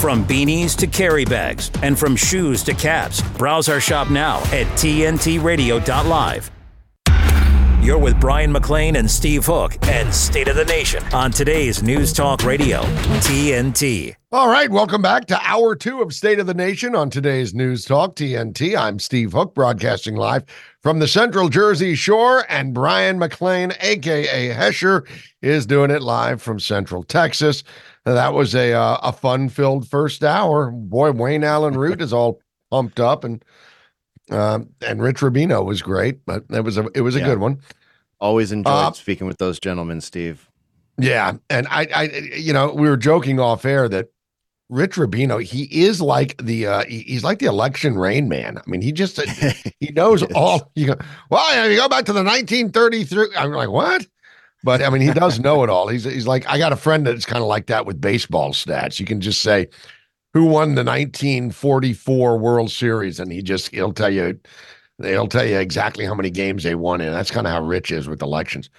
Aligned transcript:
From 0.00 0.24
beanies 0.24 0.74
to 0.78 0.86
carry 0.86 1.26
bags, 1.26 1.70
and 1.82 1.98
from 1.98 2.16
shoes 2.16 2.62
to 2.62 2.72
caps, 2.72 3.20
browse 3.36 3.68
our 3.68 3.80
shop 3.80 4.10
now 4.10 4.38
at 4.44 4.66
tntradio.live. 4.78 6.50
You're 7.82 7.96
with 7.96 8.20
Brian 8.20 8.52
McClain 8.52 8.98
and 8.98 9.10
Steve 9.10 9.46
Hook 9.46 9.78
and 9.88 10.12
State 10.12 10.48
of 10.48 10.56
the 10.56 10.66
Nation 10.66 11.02
on 11.14 11.30
today's 11.30 11.82
News 11.82 12.12
Talk 12.12 12.44
Radio, 12.44 12.82
TNT. 13.22 14.14
All 14.30 14.50
right, 14.50 14.70
welcome 14.70 15.00
back 15.00 15.24
to 15.28 15.40
hour 15.42 15.74
two 15.74 16.02
of 16.02 16.12
State 16.12 16.38
of 16.38 16.46
the 16.46 16.52
Nation 16.52 16.94
on 16.94 17.08
today's 17.08 17.54
News 17.54 17.86
Talk 17.86 18.16
TNT. 18.16 18.78
I'm 18.78 18.98
Steve 18.98 19.32
Hook, 19.32 19.54
broadcasting 19.54 20.14
live 20.14 20.44
from 20.82 20.98
the 20.98 21.08
Central 21.08 21.48
Jersey 21.48 21.94
Shore, 21.94 22.44
and 22.50 22.74
Brian 22.74 23.18
McClain, 23.18 23.74
aka 23.82 24.50
Hesher, 24.50 25.08
is 25.40 25.64
doing 25.64 25.90
it 25.90 26.02
live 26.02 26.42
from 26.42 26.60
Central 26.60 27.02
Texas. 27.02 27.64
That 28.04 28.34
was 28.34 28.54
a 28.54 28.74
uh, 28.74 28.98
a 29.02 29.10
fun 29.10 29.48
filled 29.48 29.88
first 29.88 30.22
hour. 30.22 30.70
Boy, 30.70 31.12
Wayne 31.12 31.44
Allyn 31.44 31.78
Root 31.78 32.02
is 32.02 32.12
all 32.12 32.42
pumped 32.70 33.00
up, 33.00 33.24
and 33.24 33.42
uh, 34.30 34.60
and 34.86 35.02
Rich 35.02 35.18
Rubino 35.18 35.64
was 35.64 35.82
great, 35.82 36.24
but 36.26 36.44
it 36.50 36.62
was 36.62 36.76
a 36.78 36.88
it 36.94 37.00
was 37.02 37.16
a 37.16 37.20
Yeah. 37.20 37.26
good 37.26 37.38
one. 37.38 37.60
Always 38.20 38.52
enjoyed 38.52 38.72
Uh, 38.72 38.92
speaking 38.92 39.26
with 39.26 39.38
those 39.38 39.58
gentlemen, 39.58 40.00
Steve. 40.00 40.48
Yeah, 40.98 41.34
and 41.48 41.66
I, 41.68 41.86
I, 41.94 42.02
you 42.36 42.52
know, 42.52 42.72
we 42.74 42.86
were 42.88 42.98
joking 42.98 43.40
off 43.40 43.64
air 43.64 43.88
that 43.88 44.08
Rich 44.68 44.96
Rubino, 44.96 45.42
he 45.42 45.62
is 45.84 46.00
like 46.02 46.36
the, 46.42 46.66
uh, 46.66 46.84
he- 46.84 47.00
he's 47.04 47.24
like 47.24 47.38
the 47.38 47.46
election 47.46 47.96
rain 47.96 48.28
man. 48.28 48.58
I 48.58 48.62
mean, 48.70 48.82
he 48.82 48.92
just, 48.92 49.18
uh, 49.18 49.22
he 49.80 49.90
knows 49.92 50.20
Yes. 50.20 50.30
all. 50.34 50.70
You 50.74 50.88
go, 50.88 50.96
well, 51.30 51.70
you 51.70 51.76
go 51.78 51.88
back 51.88 52.04
to 52.04 52.12
the 52.12 52.22
1933. 52.22 53.28
I'm 53.36 53.52
like, 53.52 53.70
what? 53.70 54.06
But 54.62 54.82
I 54.82 54.90
mean, 54.90 55.00
he 55.00 55.12
does 55.12 55.40
know 55.40 55.64
it 55.64 55.70
all. 55.70 55.88
He's, 55.88 56.04
he's 56.04 56.26
like, 56.26 56.46
I 56.46 56.58
got 56.58 56.72
a 56.72 56.76
friend 56.76 57.06
that's 57.06 57.24
kind 57.24 57.40
of 57.40 57.48
like 57.48 57.66
that 57.68 57.86
with 57.86 57.98
baseball 57.98 58.52
stats. 58.52 59.00
You 59.00 59.06
can 59.06 59.22
just 59.22 59.40
say, 59.40 59.68
who 60.32 60.44
won 60.44 60.74
the 60.74 60.84
1944 60.84 62.38
World 62.38 62.70
Series, 62.70 63.18
and 63.18 63.32
he 63.32 63.42
just, 63.42 63.68
he'll 63.68 63.92
tell 63.92 64.10
you, 64.10 64.38
he'll 65.02 65.26
tell 65.26 65.44
you 65.44 65.58
exactly 65.58 66.04
how 66.04 66.14
many 66.14 66.30
games 66.30 66.62
they 66.62 66.74
won, 66.74 67.00
and 67.00 67.14
that's 67.14 67.30
kind 67.30 67.46
of 67.46 67.52
how 67.52 67.62
Rich 67.62 67.90
is 67.90 68.08
with 68.08 68.22
elections. 68.22 68.70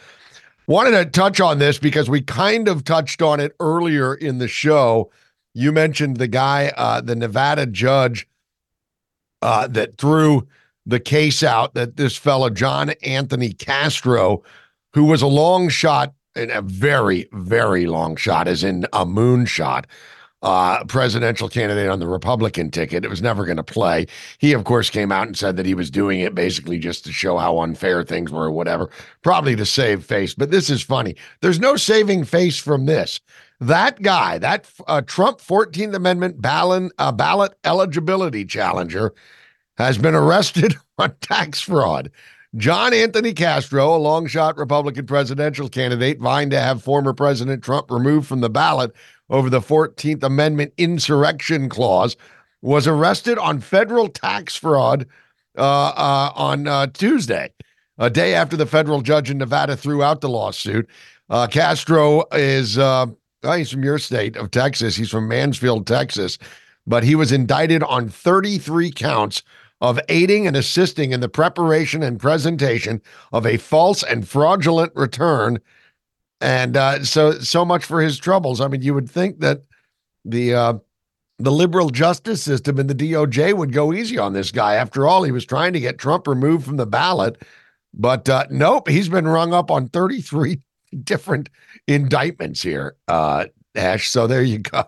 Wanted 0.68 0.92
to 0.92 1.06
touch 1.06 1.42
on 1.42 1.60
this 1.60 1.78
because 1.78 2.10
we 2.10 2.22
kind 2.22 2.68
of 2.68 2.84
touched 2.84 3.22
on 3.22 3.40
it 3.40 3.56
earlier 3.60 4.14
in 4.14 4.38
the 4.38 4.48
show. 4.48 5.12
You 5.54 5.72
mentioned 5.72 6.18
the 6.18 6.28
guy, 6.28 6.72
uh, 6.78 7.02
the 7.02 7.16
Nevada 7.16 7.66
judge 7.66 8.28
uh, 9.42 9.68
that 9.68 9.98
threw 9.98 10.48
the 10.86 11.00
case 11.00 11.44
out 11.44 11.74
that 11.74 11.98
this 11.98 12.16
fellow, 12.16 12.50
John 12.50 12.92
Anthony 13.04 13.52
Castro, 13.52 14.44
who 14.94 15.06
was 15.06 15.22
a 15.22 15.28
long 15.28 15.70
shot 15.70 16.14
and 16.36 16.52
a 16.52 16.62
very, 16.62 17.28
very 17.34 17.86
long 17.86 18.16
shot, 18.16 18.48
as 18.48 18.64
in 18.64 18.86
a 18.94 19.06
moonshot, 19.06 19.86
uh, 20.42 20.84
presidential 20.86 21.48
candidate 21.50 21.90
on 21.90 22.00
the 22.00 22.08
Republican 22.08 22.72
ticket. 22.72 23.06
It 23.06 23.10
was 23.10 23.22
never 23.22 23.46
going 23.46 23.58
to 23.58 23.64
play. 23.64 24.08
He, 24.40 24.54
of 24.54 24.64
course, 24.64 24.90
came 24.90 25.12
out 25.12 25.28
and 25.28 25.38
said 25.38 25.56
that 25.58 25.66
he 25.66 25.74
was 25.74 25.92
doing 25.92 26.20
it 26.20 26.34
basically 26.34 26.80
just 26.80 27.06
to 27.06 27.14
show 27.14 27.38
how 27.38 27.60
unfair 27.60 28.04
things 28.04 28.32
were 28.32 28.46
or 28.46 28.52
whatever, 28.52 28.90
probably 29.22 29.56
to 29.56 29.66
save 29.66 30.04
face. 30.04 30.34
But 30.34 30.52
this 30.52 30.70
is 30.70 30.82
funny. 30.82 31.16
There's 31.42 31.60
no 31.60 31.76
saving 31.76 32.26
face 32.26 32.58
from 32.58 32.86
this. 32.86 33.20
That 33.60 34.02
guy, 34.02 34.40
that 34.40 34.68
uh, 34.88 35.02
Trump 35.02 35.40
14th 35.40 35.94
Amendment 35.94 36.44
uh, 36.44 37.12
ballot 37.12 37.54
eligibility 37.64 38.44
challenger, 38.44 39.14
has 39.78 39.98
been 39.98 40.16
arrested 40.16 40.76
on 40.98 41.14
tax 41.22 41.62
fraud. 41.62 42.12
John 42.58 42.94
Anthony 42.94 43.34
Castro, 43.34 43.96
a 43.96 43.98
long 43.98 44.28
shot 44.28 44.58
Republican 44.58 45.06
presidential 45.06 45.70
candidate, 45.70 46.20
vying 46.20 46.50
to 46.50 46.60
have 46.60 46.84
former 46.84 47.14
President 47.14 47.64
Trump 47.64 47.90
removed 47.90 48.28
from 48.28 48.42
the 48.42 48.50
ballot 48.50 48.92
over 49.30 49.50
the 49.50 49.62
14th 49.62 50.22
Amendment 50.22 50.74
insurrection 50.78 51.70
clause, 51.70 52.18
was 52.62 52.88
arrested 52.88 53.38
on 53.38 53.62
federal 53.62 54.10
tax 54.10 54.58
fraud 54.58 55.08
uh, 55.58 55.94
uh, 55.96 56.32
on 56.36 56.68
uh, 56.68 56.88
Tuesday, 56.88 57.54
a 57.98 58.10
day 58.10 58.34
after 58.34 58.58
the 58.58 58.66
federal 58.66 59.02
judge 59.02 59.30
in 59.30 59.38
Nevada 59.38 59.78
threw 59.78 60.04
out 60.04 60.20
the 60.20 60.30
lawsuit. 60.30 60.90
Uh, 61.30 61.48
Castro 61.48 62.26
is, 62.34 62.78
uh, 62.78 63.06
he's 63.56 63.72
from 63.72 63.84
your 63.84 63.98
state 63.98 64.36
of 64.36 64.52
Texas. 64.52 64.98
He's 64.98 65.10
from 65.10 65.30
Mansfield, 65.30 65.88
Texas, 65.88 66.38
but 66.86 67.06
he 67.06 67.16
was 67.16 67.32
indicted 67.32 67.82
on 67.84 68.10
33 68.10 68.92
counts 68.92 69.42
of 69.82 70.00
aiding 70.10 70.48
and 70.48 70.56
assisting 70.56 71.12
in 71.12 71.20
the 71.20 71.30
preparation 71.30 72.04
and 72.04 72.20
presentation 72.20 73.02
of 73.34 73.46
a 73.46 73.58
false 73.58 74.04
and 74.04 74.28
fraudulent 74.28 74.92
return. 74.96 75.60
And 76.40 76.78
uh, 76.78 77.04
so, 77.04 77.40
so 77.40 77.66
much 77.66 77.84
for 77.84 78.02
his 78.02 78.18
troubles. 78.18 78.62
I 78.62 78.68
mean, 78.68 78.82
you 78.82 78.94
would 78.94 79.10
think 79.10 79.40
that 79.40 79.62
the 80.24 80.54
uh, 80.54 80.74
the 81.40 81.52
liberal 81.52 81.90
justice 81.90 82.44
system 82.44 82.78
and 82.78 82.90
the 82.90 82.94
DOJ 82.96 83.56
would 83.56 83.74
go 83.74 83.94
easy 83.94 84.18
on 84.18 84.34
this 84.34 84.52
guy. 84.52 84.76
After 84.76 85.08
all, 85.08 85.24
he 85.24 85.32
was 85.32 85.46
trying 85.46 85.74
to 85.74 85.80
get 85.80 85.98
Trump 85.98 86.28
removed 86.28 86.66
from 86.66 86.78
the 86.78 86.86
ballot, 86.86 87.42
but 87.94 88.30
uh, 88.30 88.46
nope, 88.52 88.88
he's 88.88 89.10
been 89.10 89.28
rung 89.28 89.54
up 89.54 89.72
on 89.72 89.90
33 89.90 90.60
different 91.04 91.50
indictments 91.88 92.62
here, 92.62 92.96
uh, 93.08 93.46
Ash. 93.76 94.10
So 94.10 94.28
there 94.28 94.44
you 94.44 94.60
go. 94.60 94.86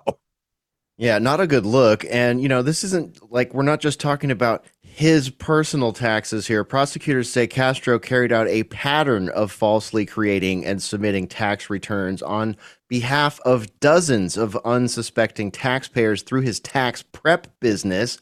Yeah, 0.97 1.17
not 1.17 1.39
a 1.39 1.47
good 1.47 1.65
look. 1.65 2.05
And, 2.09 2.41
you 2.41 2.47
know, 2.47 2.61
this 2.61 2.83
isn't 2.83 3.31
like 3.31 3.53
we're 3.53 3.63
not 3.63 3.79
just 3.79 3.99
talking 3.99 4.29
about 4.29 4.65
his 4.95 5.31
personal 5.31 5.91
taxes 5.91 6.45
here. 6.45 6.63
Prosecutors 6.63 7.27
say 7.27 7.47
Castro 7.47 7.97
carried 7.97 8.31
out 8.31 8.47
a 8.47 8.61
pattern 8.65 9.27
of 9.29 9.51
falsely 9.51 10.05
creating 10.05 10.63
and 10.63 10.83
submitting 10.83 11.25
tax 11.25 11.67
returns 11.67 12.21
on 12.21 12.55
behalf 12.89 13.39
of 13.43 13.79
dozens 13.79 14.37
of 14.37 14.55
unsuspecting 14.63 15.49
taxpayers 15.49 16.21
through 16.21 16.41
his 16.41 16.59
tax 16.59 17.01
prep 17.01 17.59
business, 17.59 18.19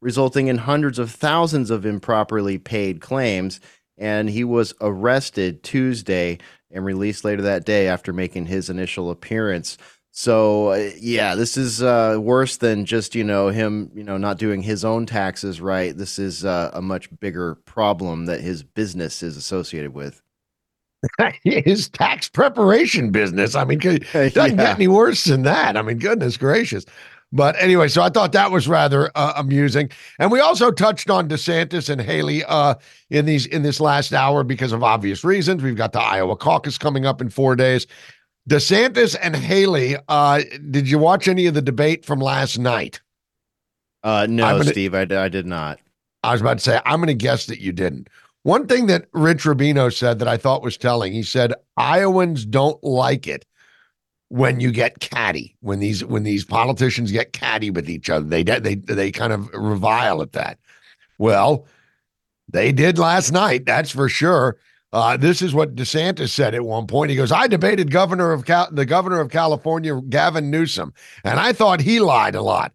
resulting 0.00 0.46
in 0.46 0.58
hundreds 0.58 1.00
of 1.00 1.10
thousands 1.10 1.72
of 1.72 1.84
improperly 1.84 2.56
paid 2.56 3.00
claims. 3.00 3.58
And 3.98 4.30
he 4.30 4.44
was 4.44 4.74
arrested 4.80 5.64
Tuesday 5.64 6.38
and 6.70 6.84
released 6.84 7.24
later 7.24 7.42
that 7.42 7.64
day 7.66 7.88
after 7.88 8.12
making 8.12 8.46
his 8.46 8.70
initial 8.70 9.10
appearance. 9.10 9.76
So 10.14 10.68
uh, 10.72 10.90
yeah, 11.00 11.34
this 11.34 11.56
is 11.56 11.82
uh, 11.82 12.18
worse 12.20 12.58
than 12.58 12.84
just 12.84 13.14
you 13.14 13.24
know 13.24 13.48
him 13.48 13.90
you 13.94 14.04
know 14.04 14.18
not 14.18 14.36
doing 14.38 14.62
his 14.62 14.84
own 14.84 15.06
taxes 15.06 15.60
right. 15.60 15.96
This 15.96 16.18
is 16.18 16.44
uh, 16.44 16.70
a 16.74 16.82
much 16.82 17.08
bigger 17.20 17.54
problem 17.64 18.26
that 18.26 18.40
his 18.40 18.62
business 18.62 19.22
is 19.22 19.36
associated 19.38 19.94
with. 19.94 20.20
his 21.44 21.88
tax 21.88 22.28
preparation 22.28 23.10
business. 23.10 23.54
I 23.56 23.64
mean, 23.64 23.80
it 23.82 24.04
doesn't 24.34 24.36
Yeah. 24.58 24.64
get 24.66 24.76
any 24.76 24.86
worse 24.86 25.24
than 25.24 25.42
that. 25.42 25.76
I 25.76 25.82
mean, 25.82 25.98
goodness 25.98 26.36
gracious. 26.36 26.84
But 27.34 27.56
anyway, 27.58 27.88
so 27.88 28.02
I 28.02 28.10
thought 28.10 28.32
that 28.32 28.50
was 28.50 28.68
rather 28.68 29.10
uh, 29.14 29.32
amusing, 29.36 29.88
and 30.18 30.30
we 30.30 30.40
also 30.40 30.70
touched 30.70 31.08
on 31.08 31.30
DeSantis 31.30 31.88
and 31.88 31.98
Haley 31.98 32.44
uh, 32.44 32.74
in 33.08 33.24
these 33.24 33.46
in 33.46 33.62
this 33.62 33.80
last 33.80 34.12
hour 34.12 34.44
because 34.44 34.72
of 34.72 34.82
obvious 34.84 35.24
reasons. 35.24 35.62
We've 35.62 35.74
got 35.74 35.92
the 35.92 36.00
Iowa 36.02 36.36
caucus 36.36 36.76
coming 36.76 37.06
up 37.06 37.22
in 37.22 37.30
four 37.30 37.56
days. 37.56 37.86
DeSantis 38.48 39.16
and 39.20 39.36
Haley. 39.36 39.96
Uh, 40.08 40.42
did 40.70 40.88
you 40.88 40.98
watch 40.98 41.28
any 41.28 41.46
of 41.46 41.54
the 41.54 41.62
debate 41.62 42.04
from 42.04 42.20
last 42.20 42.58
night? 42.58 43.00
Uh, 44.02 44.26
no, 44.28 44.44
gonna- 44.58 44.64
Steve, 44.64 44.94
I 44.94 45.04
did 45.04 45.46
not. 45.46 45.78
I 46.24 46.32
was 46.32 46.40
about 46.40 46.58
to 46.58 46.64
say, 46.64 46.80
I'm 46.84 46.98
going 46.98 47.08
to 47.08 47.14
guess 47.14 47.46
that 47.46 47.60
you 47.60 47.72
didn't. 47.72 48.08
One 48.44 48.66
thing 48.66 48.86
that 48.86 49.06
Rich 49.12 49.44
Rubino 49.44 49.92
said 49.92 50.18
that 50.18 50.28
I 50.28 50.36
thought 50.36 50.62
was 50.62 50.76
telling, 50.76 51.12
he 51.12 51.22
said 51.22 51.54
Iowans 51.76 52.44
don't 52.44 52.82
like 52.82 53.28
it 53.28 53.44
when 54.28 54.58
you 54.60 54.72
get 54.72 54.98
catty, 55.00 55.56
when 55.60 55.78
these 55.78 56.04
when 56.04 56.24
these 56.24 56.44
politicians 56.44 57.12
get 57.12 57.32
catty 57.32 57.70
with 57.70 57.88
each 57.88 58.10
other. 58.10 58.24
They 58.24 58.42
they 58.42 58.74
they 58.76 59.12
kind 59.12 59.32
of 59.32 59.48
revile 59.52 60.22
at 60.22 60.32
that. 60.32 60.58
Well, 61.18 61.66
they 62.48 62.72
did 62.72 62.98
last 62.98 63.30
night, 63.30 63.64
that's 63.64 63.90
for 63.90 64.08
sure. 64.08 64.56
Uh, 64.92 65.16
this 65.16 65.40
is 65.40 65.54
what 65.54 65.74
DeSantis 65.74 66.30
said 66.30 66.54
at 66.54 66.64
one 66.64 66.86
point. 66.86 67.10
He 67.10 67.16
goes, 67.16 67.32
"I 67.32 67.46
debated 67.46 67.90
governor 67.90 68.32
of 68.32 68.44
Cal- 68.44 68.68
the 68.70 68.84
governor 68.84 69.20
of 69.20 69.30
California, 69.30 70.00
Gavin 70.08 70.50
Newsom, 70.50 70.92
and 71.24 71.40
I 71.40 71.52
thought 71.52 71.80
he 71.80 71.98
lied 72.00 72.34
a 72.34 72.42
lot. 72.42 72.72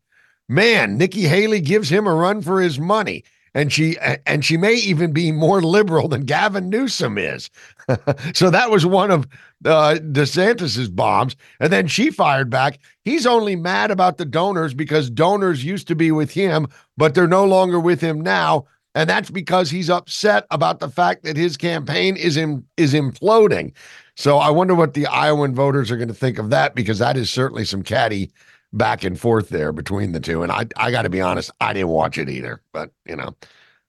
Man, 0.50 0.98
Nikki 0.98 1.24
Haley 1.24 1.62
gives 1.62 1.90
him 1.90 2.08
a 2.08 2.14
run 2.14 2.42
for 2.42 2.62
his 2.62 2.80
money." 2.80 3.24
and 3.58 3.74
she 3.74 3.98
and 4.28 4.46
she 4.46 4.56
may 4.56 4.76
even 4.76 5.12
be 5.12 5.32
more 5.32 5.64
liberal 5.64 6.08
than 6.08 6.26
Gavin 6.26 6.70
Newsom 6.70 7.18
is. 7.18 7.50
so 8.36 8.52
that 8.52 8.70
was 8.70 8.86
one 8.86 9.10
of 9.10 9.28
uh, 9.66 9.98
DeSantis's 10.12 10.90
bombs, 10.90 11.36
and 11.60 11.74
then 11.74 11.88
she 11.88 12.12
fired 12.12 12.52
back. 12.52 12.78
He's 13.04 13.26
only 13.26 13.56
mad 13.56 13.90
about 13.90 14.18
the 14.18 14.26
donors 14.26 14.76
because 14.76 15.10
donors 15.10 15.64
used 15.64 15.88
to 15.88 15.96
be 15.96 16.12
with 16.12 16.30
him, 16.30 16.68
but 16.98 17.16
they're 17.16 17.28
no 17.28 17.46
longer 17.46 17.80
with 17.80 18.00
him 18.00 18.22
now, 18.22 18.68
and 18.96 19.10
that's 19.10 19.30
because 19.30 19.70
he's 19.70 19.90
upset 19.90 20.46
about 20.52 20.80
the 20.80 20.90
fact 20.90 21.24
that 21.24 21.38
his 21.38 21.58
campaign 21.58 22.16
is 22.18 22.38
in, 22.38 22.66
is 22.78 22.94
imploding. 22.94 23.74
So 24.16 24.38
I 24.38 24.50
wonder 24.50 24.74
what 24.74 24.94
the 24.94 25.06
Iowan 25.08 25.54
voters 25.54 25.92
are 25.92 25.98
going 25.98 26.08
to 26.08 26.14
think 26.14 26.40
of 26.40 26.50
that 26.50 26.74
because 26.76 27.00
that 27.00 27.18
is 27.18 27.30
certainly 27.30 27.66
some 27.66 27.84
catty 27.84 28.32
back 28.74 29.04
and 29.04 29.20
forth 29.20 29.50
there 29.50 29.72
between 29.72 30.12
the 30.12 30.20
two. 30.20 30.44
And 30.44 30.52
I 30.52 30.66
I 30.76 30.92
got 30.92 31.04
to 31.04 31.10
be 31.10 31.22
honest, 31.22 31.52
I 31.62 31.74
didn't 31.74 31.90
watch 31.90 32.18
it 32.18 32.30
either, 32.30 32.62
but 32.72 32.92
you 33.06 33.16
know, 33.16 33.36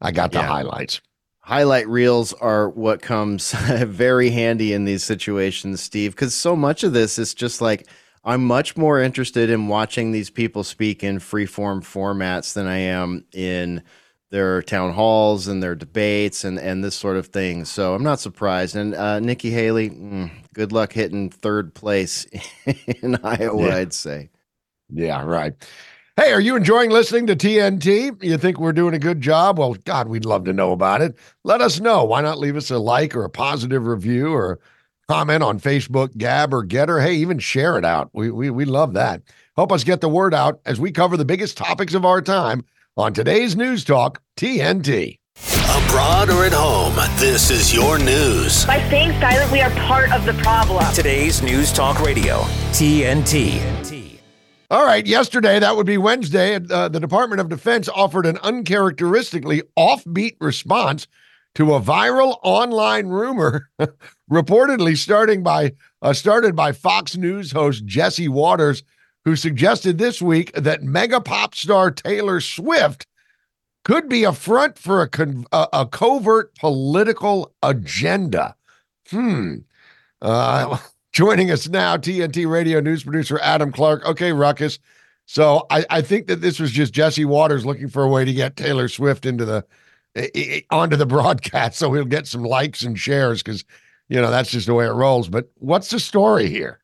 I 0.01 0.13
got 0.13 0.33
the 0.33 0.41
Yeah. 0.41 0.49
highlights. 0.49 1.01
Highlight 1.41 1.89
reels 1.89 2.35
are 2.35 2.69
what 2.69 3.01
comes 3.01 3.53
very 3.87 4.31
handy 4.31 4.75
in 4.75 4.85
these 4.85 5.03
situations, 5.03 5.81
Steve, 5.81 6.13
because 6.13 6.35
so 6.35 6.55
much 6.55 6.85
of 6.85 6.93
this 6.93 7.19
is 7.19 7.33
just 7.35 7.61
like 7.63 7.89
I'm 8.25 8.45
much 8.45 8.77
more 8.77 9.01
interested 9.01 9.49
in 9.49 9.69
watching 9.69 10.13
these 10.13 10.29
people 10.29 10.63
speak 10.63 11.03
in 11.03 11.19
freeform 11.19 11.81
formats 11.81 12.53
than 12.53 12.67
I 12.67 12.77
am 12.79 13.25
in 13.33 13.83
their 14.31 14.63
town 14.63 14.93
halls 14.93 15.49
and 15.49 15.63
their 15.63 15.75
debates 15.75 16.45
and, 16.45 16.59
and 16.59 16.85
this 16.85 16.95
sort 16.95 17.17
of 17.17 17.29
thing. 17.29 17.65
So 17.65 17.95
I'm 17.95 18.03
not 18.03 18.21
surprised. 18.21 18.77
And 18.77 18.95
uh, 18.95 19.21
Nikki 19.21 19.51
Haley, 19.51 19.91
mm, 19.91 20.31
good 20.55 20.73
luck 20.73 20.93
hitting 20.93 21.31
third 21.31 21.75
place 21.75 22.27
in 23.03 23.19
Iowa, 23.25 23.69
yeah. 23.69 23.77
I'd 23.77 23.93
say. 23.95 24.31
Yeah, 24.91 25.23
right. 25.23 25.55
Hey, 26.17 26.33
are 26.33 26.41
you 26.41 26.57
enjoying 26.57 26.91
listening 26.91 27.27
to 27.29 27.37
TNT? 27.37 28.23
You 28.23 28.37
think 28.39 28.59
we're 28.59 28.73
doing 28.73 28.95
a 28.95 28.99
good 28.99 29.21
job? 29.21 29.59
Well, 29.59 29.75
God, 29.85 30.09
we'd 30.09 30.25
love 30.25 30.45
to 30.47 30.53
know 30.53 30.73
about 30.73 31.01
it. 31.01 31.17
Let 31.45 31.61
us 31.61 31.79
know. 31.81 32.05
Why 32.05 32.21
not 32.21 32.39
leave 32.39 32.57
us 32.57 32.71
a 32.71 32.79
like 32.79 33.15
or 33.15 33.25
a 33.25 33.31
positive 33.31 33.87
review 33.87 34.33
or 34.35 34.59
comment 35.09 35.43
on 35.45 35.61
Facebook, 35.61 36.17
Gab, 36.17 36.53
or 36.53 36.67
Gettr? 36.67 37.01
Hey, 37.01 37.15
even 37.15 37.39
share 37.39 37.79
it 37.79 37.85
out. 37.85 38.11
We, 38.13 38.31
we, 38.31 38.51
we 38.51 38.65
love 38.65 38.95
that. 38.95 39.23
Help 39.57 39.71
us 39.71 39.85
get 39.85 40.01
the 40.01 40.09
word 40.09 40.35
out 40.35 40.61
as 40.67 40.81
we 40.81 40.91
cover 40.91 41.17
the 41.17 41.25
biggest 41.25 41.57
topics 41.57 41.95
of 41.95 42.05
our 42.05 42.21
time 42.21 42.65
on 42.99 43.15
today's 43.15 43.55
News 43.55 43.85
Talk, 43.85 44.21
TNT. 44.37 45.19
Abroad 45.71 46.31
or 46.31 46.45
at 46.45 46.53
home, 46.53 46.97
this 47.21 47.49
is 47.49 47.73
your 47.73 47.97
news. 47.97 48.67
By 48.67 48.85
staying 48.89 49.13
silent, 49.21 49.53
we 49.53 49.61
are 49.61 49.71
part 49.87 50.11
of 50.11 50.27
the 50.27 50.35
problem. 50.43 50.85
Today's 50.95 51.41
News 51.41 51.73
Talk 51.73 52.01
Radio, 52.01 52.39
TNT. 52.73 54.19
All 54.73 54.85
right, 54.85 55.07
yesterday, 55.07 55.61
that 55.61 55.77
would 55.77 55.87
be 55.87 55.97
Wednesday, 55.97 56.57
uh, 56.57 56.89
the 56.89 56.99
Department 56.99 57.41
of 57.41 57.49
Defense 57.49 57.89
offered 57.89 58.27
an 58.27 58.37
uncharacteristically 58.39 59.63
offbeat 59.79 60.35
response 60.41 61.07
to 61.55 61.75
a 61.75 61.81
viral 61.81 62.39
online 62.43 63.07
rumor 63.07 63.71
reportedly 64.31 64.97
starting 64.97 65.45
by 65.45 65.73
uh, 66.03 66.13
started 66.13 66.57
by 66.57 66.73
Fox 66.73 67.17
News 67.17 67.53
host 67.53 67.87
Jesse 67.87 68.29
Watters 68.29 68.83
who 69.29 69.37
suggested 69.37 69.99
this 69.99 70.23
week 70.23 70.51
that 70.55 70.83
mega 70.83 71.21
pop 71.21 71.55
star 71.55 71.91
Taylor 71.91 72.41
Swift 72.41 73.07
could 73.85 74.09
be 74.09 74.25
a 74.25 74.33
front 74.33 74.79
for 74.79 75.03
a, 75.03 75.09
con- 75.09 75.45
a, 75.53 75.69
a 75.75 75.87
covert 75.87 76.55
political 76.55 77.53
agenda. 77.63 78.57
Hmm. 79.11 79.57
Uh, 80.23 80.79
joining 81.13 81.51
us 81.51 81.69
now, 81.69 81.99
TNT 81.99 82.51
radio 82.51 82.81
news 82.81 83.05
producer 83.05 83.39
Adam 83.43 83.71
Clark. 83.71 84.07
Okay, 84.07 84.33
Ruckus. 84.33 84.79
So 85.27 85.67
I, 85.69 85.85
I 85.91 86.01
think 86.01 86.27
that 86.29 86.41
this 86.41 86.59
was 86.59 86.71
just 86.71 86.95
Jesse 86.95 87.27
Watters 87.27 87.67
looking 87.67 87.91
for 87.91 88.05
a 88.05 88.09
way 88.09 88.25
to 88.25 88.33
get 88.33 88.57
Taylor 88.57 88.89
Swift 88.89 89.27
into 89.27 89.45
the 89.45 89.63
onto 90.71 90.97
the 90.97 91.05
broadcast 91.15 91.77
so 91.79 91.93
he'll 91.93 92.07
get 92.07 92.27
some 92.27 92.45
likes 92.45 92.83
and 92.83 92.99
shares 92.99 93.43
because 93.43 93.63
you 94.09 94.19
know 94.19 94.31
that's 94.31 94.51
just 94.51 94.69
the 94.69 94.73
way 94.73 94.87
it 94.87 94.93
rolls. 94.93 95.29
But 95.29 95.51
what's 95.57 95.91
the 95.91 96.01
story 96.01 96.49
here? 96.49 96.81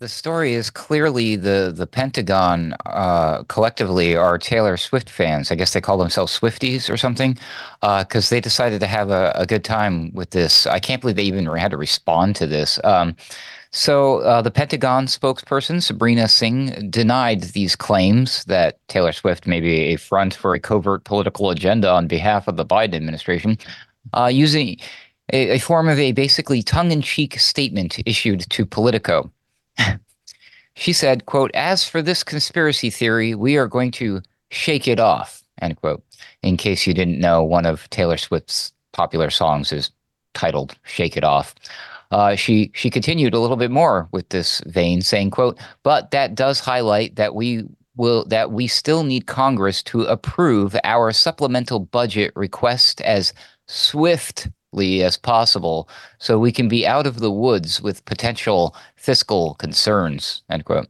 The 0.00 0.08
story 0.08 0.52
is 0.52 0.70
clearly 0.70 1.34
the 1.34 1.72
the 1.74 1.86
Pentagon 1.86 2.72
uh, 2.86 3.42
collectively 3.48 4.14
are 4.14 4.38
Taylor 4.38 4.76
Swift 4.76 5.10
fans. 5.10 5.50
I 5.50 5.56
guess 5.56 5.72
they 5.72 5.80
call 5.80 5.98
themselves 5.98 6.38
Swifties 6.38 6.88
or 6.88 6.96
something, 6.96 7.36
because 7.80 8.30
uh, 8.30 8.34
they 8.36 8.40
decided 8.40 8.78
to 8.78 8.86
have 8.86 9.10
a, 9.10 9.32
a, 9.34 9.44
good 9.44 9.64
time 9.64 10.12
with 10.14 10.30
this. 10.30 10.68
I 10.68 10.78
can't 10.78 11.00
believe 11.00 11.16
they 11.16 11.24
even 11.24 11.46
had 11.46 11.72
to 11.72 11.76
respond 11.76 12.36
to 12.36 12.46
this. 12.46 12.78
Um, 12.84 13.16
so 13.72 14.18
uh, 14.18 14.40
the 14.40 14.52
Pentagon 14.52 15.06
spokesperson 15.06 15.82
Sabrina 15.82 16.28
Singh 16.28 16.90
denied 16.90 17.42
these 17.42 17.74
claims 17.74 18.44
that 18.44 18.78
Taylor 18.86 19.12
Swift 19.12 19.48
may 19.48 19.60
be 19.60 19.80
a 19.80 19.96
front 19.96 20.32
for 20.32 20.54
a 20.54 20.60
covert 20.60 21.02
political 21.02 21.50
agenda 21.50 21.90
on 21.90 22.06
behalf 22.06 22.46
of 22.46 22.56
the 22.56 22.64
Biden 22.64 22.94
administration, 22.94 23.58
uh, 24.12 24.30
using 24.32 24.76
a, 25.32 25.56
a 25.56 25.58
form 25.58 25.88
of 25.88 25.98
a 25.98 26.12
basically 26.12 26.62
tongue-in-cheek 26.62 27.40
statement 27.40 27.98
issued 28.06 28.48
to 28.50 28.64
Politico 28.64 29.32
she 30.78 30.92
said, 30.92 31.26
quote, 31.26 31.50
as 31.54 31.84
for 31.84 32.00
this 32.00 32.22
conspiracy 32.22 32.88
theory, 32.88 33.34
we 33.34 33.56
are 33.56 33.66
going 33.66 33.90
to 33.90 34.22
shake 34.50 34.86
it 34.86 35.00
off, 35.00 35.42
end 35.60 35.76
quote. 35.76 36.04
In 36.42 36.56
case 36.56 36.86
you 36.86 36.94
didn't 36.94 37.18
know, 37.18 37.42
one 37.42 37.66
of 37.66 37.90
Taylor 37.90 38.16
Swift's 38.16 38.72
popular 38.92 39.28
songs 39.28 39.72
is 39.72 39.90
titled 40.34 40.76
Shake 40.84 41.16
It 41.16 41.24
Off. 41.24 41.56
Uh, 42.12 42.36
she 42.36 42.70
she 42.74 42.90
continued 42.90 43.34
a 43.34 43.40
little 43.40 43.56
bit 43.56 43.72
more 43.72 44.08
with 44.12 44.28
this 44.28 44.62
vein, 44.66 45.02
saying, 45.02 45.30
quote, 45.30 45.58
but 45.82 46.12
that 46.12 46.36
does 46.36 46.60
highlight 46.60 47.16
that 47.16 47.34
we 47.34 47.64
will 47.96 48.24
that 48.26 48.52
we 48.52 48.68
still 48.68 49.02
need 49.02 49.26
Congress 49.26 49.82
to 49.82 50.02
approve 50.04 50.76
our 50.84 51.12
supplemental 51.12 51.80
budget 51.80 52.32
request 52.36 53.00
as 53.00 53.34
swift 53.66 54.48
as 54.76 55.16
possible 55.16 55.88
so 56.18 56.38
we 56.38 56.52
can 56.52 56.68
be 56.68 56.86
out 56.86 57.06
of 57.06 57.20
the 57.20 57.30
woods 57.30 57.80
with 57.80 58.04
potential 58.04 58.76
fiscal 58.96 59.54
concerns 59.54 60.42
end 60.50 60.64
quote 60.64 60.86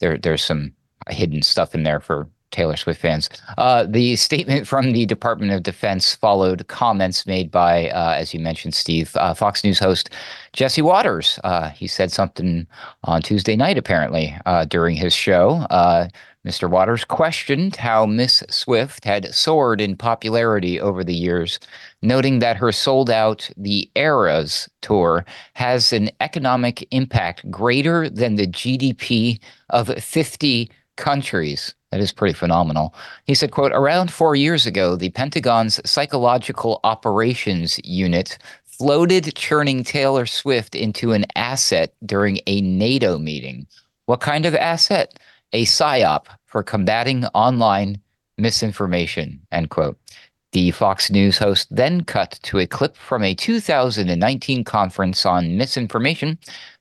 there 0.00 0.18
there's 0.18 0.44
some 0.44 0.72
hidden 1.08 1.42
stuff 1.42 1.74
in 1.74 1.82
there 1.82 2.00
for 2.00 2.28
Taylor 2.50 2.76
Swift 2.76 3.00
fans. 3.00 3.28
Uh, 3.58 3.86
the 3.88 4.16
statement 4.16 4.66
from 4.66 4.90
the 4.92 5.06
Department 5.06 5.52
of 5.52 5.62
Defense 5.62 6.14
followed 6.14 6.66
comments 6.68 7.26
made 7.26 7.50
by, 7.50 7.90
uh, 7.90 8.14
as 8.16 8.34
you 8.34 8.40
mentioned, 8.40 8.74
Steve, 8.74 9.14
uh, 9.16 9.34
Fox 9.34 9.62
News 9.62 9.78
host 9.78 10.10
Jesse 10.52 10.82
Watters 10.82 11.38
Uh, 11.44 11.70
he 11.70 11.86
said 11.86 12.10
something 12.10 12.66
on 13.04 13.22
Tuesday 13.22 13.56
night, 13.56 13.78
apparently, 13.78 14.36
uh, 14.46 14.64
during 14.64 14.96
his 14.96 15.14
show. 15.14 15.64
Uh, 15.70 16.08
Mr. 16.46 16.68
Watters 16.70 17.04
questioned 17.04 17.76
how 17.76 18.06
Miss 18.06 18.42
Swift 18.48 19.04
had 19.04 19.34
soared 19.34 19.80
in 19.80 19.96
popularity 19.96 20.80
over 20.80 21.04
the 21.04 21.14
years, 21.14 21.60
noting 22.02 22.38
that 22.38 22.56
her 22.56 22.72
sold 22.72 23.10
out 23.10 23.50
The 23.56 23.90
Eras 23.94 24.68
tour 24.82 25.24
has 25.54 25.92
an 25.92 26.10
economic 26.20 26.86
impact 26.90 27.50
greater 27.50 28.08
than 28.08 28.36
the 28.36 28.46
GDP 28.46 29.40
of 29.70 29.88
50 29.88 30.70
countries. 30.96 31.74
That 31.90 32.00
is 32.00 32.12
pretty 32.12 32.34
phenomenal. 32.34 32.94
He 33.24 33.34
said, 33.34 33.50
quote, 33.50 33.72
around 33.72 34.12
four 34.12 34.36
years 34.36 34.66
ago, 34.66 34.96
the 34.96 35.10
Pentagon's 35.10 35.80
Psychological 35.88 36.80
Operations 36.84 37.80
Unit 37.84 38.38
floated 38.64 39.34
churning 39.34 39.84
Taylor 39.84 40.26
Swift 40.26 40.74
into 40.74 41.12
an 41.12 41.26
asset 41.34 41.94
during 42.06 42.40
a 42.46 42.60
NATO 42.60 43.18
meeting. 43.18 43.66
What 44.06 44.20
kind 44.20 44.46
of 44.46 44.54
asset? 44.54 45.18
a 45.52 45.64
psyop 45.64 46.26
for 46.46 46.62
combating 46.62 47.24
online 47.26 48.00
misinformation, 48.38 49.40
end 49.52 49.70
quote. 49.70 49.98
The 50.52 50.72
Fox 50.72 51.10
News 51.10 51.38
host 51.38 51.68
then 51.70 52.02
cut 52.02 52.40
to 52.42 52.58
a 52.58 52.66
clip 52.66 52.96
from 52.96 53.22
a 53.22 53.34
2019 53.34 54.64
conference 54.64 55.24
on 55.24 55.56
misinformation 55.56 56.38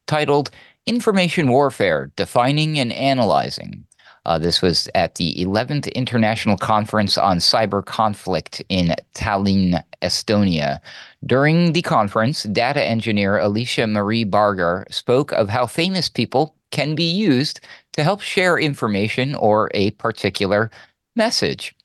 titled 0.08 0.50
Information 0.88 1.50
Warfare 1.50 2.12
Defining 2.16 2.80
and 2.80 2.92
Analyzing. 2.92 3.86
Uh, 4.26 4.40
this 4.40 4.62
was 4.62 4.90
at 4.96 5.16
the 5.16 5.36
11th 5.36 5.94
International 5.94 6.58
Conference 6.58 7.16
on 7.18 7.38
Cyber 7.38 7.86
Conflict 7.86 8.62
in 8.70 8.96
Tallinn, 9.14 9.84
Estonia. 10.02 10.80
During 11.26 11.74
the 11.74 11.84
conference, 11.84 12.44
data 12.44 12.84
engineer 12.84 13.38
Alicia 13.38 13.86
Marie 13.86 14.26
Bargar 14.26 14.92
spoke 14.92 15.32
of 15.34 15.48
how 15.50 15.68
famous 15.68 16.10
people 16.10 16.56
can 16.72 16.96
be 16.96 17.10
used 17.10 17.60
to 17.94 18.04
help 18.04 18.22
share 18.22 18.58
information 18.58 19.36
or 19.36 19.70
a 19.74 19.92
particular 19.92 20.72
message. 21.16 21.76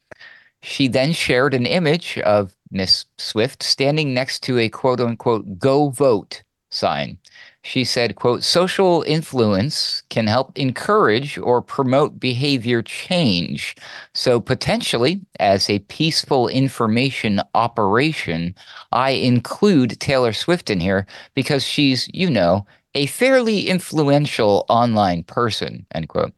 She 0.64 0.88
then 0.88 1.12
shared 1.12 1.52
an 1.52 1.66
image 1.66 2.18
of 2.20 2.56
Miss 2.70 3.04
Swift 3.18 3.62
standing 3.62 4.14
next 4.14 4.42
to 4.44 4.58
a 4.58 4.70
quote 4.70 4.98
unquote 4.98 5.58
go 5.58 5.90
vote 5.90 6.42
sign. 6.70 7.18
She 7.62 7.84
said, 7.84 8.16
quote, 8.16 8.42
social 8.42 9.02
influence 9.06 10.02
can 10.08 10.26
help 10.26 10.58
encourage 10.58 11.38
or 11.38 11.60
promote 11.62 12.18
behavior 12.18 12.82
change. 12.82 13.76
So 14.14 14.40
potentially, 14.40 15.20
as 15.38 15.68
a 15.68 15.78
peaceful 15.80 16.48
information 16.48 17.40
operation, 17.54 18.54
I 18.90 19.10
include 19.10 20.00
Taylor 20.00 20.32
Swift 20.32 20.70
in 20.70 20.80
here 20.80 21.06
because 21.34 21.62
she's, 21.62 22.08
you 22.12 22.28
know, 22.28 22.66
a 22.94 23.06
fairly 23.06 23.68
influential 23.68 24.64
online 24.68 25.24
person, 25.24 25.86
end 25.94 26.08
quote. 26.08 26.32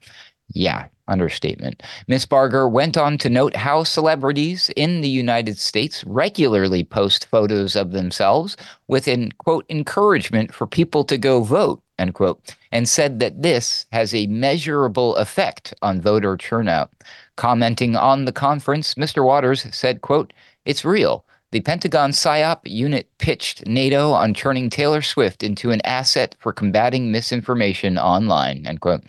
Yeah, 0.53 0.87
understatement. 1.09 1.83
Miss 2.09 2.27
Bargar 2.27 2.71
went 2.71 2.97
on 2.97 3.19
to 3.19 3.31
note 3.31 3.57
how 3.57 3.85
celebrities 3.85 4.71
in 4.77 5.01
the 5.01 5.09
United 5.09 5.59
States 5.59 6.05
regularly 6.05 6.85
post 6.85 7.27
photos 7.27 7.77
of 7.77 7.93
themselves 7.93 8.57
with 8.89 9.09
an 9.09 9.33
quote 9.39 9.65
encouragement 9.69 10.55
for 10.55 10.67
people 10.67 11.05
to 11.05 11.19
go 11.19 11.43
vote, 11.43 11.83
end 11.99 12.15
quote, 12.15 12.55
and 12.73 12.89
said 12.89 13.21
that 13.21 13.43
this 13.43 13.87
has 13.93 14.15
a 14.15 14.27
measurable 14.27 15.17
effect 15.17 15.73
on 15.83 16.01
voter 16.01 16.37
turnout. 16.37 16.91
Commenting 17.37 17.97
on 17.97 18.25
the 18.25 18.33
conference, 18.33 18.95
Mr. 18.95 19.25
Watters 19.25 19.67
said, 19.75 20.01
quote, 20.01 20.33
it's 20.65 20.85
real. 20.85 21.25
The 21.53 21.61
Pentagon 21.61 22.11
PSYOP 22.11 22.59
unit 22.65 23.09
pitched 23.19 23.67
NATO 23.67 24.11
on 24.11 24.35
turning 24.35 24.69
Taylor 24.69 25.01
Swift 25.01 25.45
into 25.45 25.71
an 25.71 25.81
asset 25.85 26.35
for 26.41 26.53
combating 26.53 27.13
misinformation 27.13 27.99
online, 27.99 28.67
end 28.67 28.81
quote. 28.81 29.05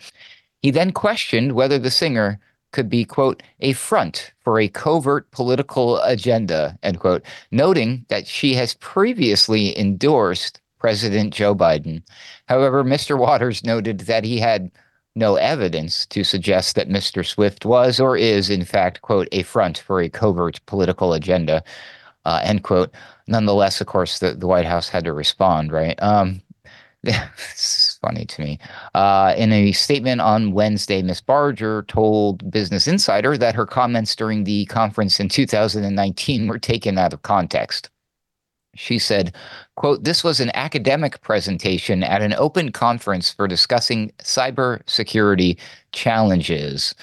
He 0.62 0.70
then 0.70 0.92
questioned 0.92 1.52
whether 1.52 1.78
the 1.78 1.90
singer 1.90 2.40
could 2.72 2.88
be, 2.88 3.04
quote, 3.04 3.42
a 3.60 3.72
front 3.72 4.32
for 4.40 4.60
a 4.60 4.68
covert 4.68 5.30
political 5.30 5.98
agenda, 6.00 6.78
end 6.82 7.00
quote, 7.00 7.22
noting 7.50 8.04
that 8.08 8.26
she 8.26 8.54
has 8.54 8.74
previously 8.74 9.78
endorsed 9.78 10.60
President 10.78 11.32
Joe 11.32 11.54
Biden. 11.54 12.02
However, 12.46 12.84
Mr. 12.84 13.18
Watters 13.18 13.64
noted 13.64 14.00
that 14.00 14.24
he 14.24 14.38
had 14.38 14.70
no 15.16 15.34
evidence 15.36 16.06
to 16.06 16.22
suggest 16.22 16.76
that 16.76 16.88
Mr. 16.88 17.26
Swift 17.26 17.64
was 17.64 17.98
or 17.98 18.16
is, 18.16 18.50
in 18.50 18.64
fact, 18.64 19.02
quote, 19.02 19.28
a 19.32 19.42
front 19.42 19.78
for 19.78 20.00
a 20.00 20.08
covert 20.08 20.64
political 20.66 21.12
agenda, 21.12 21.62
uh, 22.24 22.40
end 22.44 22.62
quote. 22.62 22.92
Nonetheless, 23.26 23.80
of 23.80 23.86
course, 23.86 24.20
the, 24.20 24.34
the 24.34 24.46
White 24.46 24.66
House 24.66 24.88
had 24.88 25.04
to 25.04 25.12
respond, 25.12 25.72
right? 25.72 26.00
Um, 26.02 26.40
funny 28.00 28.24
to 28.24 28.42
me. 28.42 28.58
Uh, 28.94 29.34
in 29.36 29.52
a 29.52 29.72
statement 29.72 30.20
on 30.20 30.52
Wednesday, 30.52 31.02
Ms. 31.02 31.20
Bargar 31.20 31.86
told 31.86 32.50
Business 32.50 32.88
Insider 32.88 33.36
that 33.36 33.54
her 33.54 33.66
comments 33.66 34.14
during 34.16 34.44
the 34.44 34.64
conference 34.66 35.20
in 35.20 35.28
2019 35.28 36.46
were 36.46 36.58
taken 36.58 36.98
out 36.98 37.12
of 37.12 37.22
context. 37.22 37.90
She 38.74 38.98
said, 38.98 39.34
quote, 39.76 40.04
this 40.04 40.22
was 40.22 40.40
an 40.40 40.52
academic 40.54 41.20
presentation 41.20 42.04
at 42.04 42.22
an 42.22 42.34
open 42.34 42.70
conference 42.70 43.32
for 43.32 43.48
discussing 43.48 44.12
cybersecurity 44.18 45.58
challenges 45.92 46.94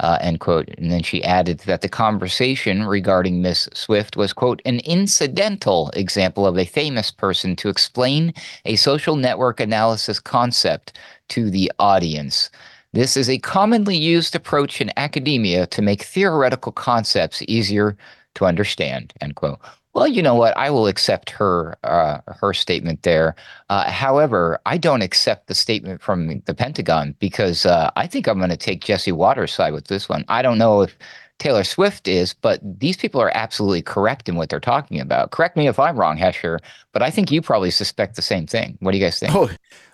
uh, 0.00 0.18
end 0.20 0.40
quote. 0.40 0.68
And 0.78 0.90
then 0.90 1.02
she 1.02 1.22
added 1.22 1.60
that 1.60 1.82
the 1.82 1.88
conversation 1.88 2.84
regarding 2.84 3.42
Miss 3.42 3.68
Swift 3.74 4.16
was, 4.16 4.32
quote, 4.32 4.60
an 4.64 4.80
incidental 4.80 5.90
example 5.90 6.46
of 6.46 6.58
a 6.58 6.64
famous 6.64 7.10
person 7.10 7.56
to 7.56 7.68
explain 7.68 8.34
a 8.64 8.76
social 8.76 9.16
network 9.16 9.60
analysis 9.60 10.18
concept 10.20 10.98
to 11.28 11.50
the 11.50 11.70
audience. 11.78 12.50
This 12.92 13.16
is 13.16 13.28
a 13.28 13.38
commonly 13.38 13.96
used 13.96 14.36
approach 14.36 14.80
in 14.80 14.92
academia 14.96 15.66
to 15.68 15.82
make 15.82 16.02
theoretical 16.02 16.72
concepts 16.72 17.42
easier 17.48 17.96
to 18.34 18.46
understand, 18.46 19.12
end 19.20 19.36
quote. 19.36 19.60
Well, 19.94 20.08
you 20.08 20.22
know 20.22 20.34
what? 20.34 20.56
I 20.56 20.70
will 20.70 20.88
accept 20.88 21.30
her 21.30 21.76
uh, 21.84 22.18
her 22.26 22.52
statement 22.52 23.02
there. 23.02 23.36
Uh, 23.70 23.88
however, 23.88 24.58
I 24.66 24.76
don't 24.76 25.02
accept 25.02 25.46
the 25.46 25.54
statement 25.54 26.02
from 26.02 26.40
the 26.46 26.54
Pentagon 26.54 27.14
because 27.20 27.64
uh, 27.64 27.90
I 27.94 28.08
think 28.08 28.26
I'm 28.26 28.38
going 28.38 28.50
to 28.50 28.56
take 28.56 28.80
Jesse 28.84 29.12
Watters' 29.12 29.54
side 29.54 29.72
with 29.72 29.86
this 29.86 30.08
one. 30.08 30.24
I 30.28 30.42
don't 30.42 30.58
know 30.58 30.82
if 30.82 30.96
Taylor 31.38 31.62
Swift 31.62 32.08
is, 32.08 32.34
but 32.34 32.60
these 32.62 32.96
people 32.96 33.20
are 33.20 33.30
absolutely 33.36 33.82
correct 33.82 34.28
in 34.28 34.34
what 34.34 34.48
they're 34.48 34.58
talking 34.58 34.98
about. 34.98 35.30
Correct 35.30 35.56
me 35.56 35.68
if 35.68 35.78
I'm 35.78 35.96
wrong, 35.96 36.18
Hesher, 36.18 36.58
but 36.92 37.02
I 37.02 37.10
think 37.10 37.30
you 37.30 37.40
probably 37.40 37.70
suspect 37.70 38.16
the 38.16 38.22
same 38.22 38.48
thing. 38.48 38.76
What 38.80 38.92
do 38.92 38.98
you 38.98 39.04
guys 39.04 39.20
think? 39.20 39.32
Oh, 39.32 39.48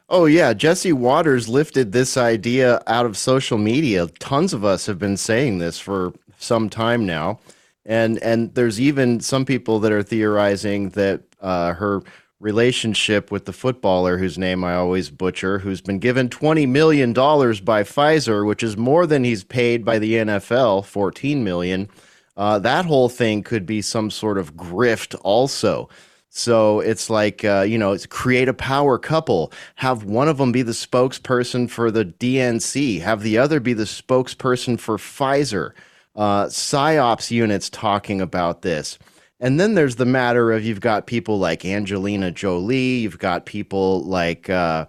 oh 0.09 0.25
yeah, 0.25 0.55
Jesse 0.55 0.95
Watters 0.95 1.47
lifted 1.47 1.93
this 1.93 2.17
idea 2.17 2.83
out 2.87 3.05
of 3.05 3.19
social 3.19 3.59
media. 3.59 4.07
Tons 4.19 4.55
of 4.55 4.65
us 4.65 4.87
have 4.87 4.99
been 4.99 5.19
saying 5.19 5.59
this 5.59 5.79
for 5.79 6.15
some 6.39 6.71
time 6.71 7.05
now 7.05 7.39
and 7.85 8.19
and 8.19 8.55
there's 8.55 8.81
even 8.81 9.21
some 9.21 9.45
people 9.45 9.79
that 9.81 9.93
are 9.93 10.03
theorizing 10.03 10.91
that 10.91 11.23
uh, 11.41 11.73
her 11.75 12.03
relationship 12.39 13.31
with 13.31 13.45
the 13.45 13.53
footballer 13.53 14.17
whose 14.17 14.39
name 14.39 14.65
I 14.65 14.75
always 14.75 15.11
butcher, 15.11 15.59
who's 15.59 15.81
been 15.81 15.99
given 15.99 16.29
twenty 16.29 16.67
million 16.67 17.13
dollars 17.13 17.61
by 17.61 17.83
Pfizer, 17.83 18.47
which 18.47 18.63
is 18.63 18.77
more 18.77 19.07
than 19.07 19.25
he's 19.25 19.45
paid 19.45 19.85
by 19.85 19.99
the 19.99 20.15
NFL, 20.15 20.85
fourteen 20.85 21.45
million. 21.45 21.89
Uh, 22.37 22.59
that 22.59 22.87
whole 22.87 23.09
thing 23.09 23.43
could 23.43 23.67
be 23.67 23.83
some 23.83 24.11
sort 24.11 24.39
of 24.39 24.55
grift, 24.55 25.19
also. 25.23 25.89
So 26.33 26.79
it's 26.79 27.11
like, 27.11 27.45
uh, 27.45 27.63
you 27.63 27.77
know, 27.77 27.93
it's 27.93 28.07
create 28.07 28.49
a 28.49 28.55
power 28.55 28.99
couple. 28.99 29.53
Have 29.75 30.05
one 30.05 30.29
of 30.29 30.39
them 30.39 30.53
be 30.53 30.63
the 30.63 30.73
spokesperson 30.73 31.69
for 31.69 31.91
the 31.91 32.05
DNC, 32.05 33.01
have 33.01 33.23
the 33.23 33.37
other 33.37 33.59
be 33.59 33.73
the 33.73 33.83
spokesperson 33.85 34.79
for 34.79 34.97
Pfizer 34.97 35.73
uh, 36.21 36.45
psyops 36.49 37.31
units 37.31 37.71
talking 37.71 38.21
about 38.21 38.61
this. 38.61 38.99
And 39.41 39.59
then 39.59 39.73
there's 39.73 39.97
the 39.97 40.05
matter 40.05 40.53
of 40.53 40.63
you've 40.63 40.83
got 40.83 41.07
people 41.07 41.39
like 41.39 41.65
Angelina 41.65 42.31
Jolie, 42.31 42.99
you've 42.99 43.19
got 43.19 43.47
people 43.47 44.03
like, 44.03 44.51
uh, 44.51 44.85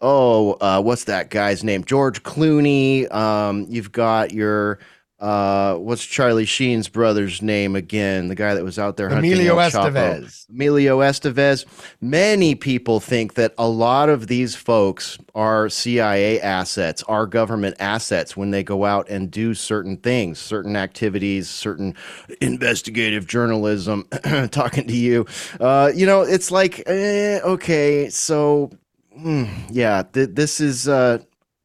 oh, 0.00 0.52
uh, 0.60 0.80
what's 0.80 1.02
that 1.04 1.30
guy's 1.30 1.64
name? 1.64 1.82
George 1.82 2.22
Clooney. 2.22 3.12
Um, 3.12 3.66
you've 3.68 3.90
got 3.90 4.30
your 4.30 4.78
uh, 5.20 5.74
what's 5.74 6.04
Charlie 6.04 6.44
Sheen's 6.44 6.88
brother's 6.88 7.42
name 7.42 7.74
again? 7.74 8.28
The 8.28 8.36
guy 8.36 8.54
that 8.54 8.62
was 8.62 8.78
out 8.78 8.96
there 8.96 9.08
hunting 9.08 9.32
Emilio 9.32 9.56
Estevez. 9.56 10.48
Emilio 10.48 10.98
Estevez. 11.00 11.64
Many 12.00 12.54
people 12.54 13.00
think 13.00 13.34
that 13.34 13.52
a 13.58 13.68
lot 13.68 14.08
of 14.10 14.28
these 14.28 14.54
folks 14.54 15.18
are 15.34 15.68
CIA 15.68 16.40
assets, 16.40 17.02
are 17.04 17.26
government 17.26 17.74
assets 17.80 18.36
when 18.36 18.52
they 18.52 18.62
go 18.62 18.84
out 18.84 19.08
and 19.08 19.28
do 19.28 19.54
certain 19.54 19.96
things, 19.96 20.38
certain 20.38 20.76
activities, 20.76 21.48
certain 21.48 21.96
investigative 22.40 23.26
journalism. 23.26 24.06
talking 24.52 24.86
to 24.86 24.96
you, 24.96 25.26
uh, 25.58 25.90
you 25.92 26.06
know, 26.06 26.22
it's 26.22 26.50
like, 26.50 26.82
eh, 26.86 27.40
okay, 27.42 28.08
so. 28.08 28.70
Mm, 29.18 29.48
yeah, 29.70 30.04
th- 30.12 30.28
this 30.32 30.60
is 30.60 30.86
uh, 30.86 31.18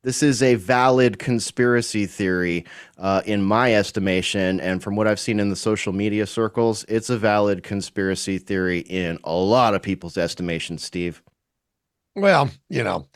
this 0.03 0.21
is 0.21 0.43
a 0.43 0.55
valid 0.55 1.17
conspiracy 1.17 2.05
theory 2.05 2.65
uh, 2.97 3.21
in 3.25 3.41
my 3.41 3.73
estimation 3.73 4.59
and 4.59 4.83
from 4.83 4.95
what 4.95 5.07
i've 5.07 5.19
seen 5.19 5.39
in 5.39 5.49
the 5.49 5.55
social 5.55 5.93
media 5.93 6.27
circles 6.27 6.85
it's 6.87 7.09
a 7.09 7.17
valid 7.17 7.63
conspiracy 7.63 8.37
theory 8.37 8.79
in 8.79 9.17
a 9.23 9.33
lot 9.33 9.73
of 9.73 9.81
people's 9.81 10.17
estimation 10.17 10.77
steve. 10.77 11.21
Well 12.15 12.49
you 12.69 12.83
know 12.83 13.07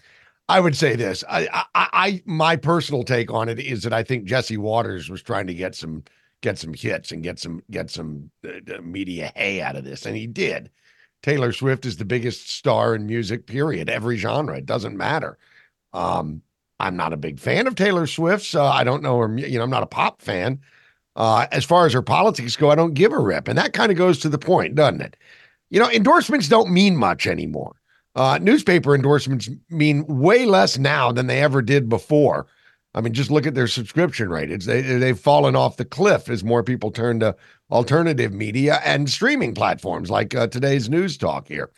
i 0.49 0.59
would 0.59 0.75
say 0.75 0.95
this. 0.95 1.23
I, 1.29 1.47
I 1.53 1.87
i 1.93 2.23
my 2.25 2.55
personal 2.55 3.03
take 3.03 3.31
on 3.31 3.49
it 3.49 3.59
is 3.59 3.83
that 3.83 3.93
i 3.93 4.03
think 4.03 4.25
jesse 4.25 4.57
watters 4.57 5.09
was 5.09 5.21
trying 5.21 5.47
to 5.47 5.53
get 5.53 5.75
some 5.75 6.03
get 6.41 6.57
some 6.57 6.73
hits 6.73 7.11
and 7.11 7.23
get 7.23 7.39
some 7.39 7.61
get 7.71 7.89
some 7.89 8.31
uh, 8.47 8.81
media 8.81 9.31
hay 9.35 9.61
out 9.61 9.75
of 9.75 9.83
this 9.83 10.05
and 10.05 10.15
he 10.15 10.27
did. 10.27 10.69
Taylor 11.23 11.51
swift 11.51 11.85
is 11.85 11.97
the 11.97 12.05
biggest 12.05 12.49
star 12.49 12.93
in 12.95 13.07
music 13.07 13.47
period 13.47 13.89
every 13.89 14.17
genre 14.17 14.57
it 14.57 14.65
doesn't 14.65 14.95
matter. 14.97 15.37
Um 15.93 16.41
I'm 16.79 16.95
not 16.95 17.13
a 17.13 17.17
big 17.17 17.39
fan 17.39 17.67
of 17.67 17.75
Taylor 17.75 18.07
Swift, 18.07 18.45
so 18.45 18.63
I 18.63 18.83
don't 18.83 19.03
know 19.03 19.17
her. 19.17 19.37
You 19.37 19.57
know, 19.57 19.63
I'm 19.63 19.69
not 19.69 19.83
a 19.83 19.87
pop 19.87 20.21
fan. 20.21 20.59
Uh, 21.15 21.47
as 21.51 21.65
far 21.65 21.85
as 21.87 21.93
her 21.93 22.03
politics 22.03 22.55
go, 22.55 22.69
I 22.69 22.75
don't 22.75 22.93
give 22.93 23.11
a 23.11 23.19
rip, 23.19 23.47
and 23.47 23.57
that 23.57 23.73
kind 23.73 23.91
of 23.91 23.97
goes 23.97 24.19
to 24.19 24.29
the 24.29 24.37
point, 24.37 24.75
doesn't 24.75 25.01
it? 25.01 25.17
You 25.69 25.79
know, 25.79 25.89
endorsements 25.89 26.47
don't 26.47 26.71
mean 26.71 26.95
much 26.95 27.25
anymore. 27.25 27.75
Uh, 28.15 28.37
newspaper 28.41 28.95
endorsements 28.95 29.49
mean 29.69 30.05
way 30.07 30.45
less 30.45 30.77
now 30.77 31.11
than 31.11 31.27
they 31.27 31.41
ever 31.41 31.61
did 31.61 31.89
before. 31.89 32.47
I 32.93 33.01
mean, 33.01 33.13
just 33.13 33.29
look 33.29 33.45
at 33.45 33.53
their 33.53 33.67
subscription 33.67 34.29
rate. 34.29 34.49
It's 34.49 34.65
they 34.65 34.81
they've 34.81 35.19
fallen 35.19 35.55
off 35.55 35.77
the 35.77 35.85
cliff 35.85 36.29
as 36.29 36.43
more 36.43 36.63
people 36.63 36.89
turn 36.89 37.19
to 37.19 37.35
alternative 37.69 38.33
media 38.33 38.79
and 38.83 39.09
streaming 39.09 39.53
platforms 39.53 40.09
like 40.09 40.33
uh, 40.33 40.47
today's 40.47 40.89
news 40.89 41.17
talk 41.17 41.47
here. 41.47 41.69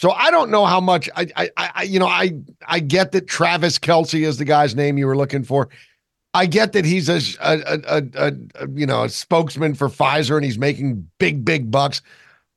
So 0.00 0.12
I 0.12 0.30
don't 0.30 0.50
know 0.50 0.64
how 0.64 0.80
much 0.80 1.10
I, 1.14 1.26
I, 1.36 1.50
I, 1.58 1.82
you 1.82 1.98
know, 1.98 2.06
I, 2.06 2.32
I 2.66 2.80
get 2.80 3.12
that 3.12 3.26
Travis 3.26 3.78
Kelce 3.78 4.26
is 4.26 4.38
the 4.38 4.46
guy's 4.46 4.74
name 4.74 4.96
you 4.96 5.06
were 5.06 5.14
looking 5.14 5.44
for. 5.44 5.68
I 6.32 6.46
get 6.46 6.72
that 6.72 6.86
he's 6.86 7.10
a, 7.10 7.20
a, 7.38 7.80
a, 7.86 8.02
a, 8.14 8.68
you 8.70 8.86
know, 8.86 9.02
a 9.02 9.10
spokesman 9.10 9.74
for 9.74 9.90
Pfizer 9.90 10.36
and 10.36 10.44
he's 10.46 10.56
making 10.56 11.06
big, 11.18 11.44
big 11.44 11.70
bucks. 11.70 12.00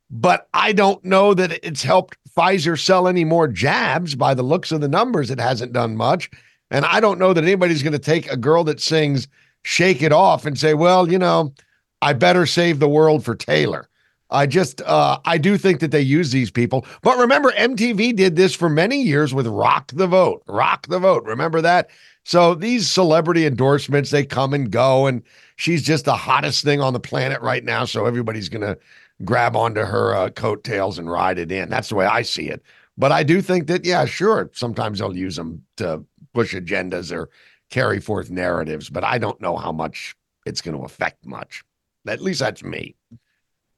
But 0.10 0.48
I 0.54 0.72
don't 0.72 1.04
know 1.04 1.34
that 1.34 1.60
it's 1.68 1.84
helped 1.84 2.18
Pfizer 2.34 2.80
sell 2.80 3.10
any 3.10 3.26
more 3.26 3.50
jabs. 3.50 4.16
By 4.16 4.34
the 4.34 4.42
looks 4.42 4.72
of 4.72 4.80
the 4.80 4.88
numbers, 4.88 5.30
it 5.30 5.42
hasn't 5.42 5.74
done 5.74 5.98
much. 5.98 6.32
And 6.72 6.86
I 6.86 7.02
don't 7.02 7.20
know 7.20 7.34
that 7.34 7.44
anybody's 7.44 7.84
going 7.84 7.92
to 7.92 8.00
take 8.00 8.32
a 8.32 8.38
girl 8.38 8.64
that 8.64 8.80
sings 8.80 9.28
"Shake 9.64 10.02
It 10.02 10.14
Off" 10.14 10.46
and 10.46 10.58
say, 10.58 10.76
"Well, 10.76 11.12
you 11.12 11.20
know, 11.20 11.54
I 12.02 12.14
better 12.14 12.46
save 12.46 12.80
the 12.80 12.88
world 12.88 13.26
for 13.26 13.36
Taylor." 13.36 13.90
I 14.34 14.46
just 14.48 14.82
uh, 14.82 15.20
I 15.26 15.38
do 15.38 15.58
think 15.58 15.80
that 15.80 15.92
they 15.92 16.02
use 16.02 16.32
these 16.32 16.52
people. 16.52 16.86
But 17.02 17.18
remember, 17.18 17.52
MTV 17.52 18.16
did 18.16 18.36
this 18.36 18.54
for 18.54 18.70
many 18.70 19.02
years 19.02 19.34
with 19.34 19.48
Rock 19.48 19.92
the 19.94 20.08
Vote. 20.08 20.44
Rock 20.48 20.88
the 20.88 21.00
Vote. 21.00 21.24
Remember 21.26 21.62
that? 21.62 21.90
So 22.26 22.56
these 22.56 22.90
celebrity 22.90 23.46
endorsements, 23.46 24.10
they 24.10 24.26
come 24.26 24.54
and 24.54 24.72
go, 24.72 25.08
and 25.08 25.22
she's 25.58 25.84
just 25.84 26.06
the 26.06 26.16
hottest 26.16 26.64
thing 26.64 26.82
on 26.82 26.94
the 26.94 27.00
planet 27.00 27.42
right 27.42 27.64
now. 27.64 27.86
So 27.86 28.06
everybody's 28.06 28.50
gonna 28.50 28.78
grab 29.24 29.56
onto 29.56 29.82
her 29.82 30.16
uh, 30.16 30.30
coattails 30.30 30.98
and 31.00 31.10
ride 31.10 31.38
it 31.38 31.52
in. 31.52 31.70
That's 31.70 31.90
the 31.90 31.96
way 31.96 32.06
I 32.06 32.22
see 32.24 32.50
it. 32.50 32.62
But 32.98 33.12
I 33.12 33.24
do 33.24 33.42
think 33.42 33.68
that, 33.68 33.86
yeah, 33.86 34.06
sure, 34.06 34.50
sometimes 34.54 35.00
they'll 35.00 35.16
use 35.18 35.36
them 35.36 35.64
to 35.78 36.04
push 36.34 36.54
agendas 36.54 37.12
or 37.12 37.30
carry 37.70 38.00
forth 38.00 38.30
narratives, 38.30 38.90
but 38.90 39.04
I 39.04 39.18
don't 39.18 39.42
know 39.42 39.58
how 39.58 39.72
much 39.72 40.16
it's 40.46 40.62
going 40.62 40.78
to 40.78 40.84
affect 40.84 41.26
much. 41.26 41.64
At 42.08 42.22
least 42.22 42.40
that's 42.40 42.64
me. 42.64 42.96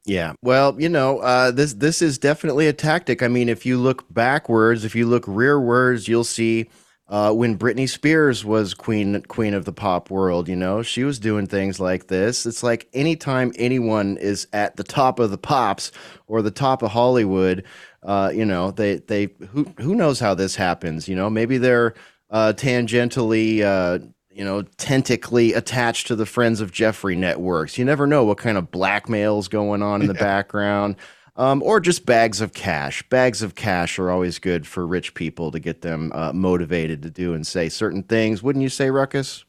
Yeah, 0.05 0.33
well, 0.43 0.79
you 0.79 0.89
know, 0.89 1.19
uh, 1.19 1.50
this 1.51 1.74
this 1.74 2.01
is 2.01 2.19
definitely 2.19 2.67
a 2.67 2.74
tactic. 2.74 3.24
I 3.24 3.27
mean, 3.27 3.50
if 3.50 3.65
you 3.65 3.77
look 3.79 4.12
backwards, 4.13 4.85
if 4.85 4.95
you 4.95 5.07
look 5.07 5.25
rearwards, 5.25 6.07
you'll 6.07 6.24
see 6.24 6.69
uh, 7.07 7.33
when 7.33 7.57
Britney 7.57 7.89
Spears 7.89 8.45
was 8.45 8.75
queen 8.75 9.21
queen 9.24 9.55
of 9.55 9.65
the 9.65 9.74
pop 9.74 10.12
world. 10.12 10.47
You 10.47 10.55
know, 10.57 10.83
she 10.83 11.03
was 11.03 11.17
doing 11.17 11.47
things 11.47 11.79
like 11.79 12.05
this. 12.07 12.45
It's 12.45 12.62
like 12.62 12.88
anytime 12.93 13.51
anyone 13.57 14.17
is 14.17 14.47
at 14.53 14.75
the 14.75 14.83
top 14.83 15.17
of 15.19 15.31
the 15.31 15.39
pops 15.39 15.91
or 16.27 16.43
the 16.43 16.51
top 16.51 16.83
of 16.83 16.91
Hollywood, 16.91 17.63
uh, 18.03 18.31
you 18.33 18.45
know, 18.45 18.69
they 18.69 18.97
they 18.97 19.29
who 19.50 19.63
who 19.79 19.95
knows 19.95 20.19
how 20.19 20.35
this 20.35 20.55
happens. 20.55 21.07
You 21.07 21.15
know, 21.15 21.31
maybe 21.31 21.57
they're 21.57 21.95
uh, 22.29 22.53
tangentially 22.55 23.62
uh, 23.62 24.05
you 24.36 24.44
know, 24.44 24.63
tentacly 24.77 25.54
attached 25.54 26.08
to 26.08 26.15
the 26.15 26.25
Friends 26.25 26.60
of 26.60 26.72
Jeffrey 26.72 27.15
networks. 27.15 27.77
You 27.77 27.86
never 27.86 28.06
know 28.06 28.25
what 28.25 28.38
kind 28.38 28.58
of 28.58 28.70
blackmail's 28.70 29.48
going 29.48 29.82
on 29.82 30.01
in 30.01 30.08
the 30.08 30.13
yeah. 30.13 30.20
background. 30.20 30.98
um, 31.38 31.62
or 31.63 31.80
just 31.80 32.06
bags 32.06 32.42
of 32.42 32.54
cash. 32.54 33.08
Bags 33.10 33.42
of 33.42 33.56
cash 33.56 34.00
are 34.00 34.10
always 34.10 34.39
good 34.39 34.65
for 34.65 34.88
rich 34.88 35.13
people 35.13 35.51
to 35.51 35.60
get 35.60 35.82
them 35.82 36.12
uh, 36.15 36.32
motivated 36.34 37.01
to 37.04 37.10
do 37.10 37.34
and 37.34 37.46
say 37.46 37.70
certain 37.70 38.04
things. 38.04 38.42
Wouldn't 38.42 38.63
you 38.63 38.70
say, 38.70 38.89
Ruckus? 38.89 39.44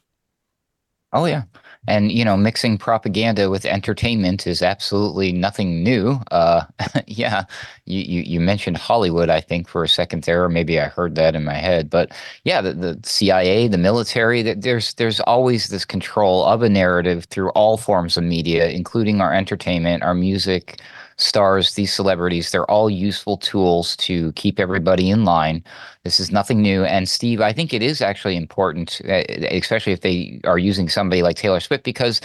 Oh 1.13 1.25
yeah, 1.25 1.43
and 1.87 2.11
you 2.11 2.25
know, 2.25 2.35
mixing 2.37 2.77
propaganda 2.77 3.49
with 3.49 3.65
entertainment 3.65 4.45
is 4.45 4.61
absolutely 4.61 5.31
nothing 5.31 5.83
new. 5.83 6.19
Uh, 6.31 6.65
yeah, 7.07 7.45
you, 7.85 8.01
you, 8.01 8.21
you 8.23 8.39
mentioned 8.39 8.77
Hollywood, 8.77 9.29
I 9.29 9.39
think, 9.41 9.67
for 9.67 9.83
a 9.83 9.89
second 9.89 10.23
there, 10.23 10.43
or 10.43 10.49
maybe 10.49 10.79
I 10.79 10.87
heard 10.87 11.15
that 11.15 11.35
in 11.35 11.43
my 11.45 11.55
head. 11.55 11.89
But 11.89 12.11
yeah, 12.43 12.61
the, 12.61 12.73
the 12.73 12.99
CIA, 13.03 13.67
the 13.67 13.77
military, 13.77 14.41
that 14.43 14.61
there's 14.61 14.93
there's 14.95 15.21
always 15.21 15.69
this 15.69 15.85
control 15.85 16.43
of 16.45 16.61
a 16.61 16.69
narrative 16.69 17.25
through 17.25 17.49
all 17.51 17.77
forms 17.77 18.17
of 18.17 18.23
media, 18.23 18.69
including 18.69 19.21
our 19.21 19.33
entertainment, 19.33 20.03
our 20.03 20.13
music, 20.13 20.81
stars, 21.17 21.73
these 21.73 21.93
celebrities, 21.93 22.51
they're 22.51 22.69
all 22.69 22.89
useful 22.89 23.37
tools 23.37 23.95
to 23.97 24.31
keep 24.33 24.59
everybody 24.59 25.09
in 25.09 25.25
line. 25.25 25.63
This 26.03 26.19
is 26.19 26.31
nothing 26.31 26.61
new. 26.61 26.83
And 26.83 27.09
Steve, 27.09 27.41
I 27.41 27.53
think 27.53 27.73
it 27.73 27.81
is 27.81 28.01
actually 28.01 28.35
important, 28.35 29.01
uh, 29.07 29.23
especially 29.51 29.93
if 29.93 30.01
they 30.01 30.39
are 30.43 30.59
using 30.59 30.89
somebody 30.89 31.23
like 31.23 31.35
Taylor 31.35 31.59
Swift, 31.59 31.83
because 31.83 32.21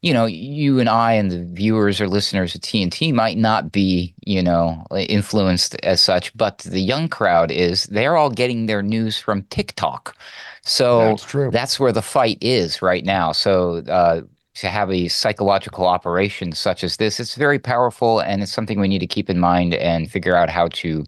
you 0.00 0.12
know, 0.12 0.26
you 0.26 0.78
and 0.78 0.88
I 0.88 1.14
and 1.14 1.30
the 1.30 1.44
viewers 1.44 2.00
or 2.00 2.08
listeners 2.08 2.54
of 2.54 2.60
TNT 2.60 3.12
might 3.12 3.36
not 3.36 3.72
be, 3.72 4.14
you 4.24 4.42
know, 4.42 4.86
influenced 4.92 5.74
as 5.82 6.00
such, 6.00 6.36
but 6.36 6.58
the 6.58 6.80
young 6.80 7.08
crowd 7.08 7.50
is. 7.50 7.84
They're 7.86 8.16
all 8.16 8.30
getting 8.30 8.66
their 8.66 8.82
news 8.82 9.18
from 9.18 9.42
TikTok. 9.44 10.16
So 10.62 11.16
that's, 11.16 11.32
that's 11.52 11.80
where 11.80 11.90
the 11.90 12.02
fight 12.02 12.38
is 12.40 12.80
right 12.80 13.04
now. 13.04 13.32
So 13.32 13.78
uh, 13.88 14.20
to 14.60 14.68
have 14.68 14.90
a 14.90 15.08
psychological 15.08 15.86
operation 15.86 16.52
such 16.52 16.82
as 16.82 16.96
this, 16.96 17.20
it's 17.20 17.34
very 17.34 17.58
powerful 17.58 18.20
and 18.20 18.42
it's 18.42 18.52
something 18.52 18.80
we 18.80 18.88
need 18.88 18.98
to 18.98 19.06
keep 19.06 19.30
in 19.30 19.38
mind 19.38 19.74
and 19.74 20.10
figure 20.10 20.36
out 20.36 20.50
how 20.50 20.68
to 20.68 21.04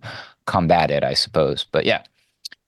combat 0.46 0.90
it, 0.90 1.02
I 1.04 1.14
suppose. 1.14 1.66
But 1.70 1.84
yeah. 1.84 2.02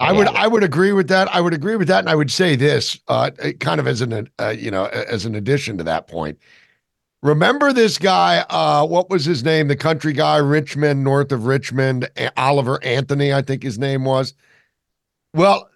I 0.00 0.10
would 0.10 0.26
I 0.26 0.48
would 0.48 0.64
agree 0.64 0.92
with 0.92 1.06
that. 1.08 1.32
I 1.32 1.40
would 1.40 1.54
agree 1.54 1.76
with 1.76 1.86
that, 1.86 2.00
and 2.00 2.08
I 2.08 2.16
would 2.16 2.30
say 2.30 2.56
this, 2.56 2.98
uh, 3.06 3.30
kind 3.60 3.78
of 3.78 3.86
as 3.86 4.00
an 4.00 4.28
uh, 4.40 4.48
you 4.48 4.68
know 4.68 4.86
as 4.86 5.24
an 5.26 5.36
addition 5.36 5.78
to 5.78 5.84
that 5.84 6.08
point. 6.08 6.38
Remember 7.22 7.72
this 7.72 7.98
guy? 7.98 8.44
Uh, 8.50 8.84
what 8.84 9.10
was 9.10 9.24
his 9.24 9.44
name? 9.44 9.68
The 9.68 9.76
country 9.76 10.12
guy, 10.12 10.38
Richmond, 10.38 11.04
north 11.04 11.30
of 11.30 11.46
Richmond, 11.46 12.10
Oliver 12.36 12.82
Anthony, 12.82 13.32
I 13.32 13.42
think 13.42 13.62
his 13.62 13.78
name 13.78 14.04
was. 14.04 14.34
Well, 15.34 15.70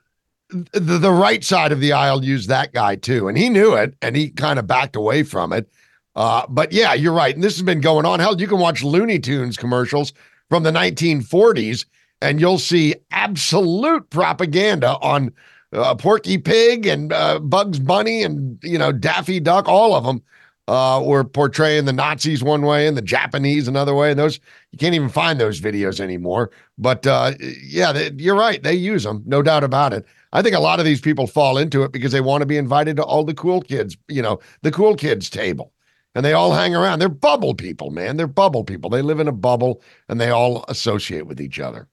the, 0.49 0.99
the 0.99 1.13
right 1.13 1.43
side 1.43 1.73
of 1.73 1.81
the 1.81 1.93
aisle 1.93 2.25
used 2.25 2.49
that 2.49 2.73
guy 2.73 2.97
too, 2.97 3.29
and 3.29 3.37
he 3.37 3.49
knew 3.49 3.75
it, 3.75 3.95
and 4.03 4.17
he 4.17 4.31
kind 4.31 4.59
of 4.59 4.67
backed 4.67 4.97
away 4.97 5.23
from 5.23 5.53
it. 5.53 5.69
Uh, 6.15 6.47
but 6.49 6.73
yeah, 6.73 6.95
you're 6.95 7.13
right, 7.13 7.35
and 7.35 7.45
this 7.45 7.57
has 7.57 7.63
been 7.63 7.81
going 7.81 8.07
on. 8.07 8.21
Hell, 8.21 8.41
you 8.41 8.47
can 8.47 8.59
watch 8.59 8.83
Looney 8.83 9.19
Tunes 9.19 9.57
commercials 9.57 10.13
from 10.49 10.63
the 10.63 10.71
1940s, 10.71 11.85
and 12.23 12.41
you'll 12.41 12.59
see 12.59 12.95
absolute 13.11 14.09
propaganda 14.11 14.97
on 14.99 15.33
uh, 15.73 15.95
Porky 15.95 16.39
Pig 16.39 16.87
and 16.87 17.13
uh, 17.13 17.39
Bugs 17.41 17.79
Bunny 17.79 18.23
and 18.23 18.59
you 18.63 18.79
know 18.79 18.93
Daffy 18.93 19.41
Duck, 19.41 19.69
all 19.69 19.95
of 19.95 20.05
them 20.05 20.23
uh, 20.69 21.03
were 21.05 21.25
portraying 21.25 21.85
the 21.85 21.93
Nazis 21.93 22.43
one 22.43 22.63
way 22.63 22.87
and 22.87 22.97
the 22.97 23.03
Japanese 23.03 23.69
another 23.69 23.95
way. 23.95 24.11
And 24.11 24.19
those 24.19 24.41
you 24.73 24.79
can't 24.79 24.95
even 24.95 25.09
find 25.09 25.41
those 25.41 25.61
videos 25.61 26.01
anymore. 26.01 26.51
But 26.79 27.07
uh, 27.07 27.33
yeah, 27.63 27.93
they, 27.93 28.13
you're 28.17 28.37
right; 28.37 28.63
they 28.63 28.75
use 28.75 29.05
them, 29.05 29.23
no 29.27 29.43
doubt 29.43 29.65
about 29.65 29.93
it. 29.93 30.07
I 30.33 30.43
think 30.43 30.55
a 30.55 30.61
lot 30.61 30.79
of 30.79 30.85
these 30.85 31.01
people 31.01 31.27
fall 31.27 31.59
into 31.59 31.83
it 31.83 31.93
because 31.93 32.13
they 32.13 32.21
want 32.21 32.43
to 32.43 32.47
be 32.47 32.57
invited 32.57 32.97
to 32.97 33.05
all 33.05 33.25
the 33.25 33.35
cool 33.35 33.61
kids, 33.61 33.97
you 34.09 34.23
know, 34.23 34.41
the 34.63 34.71
cool 34.73 34.95
kids 34.95 35.31
table. 35.31 35.73
And 36.15 36.25
they 36.25 36.33
all 36.33 36.53
hang 36.53 36.75
around. 36.75 36.99
They're 36.99 37.09
bubble 37.11 37.55
people, 37.55 37.91
man. 37.91 38.17
They're 38.17 38.27
bubble 38.27 38.65
people. 38.65 38.89
They 38.89 39.03
live 39.03 39.21
in 39.21 39.29
a 39.29 39.33
bubble 39.33 39.83
and 40.09 40.21
they 40.21 40.31
all 40.31 40.65
associate 40.69 41.27
with 41.27 41.41
each 41.41 41.61
other. 41.61 41.89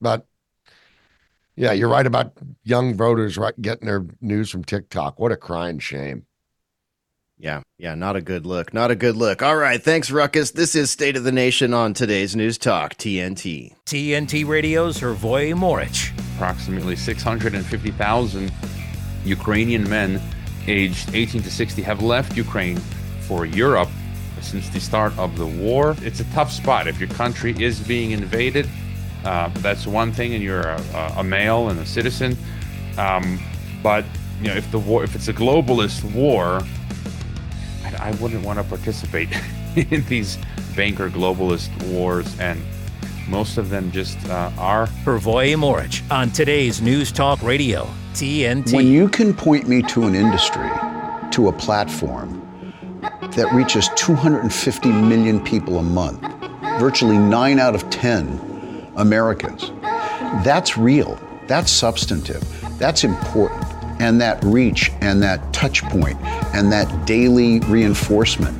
But 0.00 0.26
yeah, 1.56 1.72
you're 1.72 1.88
right 1.88 2.06
about 2.06 2.32
young 2.64 2.94
voters 2.94 3.36
right, 3.38 3.60
getting 3.60 3.86
their 3.86 4.06
news 4.20 4.50
from 4.50 4.64
TikTok. 4.64 5.18
What 5.18 5.32
a 5.32 5.36
crying 5.36 5.78
shame. 5.78 6.24
Yeah, 7.38 7.60
yeah, 7.76 7.94
not 7.94 8.16
a 8.16 8.22
good 8.22 8.46
look. 8.46 8.72
Not 8.72 8.90
a 8.90 8.94
good 8.94 9.14
look. 9.14 9.42
All 9.42 9.56
right, 9.56 9.82
thanks, 9.82 10.10
Ruckus. 10.10 10.52
This 10.52 10.74
is 10.74 10.90
State 10.90 11.18
of 11.18 11.24
the 11.24 11.32
Nation 11.32 11.74
on 11.74 11.92
today's 11.92 12.34
News 12.34 12.56
Talk, 12.56 12.94
TNT. 12.94 13.74
TNT 13.84 14.46
Radio's 14.46 15.00
Hrvoje 15.00 15.54
Moric. 15.54 16.12
Approximately 16.36 16.96
650,000 16.96 18.52
Ukrainian 19.24 19.86
men 19.86 20.22
aged 20.66 21.14
18 21.14 21.42
to 21.42 21.50
60 21.50 21.82
have 21.82 22.02
left 22.02 22.38
Ukraine 22.38 22.78
for 23.20 23.44
Europe 23.44 23.90
since 24.40 24.70
the 24.70 24.80
start 24.80 25.16
of 25.18 25.36
the 25.36 25.46
war. 25.46 25.94
It's 26.00 26.20
a 26.20 26.24
tough 26.32 26.50
spot. 26.50 26.88
If 26.88 26.98
your 26.98 27.10
country 27.10 27.54
is 27.62 27.80
being 27.80 28.12
invaded, 28.12 28.66
uh, 29.26 29.48
that's 29.56 29.86
one 29.86 30.10
thing, 30.10 30.32
and 30.32 30.42
you're 30.42 30.62
a, 30.62 31.14
a 31.18 31.24
male 31.24 31.68
and 31.68 31.78
a 31.80 31.86
citizen. 31.86 32.34
Um, 32.96 33.38
but 33.82 34.06
you 34.40 34.48
know, 34.48 34.54
if 34.54 34.70
the 34.70 34.78
war, 34.78 35.04
if 35.04 35.14
it's 35.14 35.28
a 35.28 35.34
globalist 35.34 36.02
war, 36.14 36.62
I 38.00 38.12
wouldn't 38.12 38.44
want 38.44 38.58
to 38.58 38.64
participate 38.64 39.28
in 39.76 40.04
these 40.04 40.38
banker 40.74 41.10
globalist 41.10 41.70
wars, 41.88 42.38
and 42.38 42.62
most 43.28 43.58
of 43.58 43.70
them 43.70 43.90
just 43.90 44.18
uh, 44.28 44.50
are. 44.58 44.86
Hrvoje 45.04 45.58
Moric 45.58 46.02
on 46.10 46.30
today's 46.30 46.80
News 46.80 47.10
Talk 47.12 47.42
Radio, 47.42 47.88
TNT. 48.12 48.72
When 48.74 48.86
you 48.86 49.08
can 49.08 49.34
point 49.34 49.68
me 49.68 49.82
to 49.82 50.04
an 50.04 50.14
industry, 50.14 50.70
to 51.32 51.48
a 51.48 51.52
platform 51.52 52.42
that 53.00 53.52
reaches 53.52 53.88
250 53.96 54.90
million 54.90 55.42
people 55.42 55.78
a 55.78 55.82
month, 55.82 56.20
virtually 56.78 57.18
nine 57.18 57.58
out 57.58 57.74
of 57.74 57.88
10 57.90 58.92
Americans, 58.96 59.72
that's 60.44 60.78
real, 60.78 61.18
that's 61.46 61.70
substantive, 61.70 62.42
that's 62.78 63.04
important 63.04 63.65
and 64.00 64.20
that 64.20 64.42
reach 64.44 64.90
and 65.00 65.22
that 65.22 65.52
touch 65.52 65.82
point 65.84 66.20
and 66.54 66.70
that 66.72 67.06
daily 67.06 67.60
reinforcement. 67.60 68.56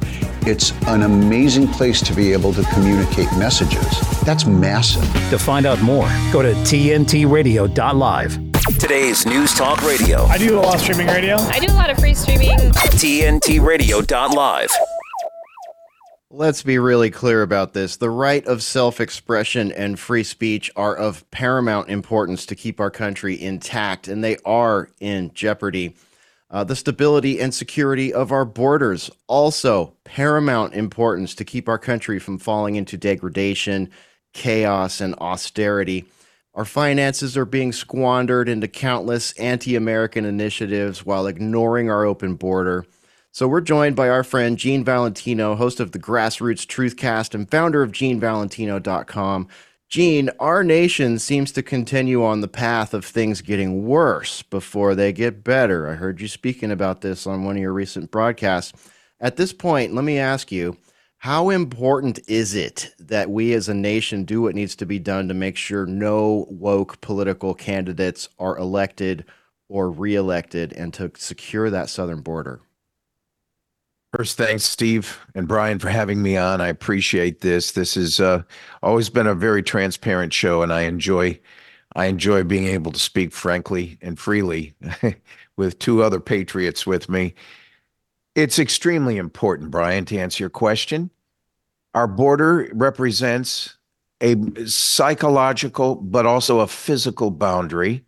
It's 0.46 0.72
an 0.86 1.02
amazing 1.02 1.66
place 1.68 2.00
to 2.02 2.14
be 2.14 2.32
able 2.32 2.52
to 2.54 2.62
communicate 2.72 3.26
messages. 3.36 4.00
That's 4.20 4.46
massive. 4.46 5.02
To 5.30 5.38
find 5.38 5.66
out 5.66 5.82
more, 5.82 6.08
go 6.32 6.40
to 6.42 6.52
tntradio.live. 6.52 8.38
Today's 8.78 9.26
News 9.26 9.52
Talk 9.54 9.82
Radio. 9.82 10.22
I 10.24 10.38
do 10.38 10.58
a 10.58 10.60
lot 10.60 10.76
of 10.76 10.80
streaming 10.80 11.08
radio. 11.08 11.36
I 11.36 11.58
do 11.58 11.72
a 11.72 11.74
lot 11.74 11.90
of 11.90 11.98
free 11.98 12.14
streaming. 12.14 12.56
tntradio.live. 12.58 14.70
Let's 16.38 16.62
be 16.62 16.78
really 16.78 17.10
clear 17.10 17.40
about 17.40 17.72
this. 17.72 17.96
The 17.96 18.10
right 18.10 18.44
of 18.46 18.62
self 18.62 19.00
expression 19.00 19.72
and 19.72 19.98
free 19.98 20.22
speech 20.22 20.70
are 20.76 20.94
of 20.94 21.28
paramount 21.30 21.88
importance 21.88 22.44
to 22.44 22.54
keep 22.54 22.78
our 22.78 22.90
country 22.90 23.40
intact, 23.40 24.06
and 24.06 24.22
they 24.22 24.36
are 24.44 24.90
in 25.00 25.32
jeopardy. 25.32 25.96
Uh, 26.50 26.62
the 26.62 26.76
stability 26.76 27.40
and 27.40 27.54
security 27.54 28.12
of 28.12 28.32
our 28.32 28.44
borders, 28.44 29.10
also 29.28 29.94
paramount 30.04 30.74
importance 30.74 31.34
to 31.36 31.44
keep 31.46 31.70
our 31.70 31.78
country 31.78 32.18
from 32.18 32.36
falling 32.36 32.76
into 32.76 32.98
degradation, 32.98 33.90
chaos, 34.34 35.00
and 35.00 35.14
austerity. 35.14 36.04
Our 36.52 36.66
finances 36.66 37.38
are 37.38 37.46
being 37.46 37.72
squandered 37.72 38.50
into 38.50 38.68
countless 38.68 39.32
anti 39.38 39.74
American 39.74 40.26
initiatives 40.26 41.02
while 41.02 41.28
ignoring 41.28 41.88
our 41.88 42.04
open 42.04 42.34
border. 42.34 42.84
So 43.36 43.46
we're 43.46 43.60
joined 43.60 43.96
by 43.96 44.08
our 44.08 44.24
friend 44.24 44.56
Gene 44.56 44.82
Valentino, 44.82 45.56
host 45.56 45.78
of 45.78 45.92
the 45.92 45.98
Grassroots 45.98 46.64
Truthcast 46.64 47.34
and 47.34 47.50
founder 47.50 47.82
of 47.82 47.92
GeneValentino.com. 47.92 49.48
Gene, 49.90 50.30
our 50.40 50.64
nation 50.64 51.18
seems 51.18 51.52
to 51.52 51.62
continue 51.62 52.24
on 52.24 52.40
the 52.40 52.48
path 52.48 52.94
of 52.94 53.04
things 53.04 53.42
getting 53.42 53.86
worse 53.86 54.40
before 54.40 54.94
they 54.94 55.12
get 55.12 55.44
better. 55.44 55.86
I 55.86 55.96
heard 55.96 56.18
you 56.18 56.28
speaking 56.28 56.70
about 56.70 57.02
this 57.02 57.26
on 57.26 57.44
one 57.44 57.56
of 57.56 57.60
your 57.60 57.74
recent 57.74 58.10
broadcasts. 58.10 58.72
At 59.20 59.36
this 59.36 59.52
point, 59.52 59.92
let 59.92 60.04
me 60.06 60.18
ask 60.18 60.50
you 60.50 60.78
how 61.18 61.50
important 61.50 62.18
is 62.26 62.54
it 62.54 62.94
that 62.98 63.28
we 63.28 63.52
as 63.52 63.68
a 63.68 63.74
nation 63.74 64.24
do 64.24 64.40
what 64.40 64.54
needs 64.54 64.74
to 64.76 64.86
be 64.86 64.98
done 64.98 65.28
to 65.28 65.34
make 65.34 65.58
sure 65.58 65.84
no 65.84 66.46
woke 66.48 67.02
political 67.02 67.52
candidates 67.52 68.30
are 68.38 68.56
elected 68.56 69.26
or 69.68 69.90
reelected 69.90 70.72
and 70.72 70.94
to 70.94 71.12
secure 71.18 71.68
that 71.68 71.90
southern 71.90 72.22
border? 72.22 72.62
First, 74.16 74.38
thanks, 74.38 74.64
Steve 74.64 75.26
and 75.34 75.46
Brian, 75.46 75.78
for 75.78 75.90
having 75.90 76.22
me 76.22 76.38
on. 76.38 76.62
I 76.62 76.68
appreciate 76.68 77.42
this. 77.42 77.72
This 77.72 77.96
has 77.96 78.18
uh, 78.18 78.44
always 78.82 79.10
been 79.10 79.26
a 79.26 79.34
very 79.34 79.62
transparent 79.62 80.32
show, 80.32 80.62
and 80.62 80.72
I 80.72 80.82
enjoy, 80.82 81.38
I 81.96 82.06
enjoy 82.06 82.42
being 82.42 82.64
able 82.66 82.92
to 82.92 82.98
speak 82.98 83.34
frankly 83.34 83.98
and 84.00 84.18
freely 84.18 84.74
with 85.58 85.78
two 85.78 86.02
other 86.02 86.18
patriots 86.18 86.86
with 86.86 87.10
me. 87.10 87.34
It's 88.34 88.58
extremely 88.58 89.18
important, 89.18 89.70
Brian, 89.70 90.06
to 90.06 90.16
answer 90.16 90.44
your 90.44 90.50
question. 90.50 91.10
Our 91.92 92.06
border 92.06 92.70
represents 92.72 93.76
a 94.22 94.34
psychological, 94.64 95.96
but 95.96 96.24
also 96.24 96.60
a 96.60 96.66
physical 96.66 97.30
boundary. 97.30 98.02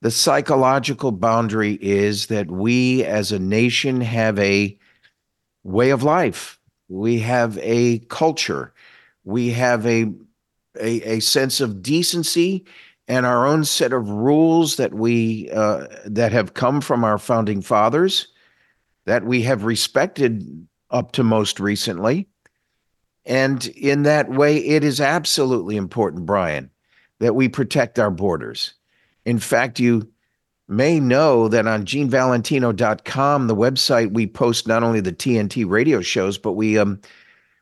The 0.00 0.10
psychological 0.10 1.12
boundary 1.12 1.74
is 1.82 2.28
that 2.28 2.50
we 2.50 3.04
as 3.04 3.32
a 3.32 3.38
nation 3.38 4.00
have 4.00 4.38
a 4.38 4.78
way 5.66 5.90
of 5.90 6.02
life. 6.02 6.58
We 6.88 7.18
have 7.20 7.58
a 7.58 7.98
culture. 8.08 8.72
We 9.24 9.50
have 9.50 9.86
a, 9.86 10.06
a, 10.80 11.16
a 11.16 11.20
sense 11.20 11.60
of 11.60 11.82
decency 11.82 12.64
and 13.08 13.26
our 13.26 13.46
own 13.46 13.64
set 13.64 13.92
of 13.92 14.08
rules 14.08 14.76
that 14.76 14.94
we 14.94 15.50
uh, 15.50 15.86
that 16.06 16.32
have 16.32 16.54
come 16.54 16.80
from 16.80 17.04
our 17.04 17.18
founding 17.18 17.62
fathers 17.62 18.28
that 19.04 19.24
we 19.24 19.42
have 19.42 19.64
respected 19.64 20.66
up 20.90 21.12
to 21.12 21.22
most 21.22 21.60
recently. 21.60 22.28
And 23.24 23.66
in 23.68 24.02
that 24.02 24.30
way, 24.30 24.58
it 24.58 24.84
is 24.84 25.00
absolutely 25.00 25.76
important, 25.76 26.26
Brian, 26.26 26.70
that 27.20 27.34
we 27.34 27.48
protect 27.48 27.98
our 27.98 28.10
borders. 28.10 28.74
In 29.24 29.38
fact, 29.38 29.80
you 29.80 30.08
may 30.68 30.98
know 30.98 31.48
that 31.48 31.66
on 31.66 31.84
genevalentino.com, 31.84 33.46
the 33.46 33.56
website, 33.56 34.12
we 34.12 34.26
post 34.26 34.66
not 34.66 34.82
only 34.82 35.00
the 35.00 35.12
TNT 35.12 35.68
radio 35.68 36.00
shows, 36.00 36.38
but 36.38 36.52
we 36.52 36.78
um, 36.78 37.00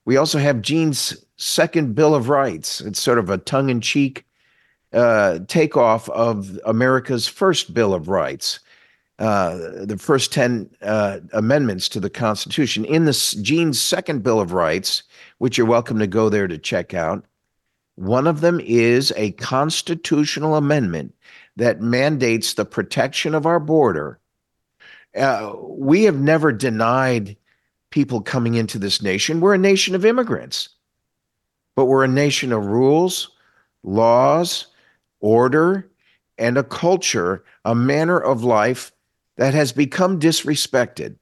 we 0.05 0.17
also 0.17 0.39
have 0.39 0.63
Gene's 0.63 1.17
second 1.37 1.95
Bill 1.95 2.15
of 2.15 2.29
Rights. 2.29 2.81
It's 2.81 3.01
sort 3.01 3.19
of 3.19 3.31
a 3.31 3.39
tongue-in-cheek 3.39 4.25
uh, 4.93 5.41
takeoff 5.49 6.09
of 6.11 6.59
America's 6.65 7.27
first 7.27 7.75
Bill 7.75 7.95
of 7.95 8.09
Rights, 8.09 8.61
uh, 9.19 9.57
the 9.85 9.97
first 9.99 10.33
10 10.33 10.71
uh, 10.83 11.21
amendments 11.33 11.89
to 11.91 12.01
the 12.01 12.11
Constitution. 12.11 12.85
In 12.85 13.07
the 13.07 13.39
Gene's 13.43 13.81
second 13.81 14.23
Bill 14.23 14.41
of 14.41 14.53
Rights, 14.53 15.03
which 15.39 15.59
you're 15.59 15.67
welcome 15.67 15.99
to 15.99 16.07
go 16.07 16.29
there 16.29 16.47
to 16.47 16.59
check 16.59 16.95
out, 16.95 17.25
one 17.97 18.27
of 18.27 18.41
them 18.41 18.61
is 18.61 19.13
a 19.17 19.33
constitutional 19.33 20.57
amendment 20.57 21.15
that 21.57 21.81
mandates 21.81 22.55
the 22.55 22.65
protection 22.65 23.35
of 23.35 23.47
our 23.47 23.61
border. 23.61 24.19
Uh, 25.17 25.53
we 25.61 26.05
have 26.05 26.19
never 26.19 26.53
denied 26.53 27.37
people 27.91 28.21
coming 28.21 28.55
into 28.55 28.79
this 28.79 29.01
nation. 29.01 29.41
We're 29.41 29.55
a 29.55 29.59
nation 29.59 29.95
of 29.95 30.05
immigrants, 30.05 30.71
but 31.77 31.85
we're 31.85 32.05
a 32.05 32.09
nation 32.09 32.53
of 32.53 32.67
rules, 32.67 33.31
laws, 33.85 34.67
order, 35.21 35.89
and 36.37 36.59
a 36.59 36.65
culture, 36.65 37.45
a 37.65 37.75
manner 37.75 38.19
of 38.19 38.43
life 38.43 38.91
that 39.37 39.55
has 39.55 39.73
become 39.73 40.19
disrespected. 40.19 41.17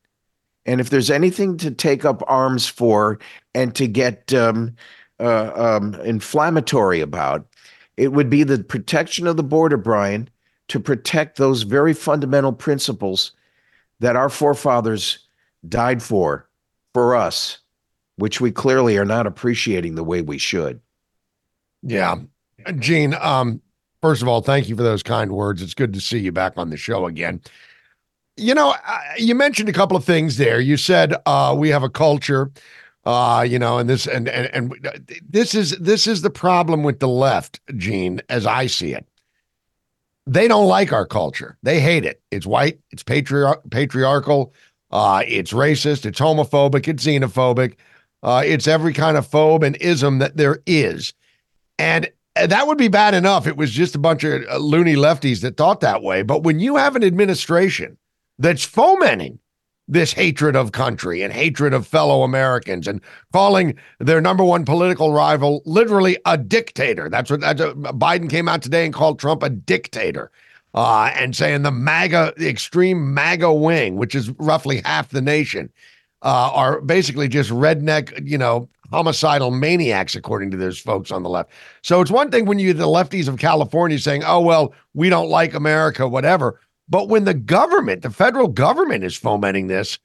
And 0.64 0.81
if 0.81 0.90
there's 0.90 1.11
anything 1.11 1.57
to 1.59 1.71
take 1.71 2.05
up 2.05 2.23
arms 2.27 2.66
for 2.66 3.18
and 3.55 3.75
to 3.75 3.87
get 3.87 4.33
um, 4.33 4.77
uh, 5.21 5.51
um, 5.55 5.95
inflammatory 5.97 7.01
about, 7.01 7.47
it 7.96 8.12
would 8.12 8.31
be 8.31 8.42
the 8.42 8.62
protection 8.62 9.26
of 9.26 9.37
the 9.37 9.42
border, 9.42 9.76
Brian, 9.76 10.28
to 10.68 10.81
protect 10.81 11.37
those 11.37 11.62
very 11.62 11.92
fundamental 11.92 12.52
principles 12.52 13.33
that 14.00 14.16
our 14.16 14.28
forefathers 14.28 15.18
died 15.68 16.02
for, 16.02 16.48
for 16.94 17.14
us, 17.14 17.59
which 18.16 18.40
we 18.40 18.50
clearly 18.50 18.96
are 18.96 19.05
not 19.05 19.26
appreciating 19.26 19.94
the 19.94 20.05
way 20.05 20.22
we 20.22 20.38
should. 20.38 20.81
Yeah. 21.83 22.16
Gene, 22.78 23.14
um, 23.14 23.61
first 24.00 24.22
of 24.22 24.28
all, 24.28 24.40
thank 24.40 24.68
you 24.68 24.76
for 24.76 24.83
those 24.83 25.02
kind 25.02 25.33
words. 25.33 25.62
It's 25.62 25.74
good 25.74 25.92
to 25.94 26.00
see 26.00 26.18
you 26.18 26.33
back 26.33 26.55
on 26.57 26.70
the 26.70 26.76
show 26.76 27.07
again. 27.07 27.40
You 28.37 28.55
know, 28.55 28.74
you 29.18 29.35
mentioned 29.35 29.68
a 29.68 29.74
couple 29.74 29.96
of 29.96 30.05
things 30.05 30.38
there. 30.38 30.59
You 30.61 30.76
said 30.76 31.14
uh, 31.26 31.55
we 31.57 31.68
have 31.68 31.83
a 31.83 31.90
culture 31.90 32.50
uh 33.05 33.45
you 33.49 33.59
know 33.59 33.79
and 33.79 33.91
this 33.91 34.07
and, 34.07 34.29
and 34.29 34.47
and 34.55 35.01
this 35.29 35.55
is 35.55 35.77
this 35.79 36.07
is 36.07 36.23
the 36.23 36.31
problem 36.31 36.83
with 36.83 37.01
the 37.01 37.09
left 37.09 37.61
gene 37.77 38.21
as 38.29 38.47
i 38.47 38.67
see 38.67 38.93
it. 38.93 39.07
They 40.25 40.47
don't 40.47 40.69
like 40.69 40.93
our 40.93 41.05
culture. 41.05 41.59
They 41.65 41.81
hate 41.81 42.05
it. 42.05 42.23
It's 42.31 42.47
white 42.47 42.79
it's 42.91 43.03
patriar- 43.03 43.61
patriarchal 43.71 44.55
uh 44.91 45.23
it's 45.27 45.53
racist 45.53 46.07
it's 46.07 46.21
homophobic 46.21 46.87
it's 46.87 47.05
xenophobic 47.05 47.75
uh 48.23 48.43
it's 48.45 48.69
every 48.69 48.93
kind 48.93 49.17
of 49.17 49.29
phobe 49.29 49.65
and 49.67 49.77
ism 49.81 50.19
that 50.19 50.37
there 50.37 50.62
is. 50.67 51.12
And 51.79 52.09
that 52.37 52.67
would 52.67 52.79
be 52.79 52.88
bad 52.88 53.15
enough. 53.15 53.47
It 53.47 53.57
was 53.57 53.73
just 53.73 53.95
a 53.95 53.99
bunch 53.99 54.25
of 54.25 54.43
loony 54.62 54.95
lefties 54.95 55.41
that 55.43 55.57
thought 55.57 55.81
that 55.81 56.03
way. 56.03 56.23
But 56.23 56.45
when 56.45 56.61
you 56.61 56.77
have 56.77 56.97
an 56.97 57.05
administration 57.05 57.99
that's 58.38 58.65
fomenting 58.65 59.38
this 59.88 60.12
hatred 60.12 60.57
of 60.57 60.73
country 60.73 61.23
and 61.23 61.33
hatred 61.33 61.75
of 61.75 61.87
fellow 61.87 62.23
Americans 62.23 62.87
and 62.87 63.01
calling 63.33 63.77
their 63.99 64.21
number 64.21 64.45
one 64.45 64.64
political 64.64 65.12
rival 65.12 65.62
literally 65.66 66.16
a 66.25 66.38
dictator. 66.38 67.09
That's 67.09 67.31
what 67.31 67.40
that's 67.40 67.61
a, 67.61 67.73
Biden 67.75 68.31
came 68.31 68.49
out 68.49 68.62
today 68.62 68.85
and 68.85 68.95
called 68.95 69.18
Trump 69.18 69.42
a 69.42 69.51
dictator. 69.51 70.31
Uh, 70.75 71.12
and 71.16 71.37
saying 71.37 71.64
the 71.64 71.71
MAGA, 71.71 72.33
the 72.38 72.49
extreme 72.49 73.12
MAGA 73.12 73.53
wing, 73.53 73.97
which 73.97 74.14
is 74.14 74.31
roughly 74.38 74.81
half 74.87 75.11
the 75.11 75.21
nation, 75.21 75.71
uh, 76.23 76.51
are 76.55 76.81
basically 76.81 77.29
just 77.29 77.51
redneck, 77.51 78.27
you 78.27 78.38
know, 78.38 78.66
homicidal 78.90 79.51
maniacs, 79.51 80.14
according 80.14 80.51
to 80.51 80.57
those 80.57 80.79
folks 80.79 81.11
on 81.11 81.23
the 81.23 81.29
left. 81.29 81.51
So 81.83 82.01
it's 82.01 82.11
one 82.11 82.31
thing 82.31 82.47
when 82.47 82.59
you 82.59 82.73
the 82.73 82.87
lefties 82.87 83.29
of 83.29 83.38
California 83.38 83.99
saying, 83.99 84.23
"Oh 84.25 84.40
well, 84.40 84.73
we 84.95 85.09
don't 85.09 85.29
like 85.29 85.55
America," 85.55 86.07
whatever. 86.09 86.61
But 86.92 87.09
when 87.09 87.24
the 87.24 87.33
government, 87.33 88.02
the 88.02 88.11
federal 88.11 88.48
government 88.48 89.02
is 89.02 89.16
fomenting 89.16 89.68
this, 89.68 89.98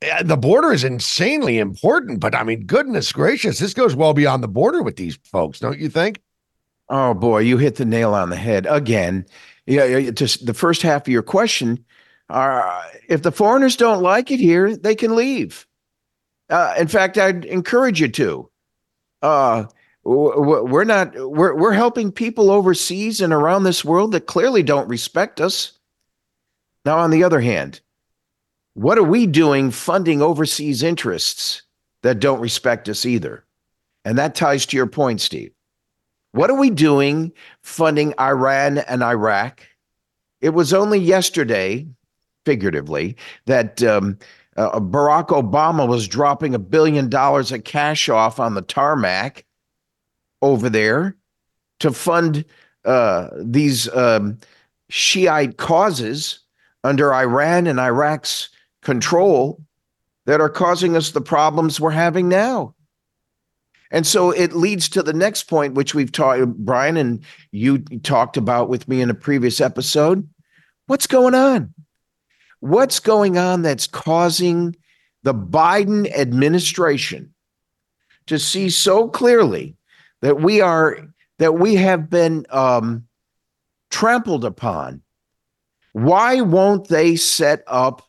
eh, 0.00 0.22
the 0.22 0.38
border 0.38 0.72
is 0.72 0.82
insanely 0.82 1.58
important. 1.58 2.20
But 2.20 2.34
I 2.34 2.42
mean, 2.42 2.64
goodness 2.64 3.12
gracious, 3.12 3.58
this 3.58 3.74
goes 3.74 3.94
well 3.94 4.14
beyond 4.14 4.42
the 4.42 4.48
border 4.48 4.82
with 4.82 4.96
these 4.96 5.18
folks, 5.24 5.60
don't 5.60 5.78
you 5.78 5.90
think? 5.90 6.22
Oh 6.88 7.12
boy, 7.12 7.40
you 7.40 7.58
hit 7.58 7.76
the 7.76 7.84
nail 7.84 8.14
on 8.14 8.30
the 8.30 8.36
head 8.36 8.66
again. 8.66 9.26
Yeah, 9.66 10.08
just 10.10 10.46
the 10.46 10.54
first 10.54 10.80
half 10.80 11.02
of 11.02 11.08
your 11.08 11.22
question. 11.22 11.84
Uh, 12.30 12.82
if 13.10 13.20
the 13.20 13.30
foreigners 13.30 13.76
don't 13.76 14.02
like 14.02 14.30
it 14.30 14.40
here, 14.40 14.74
they 14.74 14.94
can 14.94 15.14
leave. 15.14 15.66
Uh, 16.48 16.76
in 16.78 16.88
fact, 16.88 17.18
I'd 17.18 17.44
encourage 17.44 18.00
you 18.00 18.08
to. 18.08 18.50
Uh, 19.20 19.64
we're 20.04 20.84
not. 20.84 21.12
We're 21.14 21.54
we're 21.54 21.74
helping 21.74 22.10
people 22.10 22.50
overseas 22.50 23.20
and 23.20 23.34
around 23.34 23.64
this 23.64 23.84
world 23.84 24.12
that 24.12 24.26
clearly 24.26 24.62
don't 24.62 24.88
respect 24.88 25.42
us. 25.42 25.72
Now, 26.84 26.98
on 26.98 27.10
the 27.10 27.24
other 27.24 27.40
hand, 27.40 27.80
what 28.74 28.98
are 28.98 29.04
we 29.04 29.26
doing 29.26 29.70
funding 29.70 30.22
overseas 30.22 30.82
interests 30.82 31.62
that 32.02 32.20
don't 32.20 32.40
respect 32.40 32.88
us 32.88 33.04
either? 33.04 33.44
And 34.04 34.16
that 34.18 34.34
ties 34.34 34.64
to 34.66 34.76
your 34.76 34.86
point, 34.86 35.20
Steve. 35.20 35.52
What 36.32 36.50
are 36.50 36.58
we 36.58 36.70
doing 36.70 37.32
funding 37.62 38.14
Iran 38.18 38.78
and 38.78 39.02
Iraq? 39.02 39.62
It 40.40 40.50
was 40.50 40.72
only 40.72 40.98
yesterday, 40.98 41.86
figuratively, 42.46 43.16
that 43.46 43.82
um, 43.82 44.18
uh, 44.56 44.80
Barack 44.80 45.28
Obama 45.28 45.86
was 45.86 46.08
dropping 46.08 46.54
a 46.54 46.58
billion 46.58 47.08
dollars 47.08 47.52
of 47.52 47.64
cash 47.64 48.08
off 48.08 48.40
on 48.40 48.54
the 48.54 48.62
tarmac 48.62 49.44
over 50.40 50.70
there 50.70 51.16
to 51.80 51.92
fund 51.92 52.44
uh, 52.84 53.28
these 53.36 53.92
um, 53.94 54.38
Shiite 54.88 55.56
causes 55.56 56.40
under 56.84 57.12
Iran 57.12 57.66
and 57.66 57.78
Iraq's 57.78 58.48
control 58.82 59.62
that 60.26 60.40
are 60.40 60.48
causing 60.48 60.96
us 60.96 61.10
the 61.10 61.20
problems 61.20 61.80
we're 61.80 61.90
having 61.90 62.28
now. 62.28 62.74
And 63.90 64.06
so 64.06 64.30
it 64.30 64.52
leads 64.52 64.88
to 64.90 65.02
the 65.02 65.12
next 65.12 65.44
point, 65.44 65.74
which 65.74 65.94
we've 65.94 66.12
talked, 66.12 66.46
Brian, 66.58 66.96
and 66.96 67.24
you 67.50 67.78
talked 67.78 68.36
about 68.36 68.68
with 68.68 68.86
me 68.88 69.00
in 69.00 69.10
a 69.10 69.14
previous 69.14 69.60
episode. 69.60 70.28
What's 70.86 71.06
going 71.08 71.34
on? 71.34 71.74
What's 72.60 73.00
going 73.00 73.36
on 73.36 73.62
that's 73.62 73.86
causing 73.86 74.76
the 75.22 75.34
Biden 75.34 76.10
administration 76.12 77.34
to 78.26 78.38
see 78.38 78.70
so 78.70 79.08
clearly 79.08 79.76
that 80.20 80.40
we 80.40 80.60
are 80.60 80.98
that 81.38 81.54
we 81.54 81.74
have 81.74 82.10
been 82.10 82.46
um, 82.50 83.06
trampled 83.90 84.44
upon 84.44 85.02
why 85.92 86.40
won't 86.40 86.88
they 86.88 87.16
set 87.16 87.62
up 87.66 88.02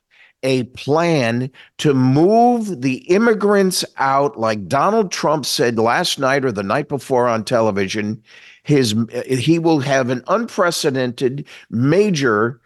a 0.44 0.64
plan 0.64 1.52
to 1.78 1.94
move 1.94 2.82
the 2.82 2.98
immigrants 3.10 3.86
out 3.98 4.40
like 4.40 4.68
Donald 4.68 5.12
Trump 5.12 5.46
said 5.46 5.78
last 5.78 6.20
night 6.20 6.44
or 6.44 6.52
the 6.52 6.64
night 6.64 6.88
before 6.88 7.28
on 7.28 7.44
television? 7.44 8.22
His 8.64 8.96
he 9.28 9.60
will 9.60 9.80
have 9.80 10.10
an 10.10 10.24
unprecedented 10.28 11.48
major 11.70 12.62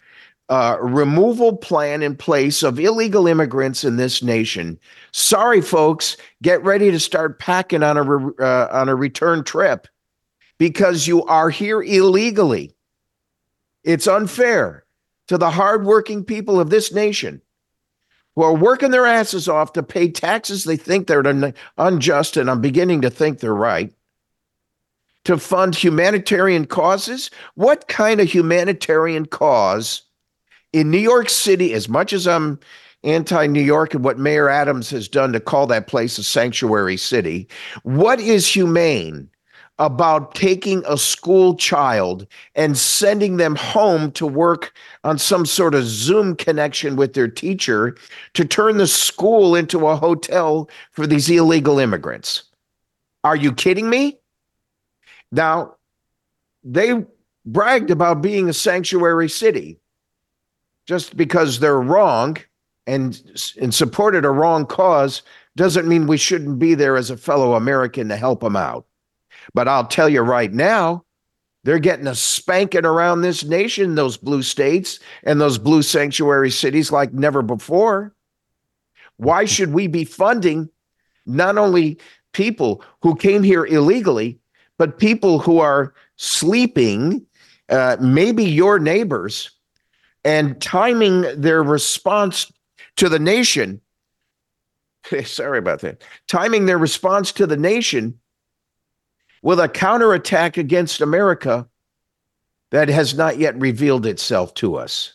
uh, 0.49 0.77
removal 0.79 1.57
plan 1.57 2.03
in 2.03 2.15
place 2.15 2.61
of 2.63 2.79
illegal 2.79 3.27
immigrants 3.27 3.83
in 3.83 3.97
this 3.97 4.21
nation. 4.21 4.79
Sorry, 5.11 5.61
folks, 5.61 6.17
get 6.43 6.63
ready 6.63 6.91
to 6.91 6.99
start 6.99 7.39
packing 7.39 7.81
on 7.81 7.97
a 7.97 8.03
re- 8.03 8.33
uh, 8.39 8.67
on 8.71 8.89
a 8.89 8.95
return 8.95 9.43
trip 9.43 9.87
because 10.57 11.07
you 11.07 11.23
are 11.25 11.49
here 11.49 11.81
illegally. 11.81 12.75
It's 13.83 14.07
unfair 14.07 14.84
to 15.27 15.37
the 15.37 15.49
hardworking 15.49 16.23
people 16.23 16.59
of 16.59 16.69
this 16.69 16.91
nation 16.93 17.41
who 18.35 18.43
are 18.43 18.55
working 18.55 18.91
their 18.91 19.05
asses 19.05 19.47
off 19.47 19.73
to 19.73 19.83
pay 19.83 20.09
taxes 20.09 20.63
they 20.63 20.77
think 20.77 21.07
they're 21.07 21.53
unjust, 21.77 22.37
and 22.37 22.49
I'm 22.49 22.61
beginning 22.61 23.01
to 23.01 23.09
think 23.09 23.39
they're 23.39 23.53
right, 23.53 23.93
to 25.23 25.37
fund 25.37 25.75
humanitarian 25.75 26.65
causes. 26.65 27.31
What 27.55 27.87
kind 27.87 28.19
of 28.19 28.27
humanitarian 28.27 29.25
cause 29.25 30.01
in 30.73 30.91
New 30.91 30.99
York 30.99 31.29
City, 31.29 31.73
as 31.73 31.87
much 31.87 32.11
as 32.11 32.27
I'm 32.27 32.59
anti 33.03 33.47
New 33.47 33.61
York 33.61 33.93
and 33.93 34.03
what 34.03 34.19
Mayor 34.19 34.49
Adams 34.49 34.89
has 34.89 35.07
done 35.07 35.31
to 35.31 35.39
call 35.39 35.67
that 35.67 35.87
place 35.87 36.17
a 36.17 36.23
sanctuary 36.23 36.97
city, 36.97 37.47
what 37.83 38.19
is 38.19 38.47
humane 38.47 39.29
about 39.77 40.35
taking 40.35 40.83
a 40.87 40.97
school 40.97 41.55
child 41.55 42.25
and 42.55 42.77
sending 42.77 43.37
them 43.37 43.55
home 43.55 44.11
to 44.13 44.25
work 44.25 44.73
on 45.03 45.17
some 45.17 45.45
sort 45.45 45.75
of 45.75 45.83
Zoom 45.83 46.35
connection 46.35 46.95
with 46.95 47.13
their 47.13 47.27
teacher 47.27 47.95
to 48.33 48.45
turn 48.45 48.77
the 48.77 48.87
school 48.87 49.55
into 49.55 49.87
a 49.87 49.95
hotel 49.95 50.69
for 50.91 51.05
these 51.05 51.29
illegal 51.29 51.77
immigrants? 51.77 52.43
Are 53.23 53.35
you 53.35 53.51
kidding 53.51 53.89
me? 53.89 54.17
Now, 55.31 55.75
they 56.63 57.03
bragged 57.45 57.91
about 57.91 58.21
being 58.21 58.47
a 58.47 58.53
sanctuary 58.53 59.29
city 59.29 59.77
just 60.85 61.17
because 61.17 61.59
they're 61.59 61.81
wrong 61.81 62.37
and, 62.87 63.21
and 63.59 63.73
supported 63.73 64.23
a 64.23 64.29
wrong 64.29 64.65
cause 64.65 65.21
doesn't 65.55 65.87
mean 65.87 66.07
we 66.07 66.17
shouldn't 66.17 66.59
be 66.59 66.75
there 66.75 66.95
as 66.95 67.09
a 67.09 67.17
fellow 67.17 67.55
American 67.55 68.09
to 68.09 68.15
help 68.15 68.41
them 68.41 68.55
out. 68.55 68.85
But 69.53 69.67
I'll 69.67 69.87
tell 69.87 70.09
you 70.09 70.21
right 70.21 70.51
now, 70.51 71.05
they're 71.65 71.79
getting 71.79 72.07
a 72.07 72.13
spanking 72.13 72.85
around 72.85 73.21
this 73.21 73.43
nation, 73.43 73.95
those 73.95 74.17
blue 74.17 74.43
states 74.43 74.99
and 75.23 75.41
those 75.41 75.57
blue 75.57 75.81
sanctuary 75.81 76.51
cities 76.51 76.91
like 76.91 77.11
never 77.11 77.41
before. 77.41 78.13
Why 79.17 79.45
should 79.45 79.73
we 79.73 79.87
be 79.87 80.05
funding 80.05 80.69
not 81.25 81.57
only 81.57 81.97
people 82.33 82.83
who 83.01 83.15
came 83.15 83.41
here 83.41 83.65
illegally, 83.65 84.39
but 84.77 84.99
people 84.99 85.39
who 85.39 85.59
are 85.59 85.95
sleeping, 86.17 87.25
uh, 87.69 87.97
maybe 87.99 88.43
your 88.43 88.77
neighbors, 88.77 89.49
and 90.23 90.61
timing 90.61 91.21
their 91.35 91.63
response 91.63 92.51
to 92.97 93.09
the 93.09 93.19
nation? 93.19 93.81
Sorry 95.23 95.57
about 95.57 95.81
that. 95.81 96.03
Timing 96.27 96.67
their 96.67 96.77
response 96.77 97.31
to 97.31 97.47
the 97.47 97.57
nation 97.57 98.19
with 99.45 99.59
a 99.59 99.69
counterattack 99.69 100.57
against 100.57 101.01
America 101.01 101.67
that 102.71 102.89
has 102.89 103.13
not 103.13 103.37
yet 103.37 103.55
revealed 103.59 104.03
itself 104.07 104.51
to 104.55 104.75
us. 104.75 105.13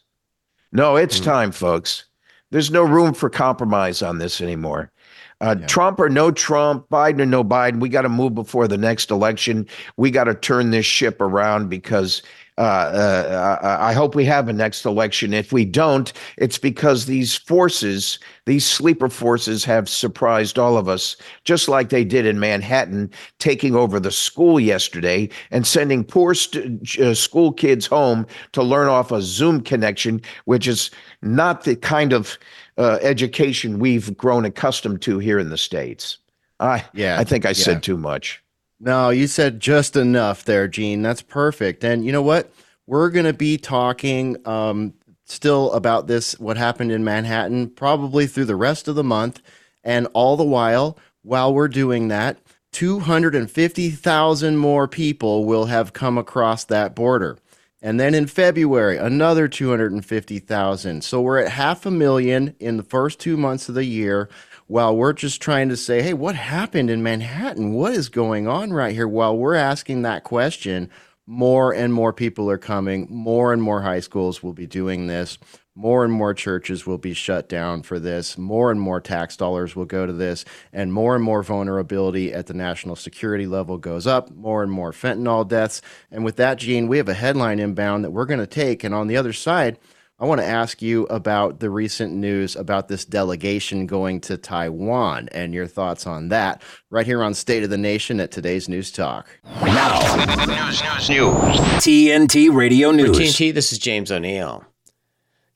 No, 0.71 0.95
it's 0.95 1.19
mm. 1.19 1.25
time, 1.25 1.51
folks. 1.51 2.05
There's 2.53 2.71
no 2.71 2.85
room 2.85 3.13
for 3.13 3.29
compromise 3.29 4.03
on 4.03 4.19
this 4.19 4.41
anymore. 4.41 4.93
Uh, 5.41 5.57
yeah. 5.59 5.67
Trump 5.67 5.99
or 5.99 6.09
no 6.09 6.31
Trump, 6.31 6.89
Biden 6.91 7.21
or 7.21 7.27
no 7.27 7.43
Biden, 7.43 7.81
we 7.81 7.89
got 7.89 8.03
to 8.03 8.09
move 8.09 8.35
before 8.35 8.69
the 8.69 8.79
next 8.79 9.11
election. 9.11 9.67
We 9.97 10.11
got 10.11 10.25
to 10.25 10.35
turn 10.35 10.71
this 10.71 10.87
ship 10.87 11.21
around 11.21 11.69
because 11.69 12.23
uh, 12.61 13.59
uh, 13.63 13.79
I 13.81 13.95
hope 13.95 14.15
we 14.15 14.27
have 14.27 14.49
a 14.49 14.53
next 14.53 14.85
election. 14.85 15.33
If 15.33 15.51
we 15.51 15.65
don't, 15.65 16.13
it's 16.37 16.59
because 16.59 17.07
these 17.07 17.35
forces, 17.35 18.19
these 18.45 18.67
sleeper 18.67 19.09
forces, 19.09 19.65
have 19.65 19.89
surprised 19.89 20.59
all 20.59 20.77
of 20.77 20.87
us, 20.87 21.17
just 21.45 21.69
like 21.69 21.89
they 21.89 22.05
did 22.05 22.27
in 22.27 22.39
Manhattan, 22.39 23.11
taking 23.39 23.75
over 23.75 23.99
the 23.99 24.11
school 24.11 24.61
yesterday 24.61 25.31
and 25.51 25.67
sending 25.67 26.05
poor 26.05 26.35
st- 26.35 26.99
uh, 26.99 27.15
school 27.15 27.51
kids 27.51 27.87
home 27.87 28.27
to 28.53 28.63
learn 28.63 28.89
off 28.89 29.11
a 29.11 29.23
Zoom 29.23 29.63
connection, 29.63 30.21
which 30.45 30.69
is 30.69 30.91
not 31.23 31.65
the 31.65 31.77
kind 31.77 32.13
of 32.13 32.39
uh, 32.81 32.99
education 33.03 33.79
we've 33.79 34.17
grown 34.17 34.47
accustomed 34.47 35.03
to 35.03 35.19
here 35.19 35.39
in 35.39 35.51
the 35.51 35.59
states. 35.59 36.17
I 36.59 36.85
yeah, 36.95 37.19
I 37.19 37.25
think 37.25 37.45
I 37.45 37.51
yeah. 37.51 37.55
said 37.55 37.83
too 37.83 37.99
much. 37.99 38.43
No, 38.81 39.11
you 39.11 39.27
said 39.27 39.61
just 39.61 39.97
enough 39.97 40.45
there, 40.45 40.67
Gene. 40.67 41.03
That's 41.03 41.21
perfect. 41.21 41.85
And 41.85 42.07
you 42.07 42.13
know 42.13 42.23
what? 42.23 42.51
We're 42.87 43.11
going 43.11 43.27
to 43.27 43.35
be 43.35 43.59
talking 43.59 44.39
um, 44.49 44.95
still 45.27 45.71
about 45.73 46.07
this, 46.07 46.39
what 46.41 46.57
happened 46.57 46.91
in 46.91 47.05
Manhattan, 47.05 47.69
probably 47.69 48.27
through 48.27 48.47
the 48.47 48.57
rest 48.57 48.89
of 48.89 48.95
the 48.95 49.05
month. 49.05 49.43
And 49.85 50.09
all 50.15 50.39
the 50.39 50.45
while, 50.45 50.99
while 51.23 51.53
we're 51.53 51.69
doing 51.69 52.09
that, 52.09 52.39
250,000 52.73 54.57
more 54.57 54.89
people 54.89 55.45
will 55.45 55.67
have 55.67 55.93
come 55.93 56.17
across 56.17 56.65
that 56.65 56.95
border. 56.95 57.37
And 57.83 57.99
then 57.99 58.15
in 58.15 58.27
February, 58.27 58.99
another 58.99 59.49
250,000. 59.49 61.03
So 61.03 61.21
we're 61.21 61.39
at 61.39 61.53
half 61.53 61.87
a 61.87 61.91
million 61.91 62.55
in 62.61 62.77
the 62.77 62.83
first 62.83 63.19
two 63.19 63.39
months 63.39 63.69
of 63.69 63.75
the 63.75 63.85
year 63.85 64.29
while 64.67 64.95
we're 64.95 65.15
just 65.15 65.41
trying 65.41 65.71
to 65.71 65.77
say, 65.77 66.03
hey, 66.03 66.13
what 66.13 66.35
happened 66.35 66.91
in 66.91 67.03
Manhattan? 67.03 67.73
What 67.73 67.95
is 67.95 68.09
going 68.09 68.47
on 68.47 68.73
right 68.73 68.95
here? 68.95 69.09
While 69.09 69.37
we're 69.37 69.55
asking 69.55 70.03
that 70.03 70.25
question, 70.25 70.91
more 71.27 71.73
and 71.73 71.95
more 71.95 72.13
people 72.13 72.51
are 72.51 72.59
coming. 72.59 73.07
More 73.09 73.53
and 73.53 73.63
more 73.63 73.81
high 73.81 74.01
schools 74.01 74.43
will 74.43 74.53
be 74.53 74.67
doing 74.67 75.07
this. 75.07 75.39
More 75.77 76.05
and 76.05 76.13
more 76.13 76.35
churches 76.35 76.85
will 76.85 76.99
be 76.99 77.15
shut 77.15 77.49
down 77.49 77.83
for 77.83 78.01
this. 78.01 78.37
More 78.37 78.71
and 78.71 78.81
more 78.81 79.01
tax 79.01 79.37
dollars 79.37 79.77
will 79.77 79.85
go 79.85 80.05
to 80.05 80.13
this. 80.13 80.45
And 80.73 80.93
more 80.93 81.15
and 81.15 81.23
more 81.23 81.43
vulnerability 81.43 82.33
at 82.33 82.47
the 82.47 82.55
national 82.55 82.97
security 82.97 83.47
level 83.47 83.79
goes 83.79 84.07
up. 84.07 84.31
More 84.31 84.63
and 84.63 84.73
more 84.73 84.93
fentanyl 84.93 85.47
deaths. 85.47 85.81
And 86.11 86.25
with 86.25 86.37
that, 86.37 86.59
Gene, 86.59 86.89
we 86.89 86.97
have 86.99 87.09
a 87.09 87.15
headline 87.15 87.61
inbound 87.61 88.05
that 88.05 88.11
we're 88.11 88.27
going 88.27 88.41
to 88.41 88.47
take. 88.47 88.83
And 88.83 88.95
on 88.95 89.07
the 89.07 89.17
other 89.17 89.33
side, 89.33 89.79
I 90.19 90.27
want 90.27 90.43
to 90.43 90.47
ask 90.47 90.83
you 90.83 91.05
about 91.05 91.61
the 91.61 91.71
recent 91.71 92.13
news 92.13 92.55
about 92.55 92.89
this 92.89 93.07
delegation 93.07 93.87
going 93.87 94.21
to 94.23 94.37
Taiwan 94.37 95.31
and 95.33 95.55
your 95.55 95.67
thoughts 95.67 96.07
on 96.07 96.29
that 96.29 96.61
right 96.91 97.07
here 97.07 97.23
on 97.23 97.33
State 97.33 97.63
of 97.63 97.71
the 97.71 97.79
Nation 97.79 98.21
at 98.21 98.31
today's 98.31 98.69
News 98.69 98.91
Talk. 98.91 99.31
Now, 99.63 99.99
news, 100.17 100.83
news, 100.83 101.09
news. 101.09 101.61
TNT 101.81 102.55
Radio 102.55 102.91
News. 102.91 103.17
For 103.17 103.23
TNT, 103.23 103.55
this 103.55 103.73
is 103.73 103.79
James 103.79 104.13
O'Neill. 104.13 104.67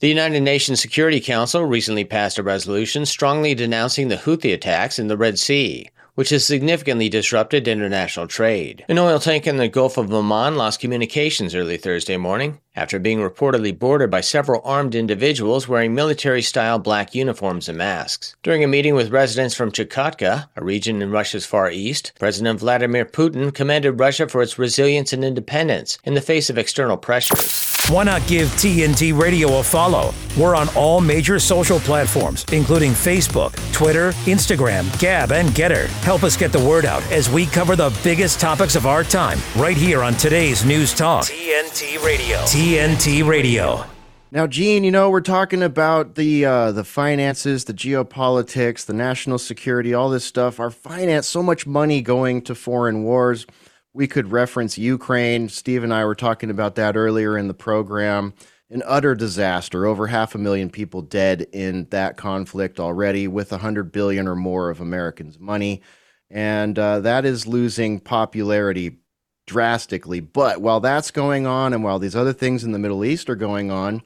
The 0.01 0.09
United 0.09 0.41
Nations 0.41 0.81
Security 0.81 1.21
Council 1.21 1.65
recently 1.65 2.05
passed 2.05 2.39
a 2.39 2.43
resolution 2.43 3.07
strongly 3.07 3.55
denouncing 3.55 4.09
the 4.09 4.17
Houthi 4.17 4.53
attacks 4.53 4.99
in 4.99 5.09
the 5.09 5.17
Red 5.17 5.39
Sea 5.39 5.89
which 6.15 6.31
has 6.31 6.45
significantly 6.45 7.09
disrupted 7.09 7.67
international 7.69 8.27
trade. 8.27 8.85
An 8.89 8.99
oil 8.99 9.19
tank 9.19 9.47
in 9.47 9.57
the 9.57 9.69
Gulf 9.69 9.97
of 9.99 10.13
Oman 10.13 10.57
lost 10.57 10.81
communications 10.81 11.55
early 11.55 11.77
Thursday 11.77 12.17
morning 12.17 12.61
after 12.77 12.99
being 12.99 13.19
reportedly 13.19 13.77
boarded 13.79 14.11
by 14.11 14.21
several 14.21 14.61
armed 14.65 14.95
individuals 14.95 15.69
wearing 15.69 15.95
military 15.95 16.43
style 16.43 16.79
black 16.79 17.15
uniforms 17.15 17.69
and 17.69 17.79
masks. 17.79 18.35
During 18.43 18.65
a 18.65 18.69
meeting 18.69 18.95
with 18.95 19.11
residents 19.11 19.55
from 19.55 19.73
Chukotka, 19.73 20.49
a 20.57 20.65
region 20.65 21.03
in 21.03 21.11
Russia's 21.11 21.47
far 21.47 21.71
east, 21.71 22.13
President 22.19 22.61
Vladimir 22.61 23.05
Putin 23.05 23.55
commended 23.55 24.01
Russia 24.01 24.29
for 24.29 24.43
its 24.43 24.59
resilience 24.59 25.13
and 25.13 25.25
independence 25.25 25.99
in 26.05 26.15
the 26.15 26.21
face 26.21 26.51
of 26.51 26.59
external 26.59 26.97
pressures. 26.97 27.75
Why 27.91 28.03
not 28.05 28.27
give 28.27 28.49
TNT 28.49 29.17
Radio 29.19 29.59
a 29.59 29.63
follow? 29.63 30.15
We're 30.39 30.57
on 30.57 30.69
all 30.75 31.03
major 31.03 31.39
social 31.39 31.79
platforms, 31.81 32.47
including 32.51 32.93
Facebook, 32.93 33.55
Twitter, 33.75 34.13
Instagram, 34.25 34.99
Gab, 34.99 35.33
and 35.33 35.51
Gettr. 35.51 35.89
Help 36.03 36.23
us 36.23 36.35
get 36.35 36.51
the 36.51 36.65
word 36.65 36.87
out 36.87 37.03
as 37.13 37.29
we 37.29 37.45
cover 37.45 37.77
the 37.77 37.95
biggest 38.03 38.41
topics 38.41 38.75
of 38.75 38.87
our 38.87 39.05
time 39.05 39.39
right 39.55 39.77
here 39.77 40.03
on 40.03 40.15
today's 40.15 40.65
News 40.65 40.95
Talk. 40.95 41.25
TNT 41.25 42.03
Radio. 42.03 42.39
TNT 42.65 43.29
Radio. 43.29 43.85
Now, 44.31 44.47
Gene, 44.47 44.85
you 44.85 44.91
know 44.91 45.11
we're 45.11 45.21
talking 45.21 45.63
about 45.63 46.15
the 46.15 46.47
uh, 46.47 46.73
the 46.73 46.83
finances, 46.83 47.67
the 47.67 47.75
geopolitics, 47.75 48.87
the 48.87 48.95
national 48.95 49.37
security, 49.37 49.93
all 49.93 50.09
this 50.09 50.25
stuff. 50.25 50.59
Our 50.59 50.71
finance, 50.71 51.27
so 51.27 51.43
much 51.43 51.67
money 51.67 52.01
going 52.01 52.41
to 52.45 52.55
foreign 52.55 53.03
wars 53.03 53.47
we 53.93 54.07
could 54.07 54.33
reference 54.33 54.79
Ukraine. 54.79 55.51
Steve 55.51 55.85
and 55.85 55.93
I 55.93 56.07
were 56.07 56.15
talking 56.15 56.49
about 56.49 56.77
that 56.77 56.97
earlier 56.97 57.37
in 57.37 57.49
the 57.49 57.55
program. 57.55 58.33
An 58.71 58.83
utter 58.87 59.15
disaster. 59.15 59.85
Over 59.85 60.07
half 60.07 60.35
a 60.35 60.39
million 60.39 60.71
people 60.71 61.03
dead 61.03 61.47
in 61.53 61.87
that 61.91 62.17
conflict 62.17 62.81
already, 62.81 63.29
with 63.29 63.53
a 63.53 63.59
hundred 63.59 63.93
billion 63.93 64.27
or 64.27 64.37
more 64.37 64.71
of 64.71 64.81
Americans' 64.81 65.39
money, 65.39 65.83
and 66.31 66.79
uh, 66.79 67.01
that 67.01 67.27
is 67.27 67.47
losing 67.47 68.01
popularity 68.01 69.01
drastically. 69.47 70.21
But 70.21 70.61
while 70.61 70.81
that's 70.81 71.11
going 71.11 71.47
on, 71.47 71.73
and 71.73 71.85
while 71.85 71.99
these 71.99 72.17
other 72.17 72.33
things 72.33 72.65
in 72.65 72.73
the 72.73 72.79
Middle 72.79 73.05
East 73.05 73.29
are 73.31 73.37
going 73.37 73.71
on, 73.71 74.03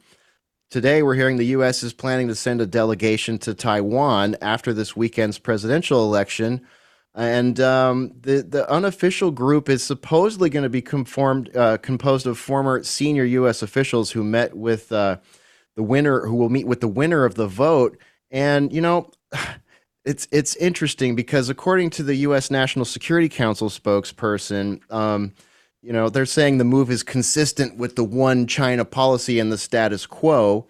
today 0.70 1.02
we're 1.02 1.14
hearing 1.14 1.36
the 1.36 1.46
U.S. 1.46 1.82
is 1.82 1.92
planning 1.92 2.28
to 2.28 2.34
send 2.34 2.60
a 2.60 2.66
delegation 2.66 3.38
to 3.38 3.54
Taiwan 3.54 4.36
after 4.42 4.72
this 4.72 4.96
weekend's 4.96 5.38
presidential 5.38 6.04
election 6.04 6.66
and 7.18 7.58
um, 7.58 8.12
the 8.20 8.42
the 8.42 8.70
unofficial 8.70 9.32
group 9.32 9.68
is 9.68 9.82
supposedly 9.82 10.48
going 10.50 10.62
to 10.62 10.68
be 10.68 10.80
conformed, 10.82 11.54
uh, 11.56 11.78
composed 11.78 12.28
of 12.28 12.38
former 12.38 12.82
senior 12.84 13.24
U.S. 13.24 13.60
officials 13.60 14.12
who 14.12 14.22
met 14.22 14.56
with 14.56 14.92
uh, 14.92 15.16
the 15.74 15.82
winner, 15.82 16.26
who 16.26 16.36
will 16.36 16.48
meet 16.48 16.68
with 16.68 16.80
the 16.80 16.88
winner 16.88 17.24
of 17.24 17.34
the 17.34 17.48
vote. 17.48 17.98
And 18.30 18.72
you 18.72 18.80
know, 18.80 19.10
it's 20.08 20.26
it's 20.32 20.56
interesting 20.56 21.14
because 21.14 21.48
according 21.48 21.90
to 21.90 22.02
the 22.02 22.14
U.S. 22.16 22.50
National 22.50 22.84
Security 22.84 23.28
Council 23.28 23.68
spokesperson. 23.68 24.80
Um, 24.90 25.34
you 25.80 25.92
know, 25.92 26.08
they're 26.08 26.26
saying 26.26 26.58
the 26.58 26.64
move 26.64 26.90
is 26.90 27.04
consistent 27.04 27.76
with 27.76 27.94
the 27.94 28.02
one 28.02 28.48
China 28.48 28.84
policy 28.84 29.38
and 29.38 29.52
the 29.52 29.58
status 29.58 30.06
quo. 30.06 30.66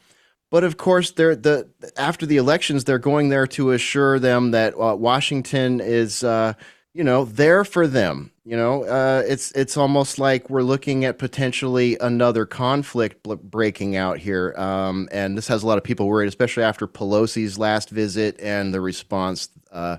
But 0.50 0.64
of 0.64 0.76
course, 0.76 1.12
they're 1.12 1.36
the 1.36 1.68
after 1.96 2.26
the 2.26 2.36
elections, 2.36 2.84
they're 2.84 2.98
going 2.98 3.28
there 3.28 3.46
to 3.48 3.72
assure 3.72 4.18
them 4.18 4.50
that 4.52 4.74
uh, 4.78 4.96
Washington 4.96 5.80
is, 5.80 6.24
uh, 6.24 6.54
you 6.98 7.04
know, 7.04 7.24
there 7.24 7.62
for 7.64 7.86
them. 7.86 8.32
You 8.44 8.56
know, 8.56 8.82
uh, 8.82 9.22
it's 9.24 9.52
it's 9.52 9.76
almost 9.76 10.18
like 10.18 10.50
we're 10.50 10.62
looking 10.62 11.04
at 11.04 11.16
potentially 11.16 11.96
another 12.00 12.44
conflict 12.44 13.22
bl- 13.22 13.34
breaking 13.34 13.94
out 13.94 14.18
here, 14.18 14.52
um, 14.56 15.08
and 15.12 15.38
this 15.38 15.46
has 15.46 15.62
a 15.62 15.66
lot 15.68 15.78
of 15.78 15.84
people 15.84 16.08
worried, 16.08 16.26
especially 16.26 16.64
after 16.64 16.88
Pelosi's 16.88 17.56
last 17.56 17.90
visit 17.90 18.40
and 18.40 18.74
the 18.74 18.80
response 18.80 19.48
uh, 19.70 19.98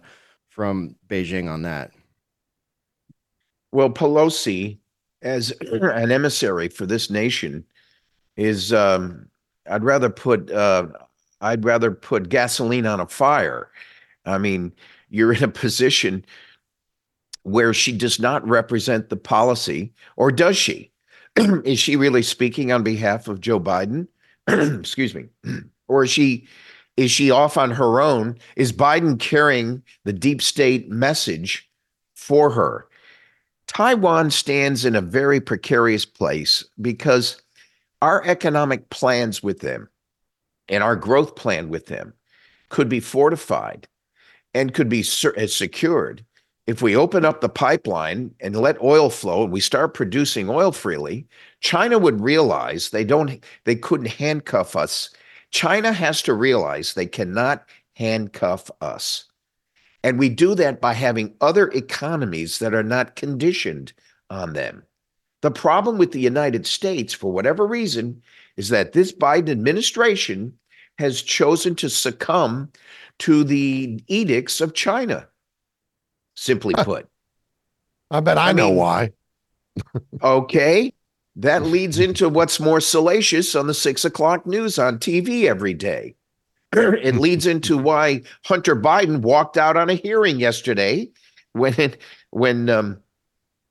from 0.50 0.98
Beijing 1.08 1.50
on 1.50 1.62
that. 1.62 1.92
Well, 3.72 3.92
Pelosi, 3.92 4.80
as 5.22 5.54
an 5.62 6.12
emissary 6.12 6.68
for 6.68 6.86
this 6.86 7.10
nation, 7.10 7.64
is 8.36 8.74
um, 8.74 9.30
I'd 9.70 9.86
rather 9.86 10.10
put 10.10 10.52
uh, 10.52 10.88
I'd 11.40 11.64
rather 11.64 11.92
put 11.92 12.28
gasoline 12.28 12.86
on 12.86 13.00
a 13.00 13.08
fire. 13.08 13.70
I 14.26 14.38
mean, 14.38 14.74
you're 15.10 15.32
in 15.32 15.46
a 15.46 15.48
position 15.48 16.26
where 17.44 17.74
she 17.74 17.92
does 17.92 18.20
not 18.20 18.48
represent 18.48 19.10
the 19.10 19.18
policy, 19.18 19.94
or 20.18 20.32
does 20.32 20.58
she? 20.58 20.92
is 21.38 21.80
she 21.80 21.96
really 21.96 22.22
speaking 22.22 22.72
on 22.72 22.84
behalf 22.84 23.28
of 23.28 23.42
Joe 23.42 23.60
Biden? 23.60 24.08
Excuse 24.48 25.16
me. 25.16 25.26
or 25.88 26.04
is 26.04 26.10
she 26.10 26.48
is 26.98 27.12
she 27.12 27.32
off 27.32 27.58
on 27.58 27.72
her 27.72 28.02
own? 28.02 28.38
Is 28.58 28.74
Biden 28.74 29.18
carrying 29.18 29.82
the 30.04 30.12
deep 30.12 30.42
state 30.42 30.90
message 30.90 31.70
for 32.14 32.50
her? 32.50 32.90
Taiwan 33.68 34.32
stands 34.32 34.84
in 34.84 34.98
a 34.98 35.02
very 35.02 35.40
precarious 35.40 36.04
place 36.04 36.66
because 36.82 37.42
our 38.02 38.22
economic 38.26 38.90
plans 38.90 39.42
with 39.42 39.60
them 39.62 39.88
and 40.68 40.84
our 40.84 40.98
growth 40.98 41.36
plan 41.36 41.70
with 41.70 41.86
them 41.86 42.14
could 42.68 42.90
be 42.90 43.00
fortified 43.00 43.88
and 44.54 44.74
could 44.74 44.90
be 44.90 45.04
secured 45.04 46.26
if 46.70 46.84
we 46.84 46.96
open 46.96 47.26
up 47.26 47.42
the 47.42 47.50
pipeline 47.50 48.32
and 48.42 48.56
let 48.56 48.80
oil 48.80 49.10
flow 49.10 49.44
and 49.44 49.52
we 49.52 49.60
start 49.60 49.96
producing 49.96 50.52
oil 50.52 50.72
freely, 50.72 51.28
China 51.62 51.98
would 51.98 52.22
realize 52.22 52.92
they 52.92 53.04
don't 53.04 53.44
they 53.64 53.76
couldn't 53.76 54.06
handcuff 54.06 54.76
us. 54.76 55.10
China 55.50 55.92
has 55.92 56.22
to 56.22 56.36
realize 56.36 56.94
they 56.94 57.08
cannot 57.08 57.66
handcuff 57.96 58.70
us. 58.82 59.26
And 60.04 60.20
we 60.20 60.30
do 60.30 60.54
that 60.54 60.80
by 60.80 60.94
having 60.94 61.34
other 61.42 61.70
economies 61.70 62.60
that 62.60 62.76
are 62.76 62.84
not 62.84 63.16
conditioned 63.16 63.92
on 64.30 64.54
them. 64.54 64.84
The 65.42 65.50
problem 65.50 65.98
with 65.98 66.12
the 66.12 66.22
United 66.22 66.68
States, 66.68 67.16
for 67.16 67.32
whatever 67.32 67.66
reason, 67.66 68.22
is 68.58 68.70
that 68.70 68.94
this 68.94 69.12
Biden 69.12 69.50
administration 69.50 70.54
has 71.00 71.24
chosen 71.24 71.74
to 71.78 71.90
succumb 71.90 72.72
to 73.20 73.44
the 73.44 74.00
edicts 74.08 74.62
of 74.62 74.76
China 74.76 75.28
simply 76.40 76.74
put. 76.74 77.08
I 78.10 78.22
bet 78.22 78.38
I, 78.38 78.50
I 78.50 78.54
know 78.54 78.70
mean, 78.70 78.78
why. 78.78 79.12
okay. 80.24 80.94
That 81.36 81.64
leads 81.64 82.00
into 82.00 82.28
what's 82.28 82.60
more 82.60 82.82
salacious 82.82 83.56
on 83.56 83.68
the 83.68 83.74
six 83.74 84.04
o'clock 84.04 84.46
news 84.46 84.80
on 84.80 85.00
TV 85.00 85.46
every 85.46 85.74
day. 85.74 86.16
it 86.74 87.16
leads 87.16 87.46
into 87.46 87.78
why 87.78 88.24
Hunter 88.46 88.76
Biden 88.76 89.22
walked 89.22 89.58
out 89.58 89.78
on 89.78 89.90
a 89.90 89.94
hearing 89.94 90.40
yesterday 90.40 91.10
when 91.54 91.96
when 92.32 92.70
um, 92.70 93.00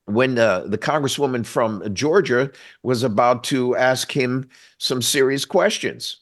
when 0.07 0.39
uh, 0.39 0.65
the 0.67 0.79
congresswoman 0.79 1.45
from 1.45 1.95
Georgia 1.95 2.51
was 2.83 3.03
about 3.03 3.45
to 3.45 3.77
ask 3.77 4.11
him 4.11 4.49
some 4.79 5.03
serious 5.03 5.45
questions 5.45 6.21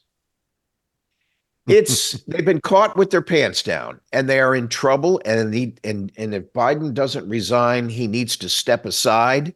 it's 1.67 2.13
they've 2.25 2.45
been 2.45 2.61
caught 2.61 2.97
with 2.97 3.11
their 3.11 3.23
pants 3.23 3.63
down 3.63 4.01
and 4.13 4.29
they 4.29 4.41
are 4.41 4.55
in 4.55 4.69
trouble 4.69 5.21
and 5.25 5.53
he, 5.53 5.75
and 5.85 6.13
and 6.17 6.35
if 6.35 6.53
Biden 6.53 6.95
doesn't 6.95 7.29
resign 7.29 7.89
he 7.89 8.07
needs 8.07 8.37
to 8.39 8.49
step 8.49 8.87
aside 8.87 9.55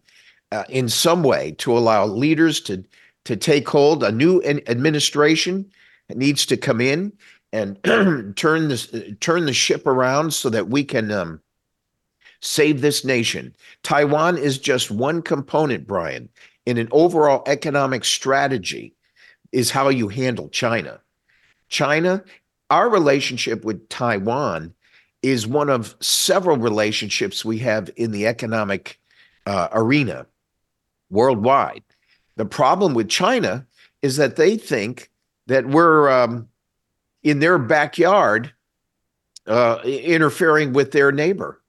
uh, 0.53 0.65
in 0.69 0.89
some 0.89 1.23
way 1.23 1.53
to 1.53 1.77
allow 1.77 2.07
leaders 2.07 2.61
to 2.63 2.85
to 3.25 3.37
take 3.37 3.69
hold. 3.69 4.03
A 4.03 4.13
new 4.13 4.43
administration 4.43 5.71
needs 6.15 6.47
to 6.47 6.57
come 6.57 6.81
in 6.81 7.13
and 7.53 7.79
turn 8.37 8.69
this 8.69 8.93
turn 9.21 9.47
the 9.47 9.53
ship 9.53 9.87
around 9.87 10.33
so 10.33 10.51
that 10.51 10.69
we 10.69 10.85
can 10.85 11.11
um, 11.11 11.41
save 12.41 12.81
this 12.81 13.05
nation. 13.05 13.55
Taiwan 13.83 14.39
is 14.39 14.59
just 14.59 14.91
one 14.91 15.23
component 15.23 15.87
Brian 15.87 16.29
in 16.67 16.79
an 16.79 16.89
overall 16.93 17.43
economic 17.47 18.05
strategy 18.05 18.95
is 19.53 19.71
how 19.71 19.89
you 19.89 20.09
handle 20.09 20.49
China 20.49 21.01
China, 21.71 22.23
our 22.69 22.89
relationship 22.89 23.65
with 23.65 23.89
Taiwan 23.89 24.75
is 25.23 25.47
one 25.47 25.71
of 25.71 25.97
several 26.01 26.57
relationships 26.57 27.45
we 27.45 27.59
have 27.59 27.91
in 27.97 28.11
the 28.11 28.27
economic 28.27 28.99
uh, 29.47 29.69
arena 29.73 30.27
worldwide. 31.11 31.83
The 32.37 32.45
problem 32.45 32.95
with 32.95 33.09
China 33.09 33.67
is 34.03 34.17
that 34.17 34.37
they 34.37 34.57
think 34.57 35.11
that 35.47 35.67
we're 35.67 36.11
um, 36.11 36.49
in 37.23 37.41
their 37.41 37.59
backyard 37.59 38.53
uh, 39.47 39.81
interfering 39.85 40.73
with 40.73 40.93
their 40.93 41.13
neighbor. 41.13 41.60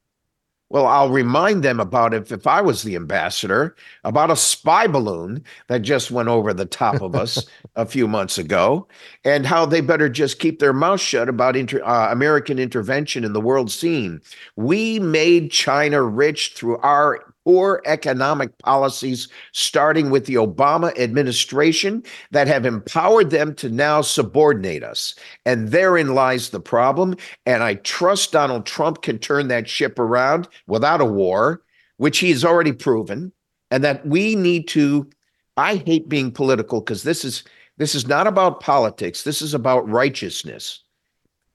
Well, 0.71 0.87
I'll 0.87 1.09
remind 1.09 1.63
them 1.63 1.81
about 1.81 2.13
if, 2.13 2.31
if 2.31 2.47
I 2.47 2.61
was 2.61 2.83
the 2.83 2.95
ambassador, 2.95 3.75
about 4.05 4.31
a 4.31 4.37
spy 4.37 4.87
balloon 4.87 5.43
that 5.67 5.81
just 5.81 6.11
went 6.11 6.29
over 6.29 6.53
the 6.53 6.65
top 6.65 7.01
of 7.01 7.13
us 7.13 7.45
a 7.75 7.85
few 7.85 8.07
months 8.07 8.37
ago, 8.37 8.87
and 9.25 9.45
how 9.45 9.65
they 9.65 9.81
better 9.81 10.07
just 10.07 10.39
keep 10.39 10.59
their 10.59 10.71
mouth 10.71 11.01
shut 11.01 11.27
about 11.27 11.57
inter, 11.57 11.83
uh, 11.83 12.09
American 12.09 12.57
intervention 12.57 13.25
in 13.25 13.33
the 13.33 13.41
world 13.41 13.69
scene. 13.69 14.21
We 14.55 14.97
made 14.97 15.51
China 15.51 16.03
rich 16.03 16.53
through 16.55 16.77
our 16.77 17.30
poor 17.45 17.81
economic 17.85 18.57
policies, 18.59 19.27
starting 19.51 20.09
with 20.09 20.25
the 20.25 20.35
Obama 20.35 20.97
administration, 20.99 22.03
that 22.31 22.47
have 22.47 22.65
empowered 22.65 23.29
them 23.29 23.55
to 23.55 23.69
now 23.69 24.01
subordinate 24.01 24.83
us. 24.83 25.15
And 25.45 25.69
therein 25.69 26.13
lies 26.13 26.49
the 26.49 26.59
problem. 26.59 27.15
And 27.45 27.63
I 27.63 27.75
trust 27.75 28.31
Donald 28.31 28.65
Trump 28.65 29.01
can 29.01 29.17
turn 29.17 29.47
that 29.47 29.67
ship 29.67 29.97
around 29.99 30.47
without 30.67 31.01
a 31.01 31.05
war, 31.05 31.61
which 31.97 32.19
he 32.19 32.29
has 32.29 32.45
already 32.45 32.73
proven. 32.73 33.31
And 33.71 33.83
that 33.83 34.05
we 34.05 34.35
need 34.35 34.67
to, 34.69 35.09
I 35.57 35.77
hate 35.77 36.09
being 36.09 36.31
political 36.31 36.81
because 36.81 37.03
this 37.03 37.23
is 37.23 37.43
this 37.77 37.95
is 37.95 38.05
not 38.07 38.27
about 38.27 38.59
politics. 38.59 39.23
This 39.23 39.41
is 39.41 39.53
about 39.53 39.89
righteousness. 39.89 40.81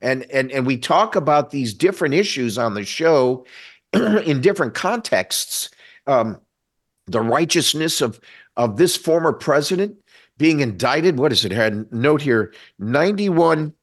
And 0.01 0.23
and 0.31 0.51
and 0.51 0.65
we 0.65 0.77
talk 0.77 1.15
about 1.15 1.51
these 1.51 1.73
different 1.73 2.15
issues 2.15 2.57
on 2.57 2.73
the 2.73 2.83
show 2.83 3.45
in 3.93 4.41
different 4.41 4.73
contexts 4.73 5.69
um, 6.07 6.39
the 7.05 7.21
righteousness 7.21 8.01
of 8.01 8.19
of 8.55 8.77
this 8.77 8.95
former 8.95 9.33
president 9.33 9.95
being 10.37 10.61
indicted. 10.61 11.17
What 11.17 11.31
is 11.31 11.45
it? 11.45 11.51
I 11.51 11.55
had 11.55 11.91
note 11.93 12.21
here: 12.21 12.53
ninety-one. 12.79 13.73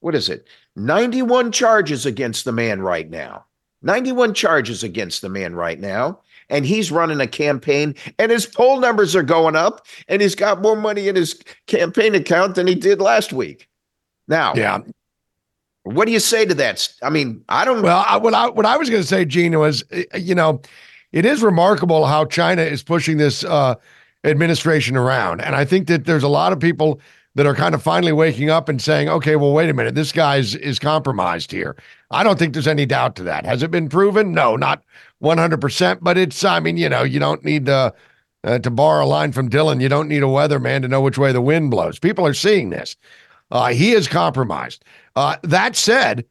What 0.00 0.14
is 0.14 0.28
it? 0.28 0.48
Ninety-one 0.76 1.52
charges 1.52 2.06
against 2.06 2.44
the 2.44 2.52
man 2.52 2.80
right 2.80 3.10
now. 3.10 3.44
Ninety-one 3.82 4.34
charges 4.34 4.82
against 4.82 5.22
the 5.22 5.28
man 5.28 5.54
right 5.54 5.78
now. 5.78 6.20
And 6.48 6.66
he's 6.66 6.92
running 6.92 7.20
a 7.20 7.26
campaign, 7.26 7.94
and 8.18 8.30
his 8.30 8.44
poll 8.44 8.78
numbers 8.78 9.16
are 9.16 9.22
going 9.22 9.56
up, 9.56 9.86
and 10.08 10.20
he's 10.20 10.34
got 10.34 10.60
more 10.60 10.76
money 10.76 11.08
in 11.08 11.16
his 11.16 11.40
campaign 11.66 12.14
account 12.14 12.56
than 12.56 12.66
he 12.66 12.74
did 12.74 13.00
last 13.00 13.32
week. 13.32 13.70
Now, 14.28 14.52
yeah, 14.54 14.80
what 15.84 16.04
do 16.04 16.12
you 16.12 16.20
say 16.20 16.44
to 16.44 16.54
that? 16.54 16.92
I 17.02 17.08
mean, 17.08 17.42
I 17.48 17.64
don't. 17.64 17.80
Well, 17.80 18.04
I, 18.06 18.18
what 18.18 18.34
I 18.34 18.50
what 18.50 18.66
I 18.66 18.76
was 18.76 18.90
going 18.90 19.00
to 19.00 19.08
say, 19.08 19.24
Gene, 19.24 19.58
was 19.58 19.82
you 20.14 20.34
know, 20.34 20.60
it 21.12 21.24
is 21.24 21.42
remarkable 21.42 22.06
how 22.06 22.24
China 22.24 22.62
is 22.62 22.82
pushing 22.82 23.18
this 23.18 23.44
uh, 23.44 23.74
administration 24.24 24.96
around. 24.96 25.40
And 25.40 25.54
I 25.54 25.64
think 25.64 25.86
that 25.88 26.04
there's 26.04 26.22
a 26.22 26.28
lot 26.28 26.52
of 26.52 26.60
people 26.60 27.00
that 27.34 27.46
are 27.46 27.54
kind 27.54 27.74
of 27.74 27.82
finally 27.82 28.12
waking 28.12 28.50
up 28.50 28.68
and 28.68 28.80
saying, 28.80 29.08
okay, 29.08 29.36
well, 29.36 29.52
wait 29.52 29.70
a 29.70 29.74
minute, 29.74 29.94
this 29.94 30.12
guy 30.12 30.36
is, 30.36 30.54
is 30.56 30.78
compromised 30.78 31.50
here. 31.50 31.76
I 32.10 32.22
don't 32.22 32.38
think 32.38 32.52
there's 32.52 32.68
any 32.68 32.84
doubt 32.84 33.16
to 33.16 33.22
that. 33.22 33.46
Has 33.46 33.62
it 33.62 33.70
been 33.70 33.88
proven? 33.88 34.32
No, 34.32 34.54
not 34.56 34.82
100%, 35.22 35.98
but 36.02 36.18
it's, 36.18 36.44
I 36.44 36.60
mean, 36.60 36.76
you 36.76 36.88
know, 36.88 37.02
you 37.02 37.18
don't 37.18 37.42
need 37.44 37.66
to, 37.66 37.94
uh, 38.44 38.58
to 38.58 38.70
borrow 38.70 39.04
a 39.04 39.06
line 39.06 39.32
from 39.32 39.48
Dylan, 39.48 39.80
you 39.80 39.88
don't 39.88 40.08
need 40.08 40.22
a 40.22 40.26
weatherman 40.26 40.82
to 40.82 40.88
know 40.88 41.00
which 41.00 41.16
way 41.16 41.32
the 41.32 41.40
wind 41.40 41.70
blows. 41.70 41.98
People 41.98 42.26
are 42.26 42.34
seeing 42.34 42.70
this. 42.70 42.96
Uh, 43.50 43.68
he 43.68 43.92
is 43.92 44.08
compromised. 44.08 44.84
Uh, 45.16 45.36
that 45.42 45.76
said, 45.76 46.26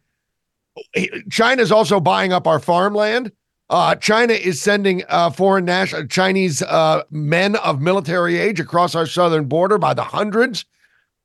China 1.29 1.61
is 1.61 1.71
also 1.71 1.99
buying 1.99 2.33
up 2.33 2.47
our 2.47 2.59
farmland. 2.59 3.31
Uh, 3.71 3.95
China 3.95 4.33
is 4.33 4.61
sending 4.61 5.01
uh, 5.07 5.29
foreign 5.29 5.63
national 5.63 6.05
Chinese 6.05 6.61
uh, 6.61 7.03
men 7.09 7.55
of 7.55 7.81
military 7.81 8.37
age 8.37 8.59
across 8.59 8.95
our 8.95 9.07
southern 9.07 9.45
border 9.45 9.77
by 9.77 9.93
the 9.93 10.03
hundreds. 10.03 10.65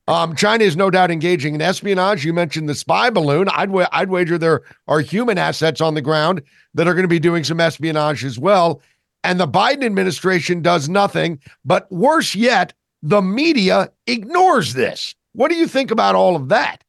Um, 0.06 0.36
China 0.36 0.62
is 0.62 0.76
no 0.76 0.88
doubt 0.88 1.10
engaging 1.10 1.56
in 1.56 1.60
espionage. 1.60 2.24
You 2.24 2.32
mentioned 2.32 2.68
the 2.68 2.76
spy 2.76 3.10
balloon. 3.10 3.48
I'd 3.48 3.70
wa- 3.70 3.88
I'd 3.90 4.10
wager 4.10 4.38
there 4.38 4.62
are 4.86 5.00
human 5.00 5.38
assets 5.38 5.80
on 5.80 5.94
the 5.94 6.00
ground 6.00 6.40
that 6.74 6.86
are 6.86 6.94
going 6.94 7.02
to 7.02 7.08
be 7.08 7.18
doing 7.18 7.42
some 7.42 7.58
espionage 7.58 8.24
as 8.24 8.38
well. 8.38 8.80
And 9.24 9.40
the 9.40 9.48
Biden 9.48 9.84
administration 9.84 10.62
does 10.62 10.88
nothing. 10.88 11.40
But 11.64 11.90
worse 11.90 12.36
yet, 12.36 12.72
the 13.02 13.20
media 13.20 13.90
ignores 14.06 14.74
this. 14.74 15.16
What 15.32 15.50
do 15.50 15.56
you 15.56 15.66
think 15.66 15.90
about 15.90 16.14
all 16.14 16.36
of 16.36 16.48
that? 16.50 16.84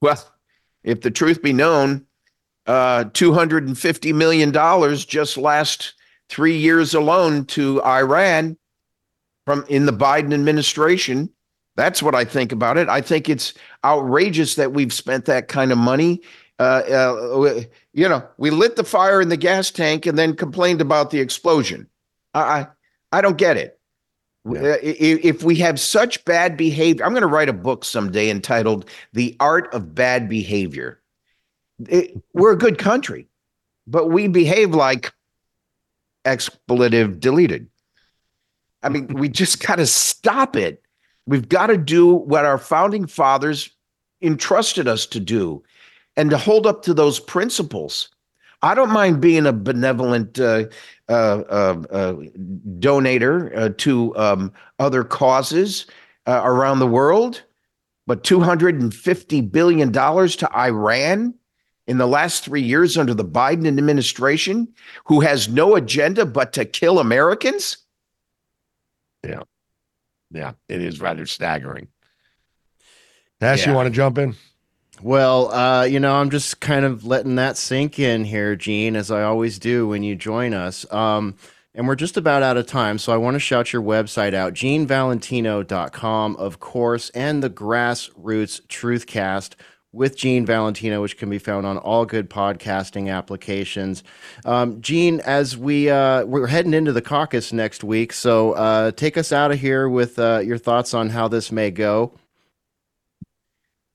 Well, 0.00 0.20
if 0.82 1.02
the 1.02 1.12
truth 1.12 1.40
be 1.40 1.52
known, 1.52 2.04
uh, 2.66 3.04
$250 3.04 4.14
million 4.14 4.96
just 5.06 5.36
last 5.36 5.94
three 6.28 6.56
years 6.56 6.94
alone 6.94 7.44
to 7.46 7.82
Iran 7.82 8.56
from 9.44 9.64
in 9.68 9.86
the 9.86 9.92
Biden 9.92 10.32
administration. 10.32 11.30
That's 11.76 12.02
what 12.02 12.14
I 12.14 12.24
think 12.24 12.52
about 12.52 12.78
it. 12.78 12.88
I 12.88 13.00
think 13.00 13.28
it's 13.28 13.54
outrageous 13.84 14.54
that 14.56 14.72
we've 14.72 14.92
spent 14.92 15.24
that 15.24 15.48
kind 15.48 15.72
of 15.72 15.78
money. 15.78 16.20
Uh, 16.58 16.82
uh, 16.90 17.62
you 17.92 18.08
know, 18.08 18.26
we 18.36 18.50
lit 18.50 18.76
the 18.76 18.84
fire 18.84 19.20
in 19.20 19.30
the 19.30 19.36
gas 19.36 19.70
tank 19.70 20.06
and 20.06 20.18
then 20.18 20.36
complained 20.36 20.80
about 20.80 21.10
the 21.10 21.18
explosion. 21.20 21.88
I, 22.34 22.68
I 23.10 23.20
don't 23.20 23.38
get 23.38 23.56
it. 23.56 23.78
Yeah. 24.44 24.76
If 24.82 25.44
we 25.44 25.56
have 25.56 25.78
such 25.78 26.24
bad 26.24 26.56
behavior, 26.56 27.04
I'm 27.04 27.12
going 27.12 27.22
to 27.22 27.28
write 27.28 27.48
a 27.48 27.52
book 27.52 27.84
someday 27.84 28.28
entitled 28.28 28.88
"The 29.12 29.36
Art 29.38 29.72
of 29.72 29.94
Bad 29.94 30.28
Behavior." 30.28 31.01
It, 31.88 32.22
we're 32.32 32.52
a 32.52 32.58
good 32.58 32.78
country, 32.78 33.28
but 33.86 34.08
we 34.08 34.28
behave 34.28 34.74
like 34.74 35.12
expletive 36.24 37.20
deleted. 37.20 37.68
I 38.82 38.88
mean, 38.88 39.06
we 39.08 39.28
just 39.28 39.64
got 39.66 39.76
to 39.76 39.86
stop 39.86 40.56
it. 40.56 40.82
We've 41.26 41.48
got 41.48 41.68
to 41.68 41.76
do 41.76 42.14
what 42.14 42.44
our 42.44 42.58
founding 42.58 43.06
fathers 43.06 43.70
entrusted 44.20 44.88
us 44.88 45.06
to 45.06 45.20
do 45.20 45.62
and 46.16 46.30
to 46.30 46.38
hold 46.38 46.66
up 46.66 46.82
to 46.82 46.94
those 46.94 47.20
principles. 47.20 48.08
I 48.62 48.74
don't 48.74 48.90
mind 48.92 49.20
being 49.20 49.46
a 49.46 49.52
benevolent 49.52 50.38
uh, 50.38 50.66
uh, 51.08 51.12
uh, 51.12 51.82
uh 51.90 52.14
donator 52.78 53.56
uh, 53.56 53.70
to 53.78 54.16
um, 54.16 54.52
other 54.78 55.02
causes 55.02 55.86
uh, 56.26 56.40
around 56.44 56.78
the 56.78 56.86
world, 56.86 57.42
but 58.06 58.22
$250 58.22 59.50
billion 59.50 59.92
to 59.92 60.48
Iran 60.56 61.34
in 61.86 61.98
the 61.98 62.06
last 62.06 62.44
three 62.44 62.62
years 62.62 62.96
under 62.96 63.14
the 63.14 63.24
Biden 63.24 63.66
administration 63.66 64.68
who 65.06 65.20
has 65.20 65.48
no 65.48 65.74
agenda 65.74 66.24
but 66.26 66.52
to 66.54 66.64
kill 66.64 66.98
Americans? 66.98 67.78
Yeah. 69.24 69.42
Yeah, 70.30 70.52
it 70.68 70.80
is 70.80 71.00
rather 71.00 71.26
staggering. 71.26 71.88
Ash, 73.40 73.62
yeah. 73.62 73.70
you 73.70 73.76
want 73.76 73.86
to 73.86 73.94
jump 73.94 74.18
in? 74.18 74.34
Well, 75.02 75.52
uh, 75.52 75.84
you 75.84 75.98
know, 75.98 76.14
I'm 76.14 76.30
just 76.30 76.60
kind 76.60 76.84
of 76.84 77.04
letting 77.04 77.34
that 77.34 77.56
sink 77.56 77.98
in 77.98 78.24
here, 78.24 78.54
Gene, 78.54 78.94
as 78.94 79.10
I 79.10 79.24
always 79.24 79.58
do 79.58 79.88
when 79.88 80.02
you 80.02 80.14
join 80.14 80.54
us. 80.54 80.90
Um, 80.92 81.34
and 81.74 81.88
we're 81.88 81.96
just 81.96 82.16
about 82.16 82.42
out 82.42 82.56
of 82.56 82.66
time, 82.66 82.98
so 82.98 83.12
I 83.12 83.16
want 83.16 83.34
to 83.34 83.40
shout 83.40 83.72
your 83.72 83.82
website 83.82 84.34
out, 84.34 84.52
genevalentino.com, 84.52 86.36
of 86.36 86.60
course, 86.60 87.10
and 87.10 87.42
the 87.42 87.50
Grassroots 87.50 88.60
Truthcast 88.66 89.54
with 89.92 90.16
Gene 90.16 90.46
Valentino, 90.46 91.02
which 91.02 91.18
can 91.18 91.28
be 91.28 91.38
found 91.38 91.66
on 91.66 91.76
all 91.76 92.06
good 92.06 92.30
podcasting 92.30 93.12
applications. 93.12 94.02
Um, 94.44 94.80
Gene, 94.80 95.20
as 95.20 95.56
we 95.56 95.90
uh, 95.90 96.24
we're 96.24 96.46
heading 96.46 96.74
into 96.74 96.92
the 96.92 97.02
caucus 97.02 97.52
next 97.52 97.84
week, 97.84 98.12
so 98.12 98.52
uh, 98.52 98.92
take 98.92 99.16
us 99.16 99.32
out 99.32 99.52
of 99.52 99.60
here 99.60 99.88
with 99.88 100.18
uh, 100.18 100.38
your 100.38 100.58
thoughts 100.58 100.94
on 100.94 101.10
how 101.10 101.28
this 101.28 101.52
may 101.52 101.70
go. 101.70 102.14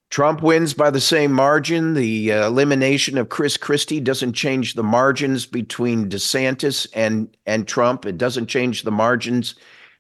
Trump 0.10 0.42
wins 0.42 0.74
by 0.74 0.90
the 0.90 1.02
same 1.02 1.34
margin. 1.34 1.94
The 1.94 2.32
uh, 2.32 2.48
elimination 2.48 3.18
of 3.18 3.28
Chris 3.28 3.58
Christie 3.58 4.00
doesn't 4.00 4.34
change 4.34 4.76
the 4.76 4.84
margins 4.84 5.46
between 5.46 6.10
DeSantis 6.10 6.88
and 6.94 7.36
and 7.46 7.68
Trump. 7.68 8.06
It 8.06 8.18
doesn't 8.18 8.48
change 8.48 8.84
the 8.84 8.92
margins 8.92 9.56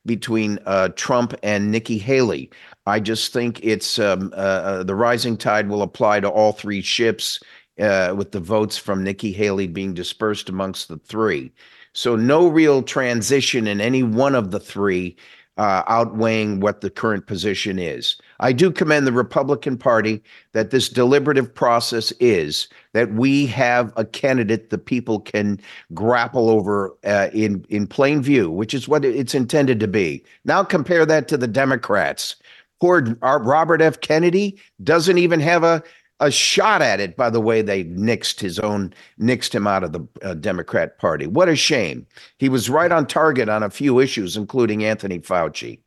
between 0.05 0.59
uh, 0.65 0.89
Trump 0.95 1.33
and 1.43 1.71
Nikki 1.71 1.97
Haley. 1.97 2.49
I 2.87 2.99
just 3.01 3.33
think 3.33 3.59
it's 3.63 3.99
um, 3.99 4.33
uh, 4.33 4.39
uh, 4.39 4.83
the 4.83 4.95
rising 4.95 5.35
tide 5.37 5.67
will 5.67 5.81
apply 5.81 6.21
to 6.21 6.29
all 6.29 6.53
three 6.53 6.81
ships, 6.81 7.39
uh, 7.79 8.13
with 8.17 8.31
the 8.31 8.39
votes 8.39 8.77
from 8.77 9.03
Nikki 9.03 9.31
Haley 9.31 9.67
being 9.67 9.93
dispersed 9.93 10.49
amongst 10.49 10.87
the 10.87 10.97
three. 10.97 11.51
So 11.93 12.15
no 12.15 12.47
real 12.47 12.81
transition 12.81 13.67
in 13.67 13.81
any 13.81 14.03
one 14.03 14.35
of 14.35 14.51
the 14.51 14.59
three 14.59 15.15
uh, 15.57 15.83
outweighing 15.87 16.59
what 16.59 16.81
the 16.81 16.89
current 16.89 17.25
position 17.25 17.79
is. 17.79 18.15
I 18.39 18.53
do 18.53 18.71
commend 18.71 19.07
the 19.07 19.11
Republican 19.11 19.77
Party 19.77 20.21
that 20.51 20.69
this 20.69 20.89
deliberative 20.89 21.53
process 21.53 22.11
is 22.19 22.67
that 22.93 23.11
we 23.13 23.47
have 23.47 23.91
a 23.97 24.05
candidate 24.05 24.69
the 24.69 24.77
people 24.77 25.19
can 25.19 25.59
grapple 25.95 26.51
over 26.51 26.95
uh, 27.03 27.29
in 27.33 27.65
in 27.69 27.87
plain 27.87 28.21
view, 28.21 28.51
which 28.51 28.75
is 28.75 28.87
what 28.87 29.03
it's 29.03 29.33
intended 29.33 29.79
to 29.79 29.87
be. 29.87 30.23
Now 30.45 30.63
compare 30.63 31.05
that 31.07 31.27
to 31.29 31.37
the 31.37 31.47
Democrats. 31.47 32.35
Poor 32.79 33.17
Robert 33.21 33.81
F. 33.81 34.01
Kennedy 34.01 34.59
doesn't 34.83 35.17
even 35.17 35.39
have 35.39 35.63
a 35.63 35.83
a 36.19 36.31
shot 36.31 36.81
at 36.81 36.99
it 36.99 37.15
by 37.15 37.29
the 37.29 37.39
way 37.39 37.61
they 37.61 37.83
nixed 37.83 38.39
his 38.39 38.57
own 38.59 38.93
nixed 39.19 39.53
him 39.53 39.67
out 39.67 39.83
of 39.83 39.91
the 39.91 40.07
uh, 40.23 40.33
democrat 40.33 40.97
party. 40.97 41.27
What 41.27 41.49
a 41.49 41.55
shame. 41.55 42.07
He 42.39 42.49
was 42.49 42.69
right 42.69 42.91
on 42.91 43.05
target 43.05 43.49
on 43.49 43.63
a 43.63 43.69
few 43.69 43.99
issues 43.99 44.35
including 44.35 44.83
anthony 44.83 45.19
fauci. 45.19 45.79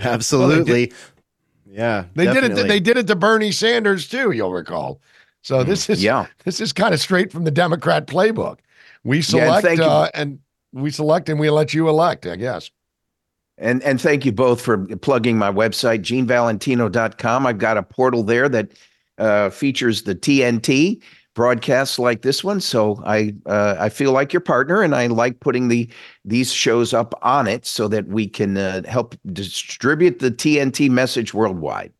Absolutely. 0.00 0.90
Well, 0.90 0.98
yeah 1.66 2.04
they 2.14 2.24
definitely. 2.24 2.48
did 2.50 2.58
it 2.58 2.68
they 2.68 2.80
did 2.80 2.96
it 2.96 3.06
to 3.08 3.16
bernie 3.16 3.52
sanders 3.52 4.08
too 4.08 4.30
you'll 4.30 4.52
recall. 4.52 5.00
So 5.42 5.62
mm, 5.62 5.66
this 5.66 5.90
is 5.90 6.02
yeah. 6.02 6.26
this 6.44 6.60
is 6.60 6.72
kind 6.72 6.94
of 6.94 7.00
straight 7.00 7.32
from 7.32 7.44
the 7.44 7.50
democrat 7.50 8.06
playbook. 8.06 8.58
We 9.02 9.20
select 9.20 9.66
yeah, 9.66 9.84
uh, 9.84 10.08
and 10.14 10.38
we 10.72 10.90
select 10.90 11.28
and 11.28 11.38
we 11.40 11.50
let 11.50 11.72
you 11.72 11.88
elect 11.88 12.26
i 12.26 12.36
guess 12.36 12.70
and 13.58 13.82
and 13.82 14.00
thank 14.00 14.24
you 14.24 14.32
both 14.32 14.60
for 14.60 14.86
plugging 14.96 15.38
my 15.38 15.50
website 15.50 16.00
genevalentino.com 16.00 17.46
i've 17.46 17.58
got 17.58 17.76
a 17.76 17.82
portal 17.82 18.22
there 18.22 18.48
that 18.48 18.72
uh, 19.18 19.50
features 19.50 20.02
the 20.02 20.14
TNT 20.14 21.00
broadcasts 21.34 21.98
like 21.98 22.22
this 22.22 22.42
one. 22.42 22.60
So 22.60 23.02
I 23.04 23.34
uh, 23.46 23.76
I 23.78 23.88
feel 23.88 24.12
like 24.12 24.32
your 24.32 24.40
partner, 24.40 24.82
and 24.82 24.94
I 24.94 25.06
like 25.08 25.40
putting 25.40 25.68
the 25.68 25.88
these 26.24 26.52
shows 26.52 26.94
up 26.94 27.14
on 27.22 27.46
it 27.46 27.66
so 27.66 27.88
that 27.88 28.06
we 28.06 28.26
can 28.26 28.56
uh, 28.56 28.82
help 28.88 29.14
distribute 29.32 30.20
the 30.20 30.30
TNT 30.30 30.88
message 30.90 31.34
worldwide. 31.34 31.92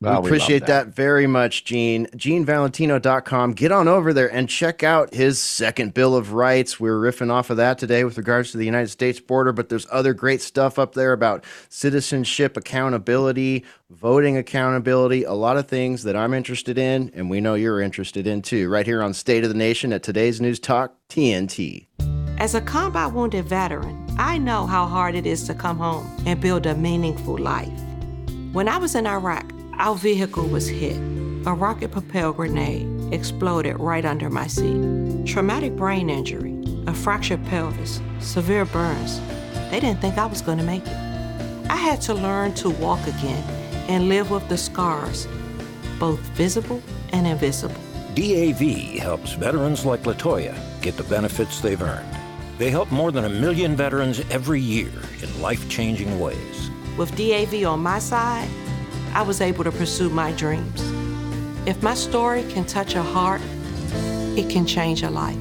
Well, 0.00 0.22
we 0.22 0.28
appreciate 0.28 0.66
that. 0.66 0.86
that. 0.86 0.94
very 0.94 1.26
much, 1.26 1.64
Gene. 1.64 2.06
GeneValentino.com. 2.08 3.52
Get 3.52 3.72
on 3.72 3.88
over 3.88 4.12
there 4.12 4.32
and 4.32 4.48
check 4.48 4.82
out 4.82 5.12
his 5.14 5.38
second 5.38 5.94
Bill 5.94 6.16
of 6.16 6.32
Rights. 6.32 6.80
We 6.80 6.88
are 6.88 6.98
riffing 6.98 7.30
off 7.30 7.50
of 7.50 7.56
that 7.58 7.78
today 7.78 8.04
with 8.04 8.18
regards 8.18 8.52
to 8.52 8.58
the 8.58 8.64
United 8.64 8.88
States 8.88 9.20
border, 9.20 9.52
but 9.52 9.68
there's 9.68 9.86
other 9.90 10.14
great 10.14 10.40
stuff 10.42 10.78
up 10.78 10.94
there 10.94 11.12
about 11.12 11.44
citizenship 11.68 12.56
accountability, 12.56 13.64
voting 13.90 14.36
accountability, 14.36 15.24
a 15.24 15.32
lot 15.32 15.56
of 15.56 15.68
things 15.68 16.02
that 16.04 16.16
I'm 16.16 16.34
interested 16.34 16.78
in, 16.78 17.10
and 17.14 17.28
we 17.28 17.40
know 17.40 17.54
you're 17.54 17.80
interested 17.80 18.26
in 18.26 18.42
too, 18.42 18.68
right 18.68 18.86
here 18.86 19.02
on 19.02 19.14
State 19.14 19.44
of 19.44 19.50
the 19.50 19.56
Nation 19.56 19.92
at 19.92 20.02
today's 20.02 20.40
News 20.40 20.58
Talk 20.58 20.94
TNT. 21.08 21.86
As 22.38 22.54
a 22.54 22.60
combat 22.60 23.12
wounded 23.12 23.44
veteran, 23.44 24.04
I 24.18 24.38
know 24.38 24.66
how 24.66 24.86
hard 24.86 25.14
it 25.14 25.26
is 25.26 25.44
to 25.44 25.54
come 25.54 25.78
home 25.78 26.10
and 26.26 26.40
build 26.40 26.66
a 26.66 26.74
meaningful 26.74 27.38
life. 27.38 27.68
When 28.52 28.68
I 28.68 28.78
was 28.78 28.94
in 28.94 29.06
Iraq, 29.06 29.52
our 29.78 29.94
vehicle 29.94 30.46
was 30.48 30.68
hit. 30.68 30.96
A 31.44 31.52
rocket 31.52 31.90
propelled 31.90 32.36
grenade 32.36 32.88
exploded 33.12 33.78
right 33.80 34.04
under 34.04 34.30
my 34.30 34.46
seat. 34.46 35.26
Traumatic 35.26 35.74
brain 35.74 36.08
injury, 36.08 36.56
a 36.86 36.94
fractured 36.94 37.44
pelvis, 37.46 38.00
severe 38.20 38.64
burns. 38.64 39.20
They 39.70 39.80
didn't 39.80 40.00
think 40.00 40.18
I 40.18 40.26
was 40.26 40.40
going 40.40 40.58
to 40.58 40.64
make 40.64 40.86
it. 40.86 40.96
I 41.68 41.76
had 41.76 42.00
to 42.02 42.14
learn 42.14 42.54
to 42.54 42.70
walk 42.70 43.00
again 43.06 43.42
and 43.88 44.08
live 44.08 44.30
with 44.30 44.48
the 44.48 44.58
scars, 44.58 45.26
both 45.98 46.20
visible 46.36 46.82
and 47.12 47.26
invisible. 47.26 47.80
DAV 48.14 48.98
helps 48.98 49.32
veterans 49.32 49.84
like 49.84 50.02
Latoya 50.02 50.54
get 50.82 50.96
the 50.96 51.04
benefits 51.04 51.60
they've 51.60 51.80
earned. 51.80 52.08
They 52.58 52.70
help 52.70 52.92
more 52.92 53.10
than 53.10 53.24
a 53.24 53.28
million 53.28 53.74
veterans 53.74 54.20
every 54.30 54.60
year 54.60 54.92
in 55.22 55.42
life 55.42 55.68
changing 55.68 56.20
ways. 56.20 56.70
With 56.96 57.16
DAV 57.16 57.64
on 57.66 57.80
my 57.80 57.98
side, 57.98 58.48
I 59.14 59.20
was 59.20 59.42
able 59.42 59.62
to 59.64 59.72
pursue 59.72 60.08
my 60.08 60.32
dreams. 60.32 60.80
If 61.66 61.82
my 61.82 61.92
story 61.92 62.44
can 62.44 62.64
touch 62.64 62.94
a 62.94 63.02
heart, 63.02 63.42
it 64.38 64.48
can 64.48 64.64
change 64.64 65.02
a 65.02 65.10
life. 65.10 65.36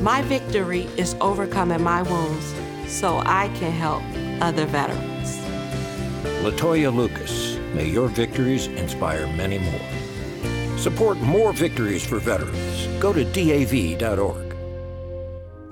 My 0.00 0.22
victory 0.22 0.88
is 0.96 1.14
overcoming 1.20 1.82
my 1.82 2.00
wounds 2.02 2.54
so 2.88 3.18
I 3.26 3.48
can 3.56 3.72
help 3.72 4.02
other 4.40 4.64
veterans. 4.64 5.36
Latoya 6.42 6.94
Lucas, 6.94 7.58
may 7.74 7.86
your 7.86 8.08
victories 8.08 8.68
inspire 8.68 9.26
many 9.26 9.58
more. 9.58 10.78
Support 10.78 11.18
more 11.18 11.52
victories 11.52 12.06
for 12.06 12.18
veterans. 12.18 12.86
Go 13.00 13.12
to 13.12 13.24
DAV.org. 13.24 14.56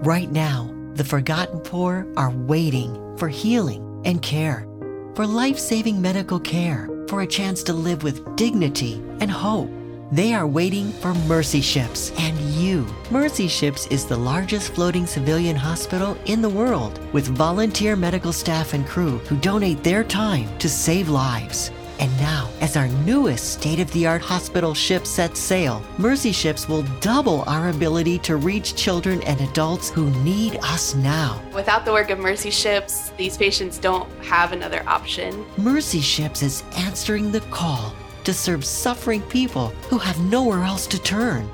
Right 0.05 0.31
now, 0.31 0.71
the 0.95 1.05
forgotten 1.05 1.61
poor 1.61 2.07
are 2.19 2.31
waiting 2.31 3.17
for 3.17 3.29
healing 3.29 4.03
and 4.05 4.21
care, 4.21 4.67
for 5.15 5.27
life 5.27 5.59
saving 5.59 6.03
medical 6.03 6.39
care 6.39 6.92
for 7.13 7.21
a 7.21 7.27
chance 7.27 7.63
to 7.63 7.75
live 7.75 8.03
with 8.03 8.25
dignity 8.37 8.95
and 9.21 9.31
hope. 9.31 9.69
They 10.11 10.33
are 10.33 10.47
waiting 10.47 10.91
for 10.93 11.13
Mercy 11.29 11.61
Ships 11.61 12.11
and 12.19 12.41
you. 12.57 12.87
Mercy 13.11 13.49
Ships 13.49 13.87
is 13.89 14.07
the 14.07 14.17
largest 14.17 14.73
floating 14.73 15.07
civilian 15.07 15.55
hospital 15.55 16.17
in 16.25 16.41
the 16.41 16.49
world 16.49 16.99
with 17.13 17.37
volunteer 17.37 17.97
medical 17.97 18.33
staff 18.33 18.73
and 18.73 18.87
crew 18.87 19.19
who 19.29 19.37
donate 19.37 19.85
their 19.85 20.03
time 20.03 20.49
to 20.59 20.71
save 20.71 21.11
lives. 21.11 21.71
And 22.03 22.19
now, 22.19 22.51
as 22.61 22.77
our 22.77 22.89
newest 22.89 23.53
state 23.53 23.79
of 23.79 23.89
the 23.93 24.09
art 24.09 24.23
hospital 24.23 24.75
ship 24.75 25.07
sets 25.07 25.39
sail, 25.39 25.81
Mercy 25.99 26.33
Ships 26.33 26.69
will 26.69 26.83
double 26.99 27.45
our 27.47 27.69
ability 27.69 28.19
to 28.27 28.39
reach 28.39 28.75
children 28.75 29.23
and 29.23 29.41
adults 29.41 29.89
who 29.89 30.11
need 30.25 30.57
us 30.65 30.97
now. 30.97 31.41
Without 31.55 31.85
the 31.85 31.93
work 31.93 32.11
of 32.11 32.19
Mercy 32.19 32.51
Ships, 32.51 33.11
these 33.11 33.37
patients 33.37 33.79
don't 33.79 34.11
have 34.25 34.51
another 34.51 34.83
option. 34.89 35.47
Mercy 35.57 36.01
Ships 36.01 36.43
is 36.43 36.65
answering 36.77 37.31
the 37.31 37.41
call 37.53 37.95
to 38.25 38.35
serve 38.35 38.65
suffering 38.65 39.23
people 39.23 39.69
who 39.89 39.99
have 39.99 40.19
nowhere 40.25 40.65
else 40.65 40.89
to 40.89 41.01
turn. 41.01 41.49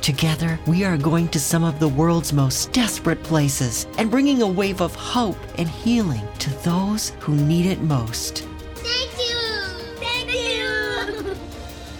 Together, 0.00 0.58
we 0.66 0.84
are 0.84 0.96
going 0.96 1.28
to 1.28 1.38
some 1.38 1.64
of 1.64 1.78
the 1.78 1.88
world's 1.88 2.32
most 2.32 2.72
desperate 2.72 3.22
places 3.22 3.86
and 3.98 4.10
bringing 4.10 4.40
a 4.40 4.46
wave 4.46 4.80
of 4.80 4.94
hope 4.94 5.36
and 5.58 5.68
healing 5.68 6.26
to 6.38 6.48
those 6.64 7.10
who 7.20 7.34
need 7.34 7.66
it 7.66 7.82
most. 7.82 8.48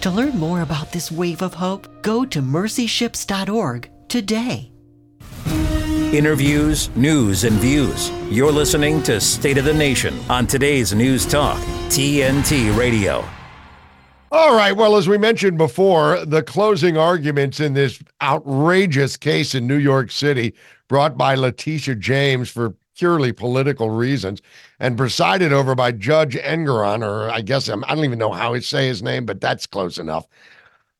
To 0.03 0.11
learn 0.11 0.37
more 0.37 0.63
about 0.63 0.91
this 0.91 1.09
wave 1.09 1.41
of 1.41 1.53
hope, 1.53 1.87
go 2.01 2.25
to 2.25 2.41
mercyships.org 2.41 3.89
today. 4.09 4.69
Interviews, 6.11 6.93
news, 6.97 7.45
and 7.45 7.55
views. 7.55 8.11
You're 8.29 8.51
listening 8.51 9.01
to 9.03 9.21
State 9.21 9.57
of 9.57 9.63
the 9.63 9.73
Nation 9.73 10.19
on 10.27 10.45
today's 10.45 10.93
News 10.93 11.25
Talk, 11.25 11.57
TNT 11.87 12.77
Radio. 12.77 13.23
All 14.29 14.53
right. 14.53 14.75
Well, 14.75 14.97
as 14.97 15.07
we 15.07 15.17
mentioned 15.17 15.57
before, 15.57 16.25
the 16.25 16.43
closing 16.43 16.97
arguments 16.97 17.61
in 17.61 17.73
this 17.73 18.03
outrageous 18.21 19.15
case 19.15 19.55
in 19.55 19.67
New 19.67 19.77
York 19.77 20.11
City 20.11 20.53
brought 20.89 21.17
by 21.17 21.35
Letitia 21.35 21.95
James 21.95 22.49
for 22.49 22.75
purely 22.97 23.31
political 23.31 23.89
reasons 23.89 24.41
and 24.79 24.97
presided 24.97 25.51
over 25.51 25.75
by 25.75 25.91
Judge 25.91 26.35
Engoron, 26.35 27.03
or 27.03 27.29
I 27.29 27.41
guess 27.41 27.67
I'm, 27.67 27.83
I 27.85 27.95
don't 27.95 28.05
even 28.05 28.19
know 28.19 28.31
how 28.31 28.53
to 28.53 28.61
say 28.61 28.87
his 28.87 29.03
name, 29.03 29.25
but 29.25 29.41
that's 29.41 29.65
close 29.65 29.97
enough. 29.97 30.27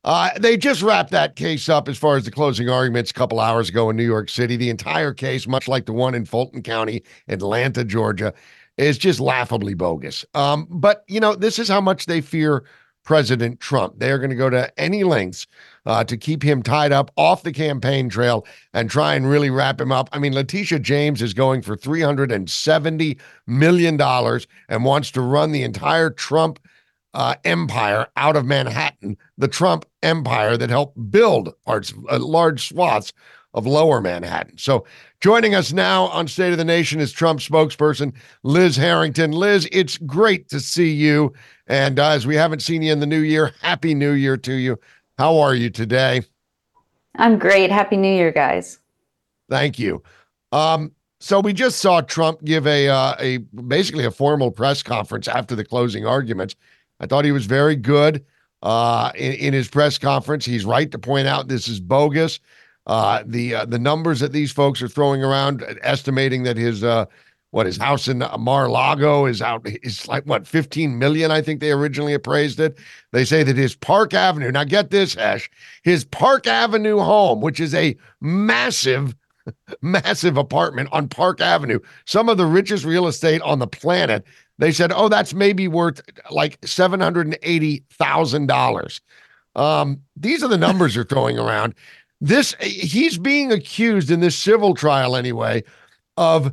Uh, 0.03 0.31
they 0.37 0.57
just 0.57 0.81
wrapped 0.81 1.11
that 1.11 1.37
case 1.37 1.69
up 1.69 1.87
as 1.87 1.97
far 1.97 2.17
as 2.17 2.25
the 2.25 2.31
closing 2.31 2.69
arguments 2.69 3.11
a 3.11 3.13
couple 3.13 3.39
hours 3.39 3.69
ago 3.69 3.89
in 3.89 3.95
New 3.95 4.03
York 4.03 4.27
City. 4.27 4.57
The 4.57 4.69
entire 4.69 5.13
case, 5.13 5.47
much 5.47 5.67
like 5.67 5.85
the 5.85 5.93
one 5.93 6.13
in 6.13 6.25
Fulton 6.25 6.61
County, 6.61 7.03
Atlanta, 7.29 7.85
Georgia, 7.85 8.33
is 8.77 8.97
just 8.97 9.21
laughably 9.21 9.75
bogus. 9.75 10.25
Um, 10.33 10.67
but, 10.69 11.05
you 11.07 11.21
know, 11.21 11.35
this 11.35 11.57
is 11.57 11.69
how 11.69 11.79
much 11.79 12.05
they 12.05 12.19
fear 12.19 12.65
President 13.03 13.61
Trump. 13.61 13.93
They 13.97 14.11
are 14.11 14.17
going 14.17 14.29
to 14.29 14.35
go 14.35 14.49
to 14.49 14.77
any 14.79 15.03
lengths 15.03 15.47
uh, 15.85 16.03
to 16.03 16.17
keep 16.17 16.43
him 16.43 16.63
tied 16.63 16.91
up 16.91 17.11
off 17.17 17.43
the 17.43 17.51
campaign 17.51 18.09
trail 18.09 18.45
and 18.73 18.89
try 18.89 19.15
and 19.15 19.29
really 19.29 19.49
wrap 19.49 19.79
him 19.79 19.91
up. 19.91 20.09
I 20.11 20.19
mean, 20.19 20.33
Letitia 20.33 20.79
James 20.79 21.21
is 21.21 21.33
going 21.33 21.61
for 21.61 21.75
$370 21.75 23.19
million 23.47 24.01
and 24.01 24.85
wants 24.85 25.11
to 25.11 25.21
run 25.21 25.51
the 25.51 25.63
entire 25.63 26.09
Trump 26.09 26.59
uh, 27.13 27.35
empire 27.43 28.07
out 28.15 28.35
of 28.35 28.45
Manhattan, 28.45 29.17
the 29.37 29.47
Trump 29.47 29.85
empire 30.01 30.57
that 30.57 30.69
helped 30.69 31.11
build 31.11 31.53
parts, 31.65 31.93
uh, 32.09 32.19
large 32.19 32.67
swaths 32.67 33.13
of 33.53 33.67
lower 33.67 34.01
Manhattan. 34.01 34.57
So 34.57 34.85
joining 35.21 35.53
us 35.53 35.71
now 35.71 36.05
on 36.07 36.27
State 36.27 36.51
of 36.51 36.57
the 36.57 36.65
Nation 36.65 36.99
is 36.99 37.11
Trump 37.11 37.39
spokesperson 37.39 38.13
Liz 38.41 38.75
Harrington. 38.75 39.31
Liz, 39.31 39.67
it's 39.71 39.97
great 39.99 40.49
to 40.49 40.59
see 40.59 40.91
you. 40.91 41.33
And 41.67 41.99
uh, 41.99 42.09
as 42.09 42.25
we 42.25 42.35
haven't 42.35 42.61
seen 42.61 42.81
you 42.81 42.91
in 42.91 42.99
the 42.99 43.05
new 43.05 43.19
year, 43.19 43.53
Happy 43.61 43.93
New 43.93 44.13
Year 44.13 44.37
to 44.37 44.53
you. 44.53 44.79
How 45.17 45.37
are 45.39 45.53
you 45.53 45.69
today? 45.69 46.23
I'm 47.15 47.37
great. 47.37 47.71
Happy 47.71 47.97
New 47.97 48.13
Year, 48.13 48.31
guys. 48.31 48.79
Thank 49.49 49.77
you. 49.77 50.01
Um, 50.51 50.91
so 51.19 51.39
we 51.39 51.53
just 51.53 51.79
saw 51.79 52.01
Trump 52.01 52.43
give 52.43 52.65
a 52.67 52.89
uh, 52.89 53.15
a 53.19 53.37
basically 53.37 54.05
a 54.05 54.11
formal 54.11 54.51
press 54.51 54.81
conference 54.83 55.27
after 55.27 55.55
the 55.55 55.63
closing 55.63 56.05
arguments. 56.05 56.55
I 56.99 57.05
thought 57.05 57.25
he 57.25 57.31
was 57.31 57.45
very 57.45 57.75
good 57.75 58.25
uh, 58.61 59.11
in, 59.15 59.33
in 59.33 59.53
his 59.53 59.67
press 59.67 59.97
conference. 59.97 60.45
He's 60.45 60.65
right 60.65 60.89
to 60.91 60.99
point 60.99 61.27
out 61.27 61.47
this 61.47 61.67
is 61.67 61.79
bogus. 61.79 62.39
Uh, 62.87 63.23
the 63.25 63.55
uh, 63.55 63.65
the 63.65 63.79
numbers 63.79 64.19
that 64.19 64.33
these 64.33 64.51
folks 64.51 64.81
are 64.81 64.87
throwing 64.87 65.23
around, 65.23 65.63
estimating 65.81 66.43
that 66.43 66.57
his 66.57 66.83
uh, 66.83 67.05
what 67.53 67.67
his 67.67 67.77
house 67.77 68.07
in 68.07 68.23
Mar-a-Lago 68.39 69.27
is 69.27 69.39
out 69.39 69.61
is 69.83 70.07
like 70.07 70.23
what 70.23 70.47
15 70.47 70.97
million 70.97 71.29
I 71.29 71.39
think 71.39 71.59
they 71.59 71.71
originally 71.71 72.15
appraised 72.15 72.59
it. 72.59 72.79
They 73.11 73.25
say 73.25 73.43
that 73.43 73.55
his 73.55 73.75
Park 73.75 74.15
Avenue. 74.15 74.51
Now 74.51 74.63
get 74.63 74.89
this, 74.89 75.15
Ash, 75.15 75.47
his 75.83 76.03
Park 76.03 76.47
Avenue 76.47 76.97
home, 76.97 77.41
which 77.41 77.59
is 77.59 77.75
a 77.75 77.95
massive 78.21 79.13
massive 79.83 80.35
apartment 80.35 80.89
on 80.91 81.07
Park 81.07 81.41
Avenue, 81.41 81.77
some 82.05 82.27
of 82.27 82.37
the 82.37 82.47
richest 82.47 82.85
real 82.85 83.05
estate 83.05 83.43
on 83.43 83.59
the 83.59 83.67
planet. 83.67 84.23
They 84.57 84.71
said, 84.71 84.91
"Oh, 84.91 85.07
that's 85.07 85.35
maybe 85.35 85.67
worth 85.67 86.01
like 86.31 86.59
$780,000." 86.61 88.99
Um, 89.55 90.01
these 90.15 90.41
are 90.41 90.49
the 90.49 90.57
numbers 90.57 90.95
they're 90.95 91.03
throwing 91.03 91.37
around. 91.37 91.75
This 92.19 92.55
he's 92.59 93.19
being 93.19 93.51
accused 93.51 94.09
in 94.09 94.21
this 94.21 94.35
civil 94.35 94.73
trial 94.73 95.15
anyway 95.15 95.63
of 96.17 96.51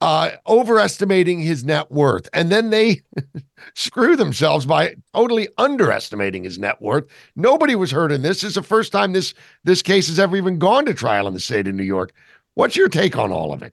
uh, 0.00 0.32
overestimating 0.46 1.40
his 1.40 1.64
net 1.64 1.90
worth. 1.90 2.28
And 2.32 2.50
then 2.50 2.70
they 2.70 3.02
screw 3.74 4.16
themselves 4.16 4.66
by 4.66 4.96
totally 5.14 5.48
underestimating 5.58 6.44
his 6.44 6.58
net 6.58 6.80
worth. 6.80 7.06
Nobody 7.34 7.74
was 7.74 7.90
hurt 7.90 8.12
in 8.12 8.22
this. 8.22 8.40
This 8.40 8.50
is 8.50 8.54
the 8.54 8.62
first 8.62 8.92
time 8.92 9.12
this 9.12 9.34
this 9.64 9.82
case 9.82 10.08
has 10.08 10.18
ever 10.18 10.36
even 10.36 10.58
gone 10.58 10.84
to 10.86 10.94
trial 10.94 11.26
in 11.26 11.34
the 11.34 11.40
state 11.40 11.66
of 11.66 11.74
New 11.74 11.82
York. 11.82 12.12
What's 12.54 12.76
your 12.76 12.88
take 12.88 13.16
on 13.16 13.32
all 13.32 13.52
of 13.52 13.62
it? 13.62 13.72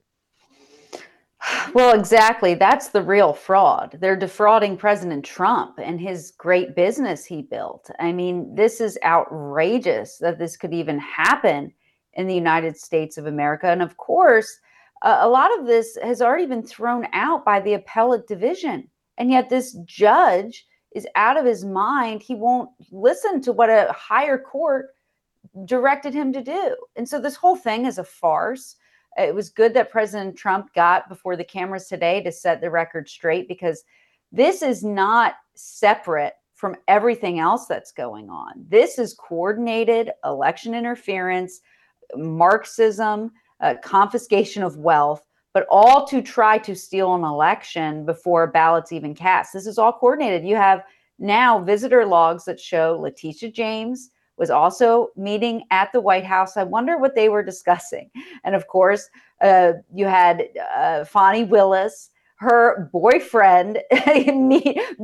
Well, 1.74 1.98
exactly. 1.98 2.54
That's 2.54 2.88
the 2.88 3.02
real 3.02 3.34
fraud. 3.34 3.98
They're 4.00 4.16
defrauding 4.16 4.78
President 4.78 5.26
Trump 5.26 5.78
and 5.78 6.00
his 6.00 6.30
great 6.38 6.74
business 6.74 7.24
he 7.26 7.42
built. 7.42 7.90
I 7.98 8.12
mean, 8.12 8.54
this 8.54 8.80
is 8.80 8.98
outrageous 9.04 10.16
that 10.18 10.38
this 10.38 10.56
could 10.56 10.72
even 10.72 10.98
happen 10.98 11.72
in 12.14 12.26
the 12.26 12.34
United 12.34 12.78
States 12.78 13.18
of 13.18 13.26
America. 13.26 13.66
And 13.66 13.82
of 13.82 13.98
course, 13.98 14.58
a 15.04 15.28
lot 15.28 15.56
of 15.58 15.66
this 15.66 15.98
has 16.02 16.22
already 16.22 16.46
been 16.46 16.66
thrown 16.66 17.06
out 17.12 17.44
by 17.44 17.60
the 17.60 17.74
appellate 17.74 18.26
division. 18.26 18.88
And 19.18 19.30
yet, 19.30 19.48
this 19.48 19.76
judge 19.84 20.66
is 20.94 21.06
out 21.14 21.36
of 21.36 21.44
his 21.44 21.64
mind. 21.64 22.22
He 22.22 22.34
won't 22.34 22.70
listen 22.90 23.40
to 23.42 23.52
what 23.52 23.68
a 23.68 23.92
higher 23.92 24.38
court 24.38 24.86
directed 25.66 26.14
him 26.14 26.32
to 26.32 26.42
do. 26.42 26.76
And 26.96 27.08
so, 27.08 27.20
this 27.20 27.36
whole 27.36 27.56
thing 27.56 27.86
is 27.86 27.98
a 27.98 28.04
farce. 28.04 28.76
It 29.16 29.34
was 29.34 29.50
good 29.50 29.74
that 29.74 29.92
President 29.92 30.36
Trump 30.36 30.74
got 30.74 31.08
before 31.08 31.36
the 31.36 31.44
cameras 31.44 31.86
today 31.86 32.22
to 32.22 32.32
set 32.32 32.60
the 32.60 32.70
record 32.70 33.08
straight 33.08 33.46
because 33.46 33.84
this 34.32 34.62
is 34.62 34.82
not 34.82 35.34
separate 35.54 36.32
from 36.54 36.76
everything 36.88 37.38
else 37.38 37.66
that's 37.66 37.92
going 37.92 38.30
on. 38.30 38.52
This 38.68 38.98
is 38.98 39.14
coordinated 39.14 40.10
election 40.24 40.74
interference, 40.74 41.60
Marxism, 42.16 43.30
uh, 43.60 43.74
confiscation 43.82 44.62
of 44.62 44.76
wealth, 44.76 45.26
but 45.52 45.66
all 45.70 46.06
to 46.06 46.20
try 46.20 46.58
to 46.58 46.74
steal 46.74 47.14
an 47.14 47.24
election 47.24 48.04
before 48.04 48.48
ballots 48.48 48.92
even 48.92 49.14
cast. 49.14 49.52
This 49.52 49.66
is 49.66 49.78
all 49.78 49.92
coordinated. 49.92 50.46
You 50.46 50.56
have 50.56 50.82
now 51.18 51.60
visitor 51.60 52.04
logs 52.04 52.44
that 52.44 52.60
show 52.60 52.98
Letitia 53.00 53.52
James 53.52 54.10
was 54.36 54.50
also 54.50 55.08
meeting 55.16 55.62
at 55.70 55.92
the 55.92 56.00
White 56.00 56.24
House. 56.24 56.56
I 56.56 56.64
wonder 56.64 56.98
what 56.98 57.14
they 57.14 57.28
were 57.28 57.42
discussing. 57.42 58.10
And 58.44 58.54
of 58.54 58.66
course, 58.66 59.08
uh, 59.40 59.72
you 59.94 60.06
had 60.06 60.48
uh, 60.76 61.04
Fani 61.04 61.44
Willis, 61.44 62.10
her 62.36 62.90
boyfriend, 62.92 63.78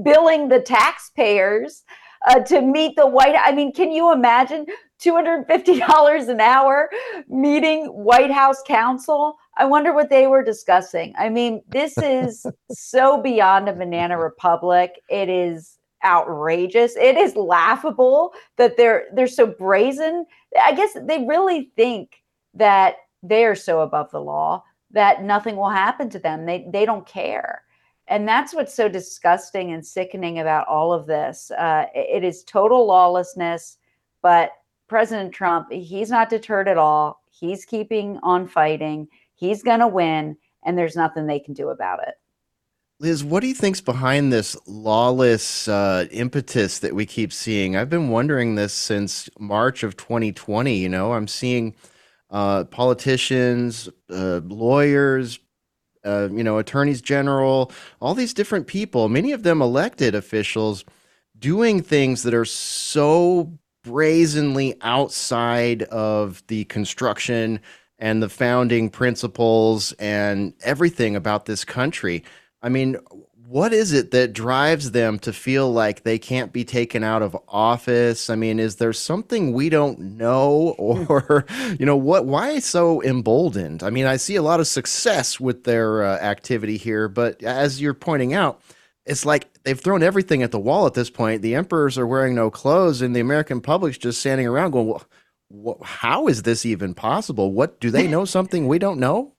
billing 0.03 0.49
the 0.49 0.63
taxpayers 0.65 1.85
uh, 2.29 2.41
to 2.41 2.61
meet 2.61 2.97
the 2.97 3.07
White. 3.07 3.37
I 3.39 3.53
mean, 3.53 3.73
can 3.73 3.93
you 3.93 4.13
imagine 4.13 4.67
two 4.99 5.15
hundred 5.15 5.47
fifty 5.47 5.79
dollars 5.79 6.29
an 6.29 6.41
hour 6.41 6.91
meeting 7.29 7.87
White 7.87 8.31
House 8.31 8.63
counsel? 8.67 9.37
I 9.57 9.65
wonder 9.65 9.93
what 9.93 10.11
they 10.11 10.27
were 10.27 10.43
discussing. 10.43 11.15
I 11.19 11.29
mean, 11.29 11.63
this 11.69 11.97
is 11.99 12.47
so 12.71 13.21
beyond 13.21 13.69
a 13.69 13.73
banana 13.73 14.19
republic. 14.19 15.01
It 15.09 15.29
is 15.29 15.79
outrageous. 16.05 16.97
It 16.97 17.17
is 17.17 17.37
laughable 17.37 18.33
that 18.57 18.77
they're 18.77 19.07
they're 19.15 19.27
so 19.27 19.47
brazen. 19.47 20.27
I 20.61 20.73
guess 20.73 20.97
they 21.03 21.25
really 21.25 21.73
think 21.77 22.23
that 22.55 22.97
they 23.23 23.45
are 23.45 23.55
so 23.55 23.81
above 23.81 24.11
the 24.11 24.21
law 24.21 24.65
that 24.93 25.23
nothing 25.23 25.57
will 25.57 25.71
happen 25.71 26.11
to 26.11 26.19
them. 26.19 26.47
They 26.47 26.67
they 26.73 26.85
don't 26.85 27.07
care. 27.07 27.63
And 28.11 28.27
that's 28.27 28.53
what's 28.53 28.75
so 28.75 28.89
disgusting 28.89 29.73
and 29.73 29.87
sickening 29.87 30.41
about 30.41 30.67
all 30.67 30.93
of 30.93 31.07
this. 31.07 31.53
Uh, 31.53 31.87
it 31.95 32.25
is 32.25 32.43
total 32.43 32.85
lawlessness, 32.85 33.79
but 34.21 34.51
President 34.89 35.33
Trump, 35.33 35.71
he's 35.71 36.11
not 36.11 36.29
deterred 36.29 36.67
at 36.67 36.77
all. 36.77 37.23
He's 37.31 37.65
keeping 37.65 38.19
on 38.25 38.49
fighting. 38.49 39.07
He's 39.37 39.63
going 39.63 39.79
to 39.79 39.87
win, 39.87 40.37
and 40.65 40.77
there's 40.77 40.97
nothing 40.97 41.27
they 41.27 41.39
can 41.39 41.55
do 41.55 41.69
about 41.69 42.01
it. 42.07 42.15
Liz, 42.99 43.23
what 43.23 43.41
do 43.41 43.47
you 43.47 43.55
think's 43.55 43.81
behind 43.81 44.33
this 44.33 44.57
lawless 44.67 45.69
uh, 45.69 46.07
impetus 46.11 46.81
that 46.81 46.95
we 46.95 47.07
keep 47.07 47.33
seeing? 47.33 47.77
I've 47.77 47.89
been 47.89 48.11
wondering 48.11 48.57
this 48.57 48.75
since 48.75 49.31
March 49.39 49.85
of 49.85 49.97
2020. 49.97 50.77
You 50.77 50.89
know, 50.89 51.13
I'm 51.13 51.29
seeing 51.29 51.77
uh, 52.29 52.65
politicians, 52.65 53.89
uh, 54.11 54.41
lawyers, 54.45 55.39
uh, 56.05 56.29
you 56.33 56.43
know, 56.43 56.59
attorneys 56.59 57.01
general, 57.01 57.73
all 58.01 58.15
these 58.15 58.35
different 58.35 58.67
people, 58.67 59.09
many 59.09 59.33
of 59.33 59.43
them 59.43 59.61
elected 59.61 60.15
officials, 60.15 60.85
doing 61.39 61.83
things 61.83 62.23
that 62.23 62.35
are 62.35 62.45
so 62.45 63.53
brazenly 63.83 64.77
outside 64.83 65.83
of 65.85 66.43
the 66.49 66.65
construction 66.67 67.61
and 67.99 68.23
the 68.23 68.29
founding 68.29 68.91
principles 68.91 69.93
and 69.93 70.55
everything 70.63 71.17
about 71.17 71.47
this 71.47 71.65
country. 71.65 72.25
I 72.63 72.69
mean, 72.69 72.99
what 73.51 73.73
is 73.73 73.93
it 73.93 74.13
that 74.13 74.33
drives 74.33 74.93
them 74.93 75.19
to 75.19 75.33
feel 75.33 75.73
like 75.73 76.05
they 76.05 76.21
can't 76.21 76.53
be 76.53 76.65
taken 76.65 77.03
out 77.03 77.21
of 77.21 77.37
office? 77.49 78.31
I 78.31 78.37
mean, 78.37 78.61
is 78.61 78.77
there 78.77 78.93
something 78.93 79.53
we 79.53 79.69
don't 79.69 79.99
know 79.99 80.77
or 80.79 81.45
you 81.77 81.85
know 81.85 81.97
what 81.97 82.27
why 82.27 82.61
so 82.61 83.03
emboldened? 83.03 83.83
I 83.83 83.91
mean, 83.91 84.07
I 84.07 84.19
see 84.19 84.37
a 84.37 84.43
lot 84.43 84.61
of 84.61 84.69
success 84.69 85.41
with 85.41 85.65
their 85.65 86.05
uh, 86.05 86.19
activity 86.19 86.77
here, 86.77 87.09
but 87.09 87.43
as 87.43 87.81
you're 87.81 87.93
pointing 87.93 88.35
out, 88.35 88.61
it's 89.05 89.27
like 89.27 89.53
they've 89.65 89.81
thrown 89.81 90.05
everything 90.05 90.45
at 90.45 90.53
the 90.53 90.61
wall 90.61 90.87
at 90.87 90.95
this 90.95 91.11
point. 91.11 91.43
The 91.43 91.57
emperors 91.57 91.99
are 91.99 92.07
wearing 92.07 92.37
no 92.37 92.53
clothes 92.53 93.03
and 93.03 93.17
the 93.17 93.21
American 93.21 93.61
public's 93.61 93.99
just 93.99 94.21
standing 94.21 94.47
around 94.47 94.71
going, 94.71 94.95
well, 95.49 95.81
how 95.83 96.29
is 96.29 96.45
this 96.45 96.65
even 96.65 96.95
possible? 96.95 97.53
What 97.53 97.81
do 97.81 97.91
they 97.91 98.07
know 98.15 98.25
something 98.25 98.69
we 98.69 98.79
don't 98.79 99.01
know? 99.01 99.35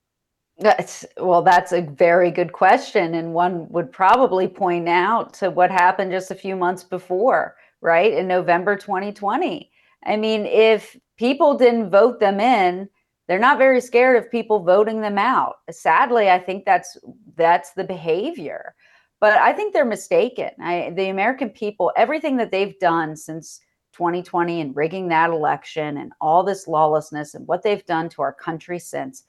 That's, 0.62 1.05
well, 1.18 1.41
that's 1.41 1.72
a 1.72 1.82
very 1.82 2.30
good 2.30 2.53
question. 2.53 3.16
And 3.16 3.34
one 3.34 3.68
would 3.70 3.91
probably 3.91 4.47
point 4.47 4.88
out 4.88 5.34
to 5.36 5.49
what 5.49 5.72
happened 5.72 6.12
just 6.12 6.30
a 6.30 6.36
few 6.36 6.55
months 6.55 6.84
before, 6.84 7.55
right? 7.82 8.14
In 8.14 8.28
November 8.28 8.76
2020. 8.76 9.72
I 10.05 10.18
mean, 10.18 10.45
if 10.45 10.95
people 11.18 11.57
didn't 11.57 11.89
vote 11.89 12.20
them 12.20 12.39
in, 12.39 12.88
they're 13.28 13.39
not 13.39 13.57
very 13.57 13.82
scared 13.82 14.18
of 14.18 14.32
people 14.32 14.64
voting 14.64 15.01
them 15.01 15.18
out. 15.18 15.55
Sadly, 15.70 16.30
I 16.30 16.38
think 16.38 16.66
that's 16.66 16.97
that's 17.36 17.72
the 17.74 17.84
behavior. 17.84 18.76
But 19.20 19.38
I 19.38 19.53
think 19.53 19.74
they're 19.74 19.86
mistaken. 19.86 20.49
I, 20.59 20.91
the 20.95 21.09
American 21.09 21.49
people, 21.49 21.91
everything 21.95 22.38
that 22.38 22.51
they've 22.51 22.78
done 22.80 23.16
since 23.16 23.62
2020 23.93 24.62
and 24.62 24.76
rigging 24.76 25.07
that 25.09 25.30
election 25.30 25.97
and 25.97 26.12
all 26.20 26.43
this 26.43 26.68
lawlessness 26.68 27.36
and 27.36 27.47
what 27.47 27.62
they've 27.62 27.86
done 27.86 28.09
to 28.09 28.22
our 28.22 28.34
country 28.34 28.80
since 28.80 29.24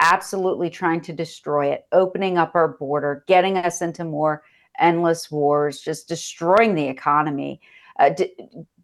absolutely 0.00 0.70
trying 0.70 1.00
to 1.02 1.12
destroy 1.12 1.66
it, 1.66 1.86
opening 1.92 2.38
up 2.38 2.54
our 2.54 2.68
border, 2.68 3.24
getting 3.26 3.56
us 3.56 3.82
into 3.82 4.04
more 4.04 4.42
endless 4.78 5.30
wars, 5.30 5.80
just 5.80 6.08
destroying 6.08 6.74
the 6.74 6.86
economy, 6.86 7.60
uh, 7.98 8.10
de- 8.10 8.34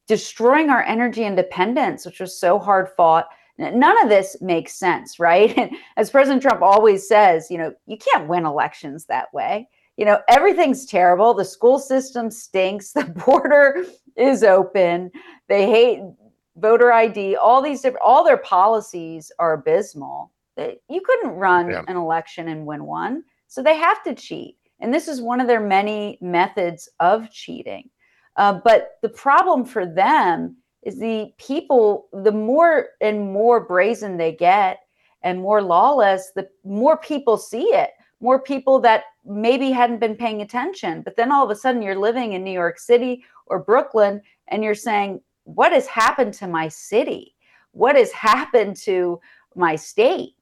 destroying 0.07 0.71
our 0.71 0.83
energy 0.83 1.25
independence, 1.25 2.05
which 2.05 2.21
was 2.21 2.39
so 2.39 2.59
hard 2.59 2.89
fought. 2.97 3.29
None 3.59 4.03
of 4.03 4.09
this 4.09 4.37
makes 4.41 4.75
sense, 4.75 5.19
right? 5.21 5.57
And 5.57 5.71
as 5.97 6.11
President 6.11 6.43
Trump 6.43 6.63
always 6.63 7.09
says, 7.09 7.51
you 7.51 7.59
know, 7.59 7.73
you 7.87 7.97
can't 7.97 8.29
win 8.29 8.45
elections 8.47 9.07
that 9.07 9.33
way. 9.33 9.69
You 9.97 10.05
know, 10.05 10.21
everything's 10.29 10.87
terrible. 10.87 11.35
The 11.35 11.45
school 11.45 11.79
system 11.79 12.31
stinks. 12.31 12.93
The 12.95 13.05
border 13.05 13.85
is 14.17 14.43
open. 14.43 15.11
They 15.49 15.69
hate 15.71 16.01
voter 16.57 16.93
ID. 16.93 17.37
All 17.37 17.63
these 17.63 17.81
different, 17.81 18.05
all 18.05 18.25
their 18.25 18.39
policies 18.39 19.31
are 19.39 19.55
abysmal 19.55 20.33
you 20.57 21.01
couldn't 21.05 21.31
run 21.31 21.71
yeah. 21.71 21.83
an 21.89 21.97
election 21.97 22.49
and 22.49 22.67
win 22.67 22.85
one. 22.85 23.25
So 23.49 23.63
they 23.63 23.77
have 23.77 24.03
to 24.05 24.15
cheat. 24.15 24.57
And 24.81 24.93
this 24.93 25.09
is 25.09 25.21
one 25.21 25.41
of 25.41 25.47
their 25.47 25.61
many 25.61 26.19
methods 26.21 26.89
of 27.01 27.31
cheating. 27.31 27.91
Uh, 28.37 28.61
but 28.65 28.99
the 29.03 29.09
problem 29.09 29.65
for 29.65 29.87
them 29.87 30.57
is 30.83 30.99
the 30.99 31.33
people, 31.39 32.09
the 32.13 32.33
more 32.33 32.89
and 33.01 33.33
more 33.33 33.65
brazen 33.65 34.17
they 34.17 34.33
get 34.33 34.81
and 35.23 35.41
more 35.41 35.63
lawless, 35.63 36.33
the 36.35 36.49
more 36.65 36.97
people 36.97 37.37
see 37.37 37.65
it. 37.65 37.91
More 38.21 38.41
people 38.41 38.81
that 38.81 39.05
maybe 39.25 39.71
hadn't 39.71 40.01
been 40.01 40.17
paying 40.17 40.43
attention. 40.43 41.03
But 41.03 41.17
then 41.17 41.33
all 41.33 41.45
of 41.45 41.51
a 41.51 41.57
sudden 41.57 41.83
you're 41.83 41.99
living 41.99 42.33
in 42.33 42.45
New 42.45 42.53
York 42.53 42.79
City 42.79 43.25
or 43.47 43.59
Brooklyn 43.59 44.21
and 44.49 44.63
you're 44.63 44.75
saying, 44.75 45.21
What 45.45 45.73
has 45.73 45.87
happened 45.87 46.35
to 46.35 46.47
my 46.47 46.69
city? 46.69 47.35
What 47.73 47.97
has 47.97 48.13
happened 48.13 48.77
to 48.79 49.21
my 49.55 49.77
state? 49.77 50.35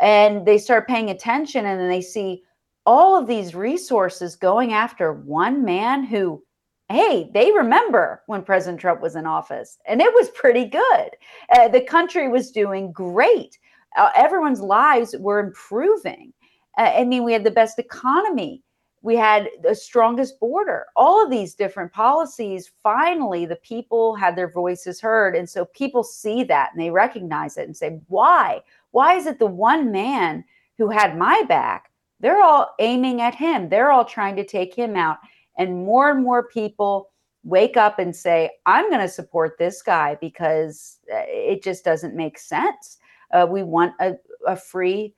And 0.00 0.46
they 0.46 0.58
start 0.58 0.88
paying 0.88 1.10
attention 1.10 1.66
and 1.66 1.80
then 1.80 1.88
they 1.88 2.00
see 2.00 2.42
all 2.86 3.16
of 3.16 3.26
these 3.26 3.54
resources 3.54 4.36
going 4.36 4.72
after 4.72 5.12
one 5.12 5.64
man 5.64 6.04
who 6.04 6.42
hey 6.88 7.30
they 7.34 7.52
remember 7.52 8.22
when 8.26 8.42
president 8.42 8.80
trump 8.80 9.00
was 9.02 9.16
in 9.16 9.26
office 9.26 9.78
and 9.86 10.00
it 10.00 10.12
was 10.14 10.30
pretty 10.30 10.64
good. 10.64 11.10
Uh, 11.52 11.68
the 11.68 11.82
country 11.82 12.28
was 12.28 12.50
doing 12.50 12.92
great. 12.92 13.58
Uh, 13.96 14.10
everyone's 14.16 14.60
lives 14.60 15.14
were 15.18 15.40
improving. 15.40 16.32
Uh, 16.78 16.92
i 16.96 17.04
mean 17.04 17.24
we 17.24 17.32
had 17.32 17.44
the 17.44 17.50
best 17.50 17.78
economy 17.78 18.62
we 19.08 19.16
had 19.16 19.48
the 19.62 19.74
strongest 19.74 20.38
border 20.38 20.86
all 20.94 21.24
of 21.24 21.30
these 21.30 21.54
different 21.54 21.92
policies 21.92 22.70
finally 22.82 23.46
the 23.46 23.56
people 23.56 24.14
had 24.14 24.36
their 24.36 24.50
voices 24.50 25.00
heard 25.00 25.34
and 25.34 25.48
so 25.48 25.64
people 25.64 26.04
see 26.04 26.44
that 26.44 26.70
and 26.72 26.80
they 26.80 26.90
recognize 26.90 27.56
it 27.56 27.66
and 27.66 27.76
say 27.76 28.00
why 28.08 28.60
why 28.90 29.14
is 29.14 29.26
it 29.26 29.38
the 29.38 29.46
one 29.46 29.92
man 29.92 30.44
who 30.78 30.88
had 30.88 31.18
my 31.18 31.42
back? 31.48 31.90
They're 32.20 32.42
all 32.42 32.74
aiming 32.78 33.20
at 33.20 33.34
him. 33.34 33.68
They're 33.68 33.90
all 33.92 34.04
trying 34.04 34.36
to 34.36 34.44
take 34.44 34.74
him 34.74 34.96
out. 34.96 35.18
And 35.58 35.84
more 35.84 36.10
and 36.10 36.22
more 36.22 36.48
people 36.48 37.10
wake 37.44 37.76
up 37.76 37.98
and 37.98 38.14
say, 38.14 38.50
I'm 38.66 38.88
going 38.90 39.00
to 39.00 39.08
support 39.08 39.58
this 39.58 39.82
guy 39.82 40.16
because 40.20 40.98
uh, 41.12 41.22
it 41.26 41.62
just 41.62 41.84
doesn't 41.84 42.14
make 42.14 42.38
sense. 42.38 42.98
Uh, 43.32 43.46
we 43.48 43.62
want 43.62 43.92
a, 44.00 44.14
a 44.46 44.56
free 44.56 45.14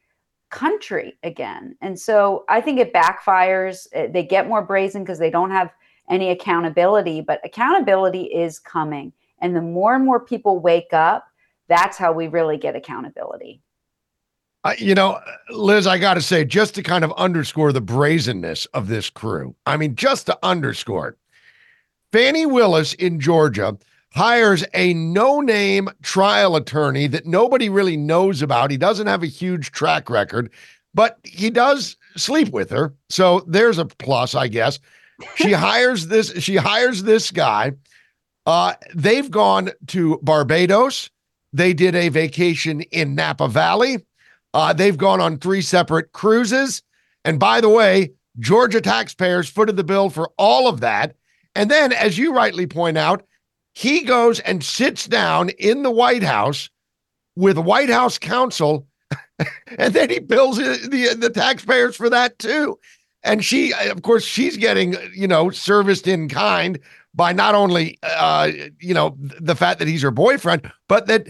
country 0.50 1.16
again. 1.22 1.76
And 1.80 1.98
so 1.98 2.44
I 2.48 2.60
think 2.60 2.78
it 2.78 2.92
backfires. 2.92 3.86
Uh, 3.94 4.08
they 4.12 4.22
get 4.22 4.48
more 4.48 4.62
brazen 4.62 5.02
because 5.02 5.18
they 5.18 5.30
don't 5.30 5.50
have 5.50 5.70
any 6.08 6.30
accountability, 6.30 7.20
but 7.20 7.40
accountability 7.44 8.24
is 8.24 8.58
coming. 8.58 9.12
And 9.40 9.56
the 9.56 9.62
more 9.62 9.94
and 9.94 10.04
more 10.04 10.20
people 10.20 10.58
wake 10.58 10.92
up, 10.92 11.26
that's 11.68 11.96
how 11.96 12.12
we 12.12 12.26
really 12.26 12.56
get 12.56 12.76
accountability. 12.76 13.62
You 14.76 14.94
know, 14.94 15.18
Liz, 15.48 15.86
I 15.86 15.96
got 15.96 16.14
to 16.14 16.20
say, 16.20 16.44
just 16.44 16.74
to 16.74 16.82
kind 16.82 17.02
of 17.02 17.12
underscore 17.12 17.72
the 17.72 17.80
brazenness 17.80 18.66
of 18.66 18.88
this 18.88 19.08
crew, 19.08 19.54
I 19.64 19.78
mean, 19.78 19.94
just 19.94 20.26
to 20.26 20.38
underscore 20.42 21.08
it, 21.08 21.16
Fani 22.12 22.44
Willis 22.44 22.92
in 22.94 23.20
Georgia 23.20 23.78
hires 24.14 24.64
a 24.74 24.92
no 24.94 25.40
name 25.40 25.88
trial 26.02 26.56
attorney 26.56 27.06
that 27.06 27.26
nobody 27.26 27.68
really 27.68 27.96
knows 27.96 28.42
about. 28.42 28.70
He 28.70 28.76
doesn't 28.76 29.06
have 29.06 29.22
a 29.22 29.28
huge 29.28 29.70
track 29.70 30.10
record, 30.10 30.50
but 30.94 31.18
he 31.22 31.50
does 31.50 31.96
sleep 32.16 32.50
with 32.50 32.70
her. 32.70 32.92
So 33.08 33.44
there's 33.46 33.78
a 33.78 33.86
plus, 33.86 34.34
I 34.34 34.48
guess. 34.48 34.78
She 35.36 35.52
hires 35.52 36.08
this, 36.08 36.32
she 36.42 36.56
hires 36.56 37.02
this 37.02 37.30
guy. 37.30 37.72
Uh, 38.46 38.74
they've 38.94 39.30
gone 39.30 39.70
to 39.88 40.18
Barbados. 40.22 41.10
They 41.52 41.72
did 41.72 41.94
a 41.94 42.08
vacation 42.08 42.80
in 42.82 43.14
Napa 43.14 43.48
Valley. 43.48 44.04
Uh, 44.54 44.72
they've 44.72 44.96
gone 44.96 45.20
on 45.20 45.38
three 45.38 45.62
separate 45.62 46.12
cruises. 46.12 46.82
And 47.24 47.38
by 47.38 47.60
the 47.60 47.68
way, 47.68 48.12
Georgia 48.38 48.80
taxpayers 48.80 49.48
footed 49.48 49.76
the 49.76 49.84
bill 49.84 50.10
for 50.10 50.30
all 50.38 50.68
of 50.68 50.80
that. 50.80 51.14
And 51.54 51.70
then, 51.70 51.92
as 51.92 52.16
you 52.16 52.32
rightly 52.32 52.66
point 52.66 52.96
out, 52.96 53.24
he 53.80 54.02
goes 54.02 54.40
and 54.40 54.62
sits 54.62 55.06
down 55.06 55.48
in 55.58 55.84
the 55.84 55.90
White 55.90 56.22
House 56.22 56.68
with 57.34 57.56
White 57.56 57.88
House 57.88 58.18
counsel, 58.18 58.86
and 59.78 59.94
then 59.94 60.10
he 60.10 60.18
bills 60.18 60.58
the, 60.58 61.16
the 61.18 61.30
taxpayers 61.30 61.96
for 61.96 62.10
that 62.10 62.38
too. 62.38 62.78
And 63.22 63.42
she, 63.42 63.72
of 63.72 64.02
course, 64.02 64.22
she's 64.22 64.58
getting, 64.58 64.96
you 65.14 65.26
know, 65.26 65.48
serviced 65.48 66.06
in 66.06 66.28
kind 66.28 66.78
by 67.14 67.32
not 67.32 67.54
only 67.54 67.98
uh, 68.02 68.50
you 68.80 68.92
know 68.92 69.16
the 69.18 69.56
fact 69.56 69.78
that 69.78 69.88
he's 69.88 70.02
her 70.02 70.10
boyfriend, 70.10 70.70
but 70.86 71.06
that 71.06 71.28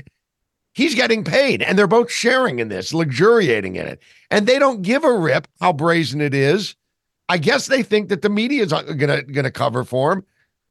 he's 0.72 0.96
getting 0.96 1.22
paid, 1.22 1.62
and 1.62 1.78
they're 1.78 1.86
both 1.86 2.10
sharing 2.10 2.58
in 2.58 2.68
this, 2.68 2.92
luxuriating 2.92 3.76
in 3.76 3.86
it, 3.86 4.02
and 4.28 4.48
they 4.48 4.58
don't 4.58 4.82
give 4.82 5.04
a 5.04 5.16
rip 5.16 5.46
how 5.60 5.72
brazen 5.72 6.20
it 6.20 6.34
is. 6.34 6.74
I 7.28 7.38
guess 7.38 7.68
they 7.68 7.84
think 7.84 8.08
that 8.08 8.22
the 8.22 8.28
media 8.28 8.64
is 8.64 8.72
gonna 8.72 9.22
gonna 9.22 9.52
cover 9.52 9.84
for 9.84 10.14
him, 10.14 10.24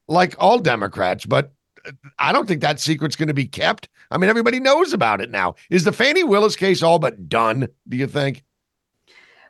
like 0.09 0.35
all 0.39 0.59
Democrats, 0.59 1.25
but 1.25 1.45
uh, 1.45 1.47
I 2.17 2.31
don't 2.31 2.47
think 2.47 2.61
that 2.61 2.79
secret's 2.79 3.15
going 3.15 3.27
to 3.27 3.33
be 3.33 3.47
kept. 3.47 3.89
I 4.11 4.17
mean, 4.17 4.29
everybody 4.29 4.59
knows 4.59 4.93
about 4.93 5.21
it 5.21 5.29
now. 5.29 5.55
Is 5.69 5.83
the 5.83 5.91
Fani 5.91 6.23
Willis 6.23 6.55
case 6.55 6.81
all 6.81 6.99
but 6.99 7.29
done? 7.29 7.67
Do 7.87 7.97
you 7.97 8.07
think? 8.07 8.43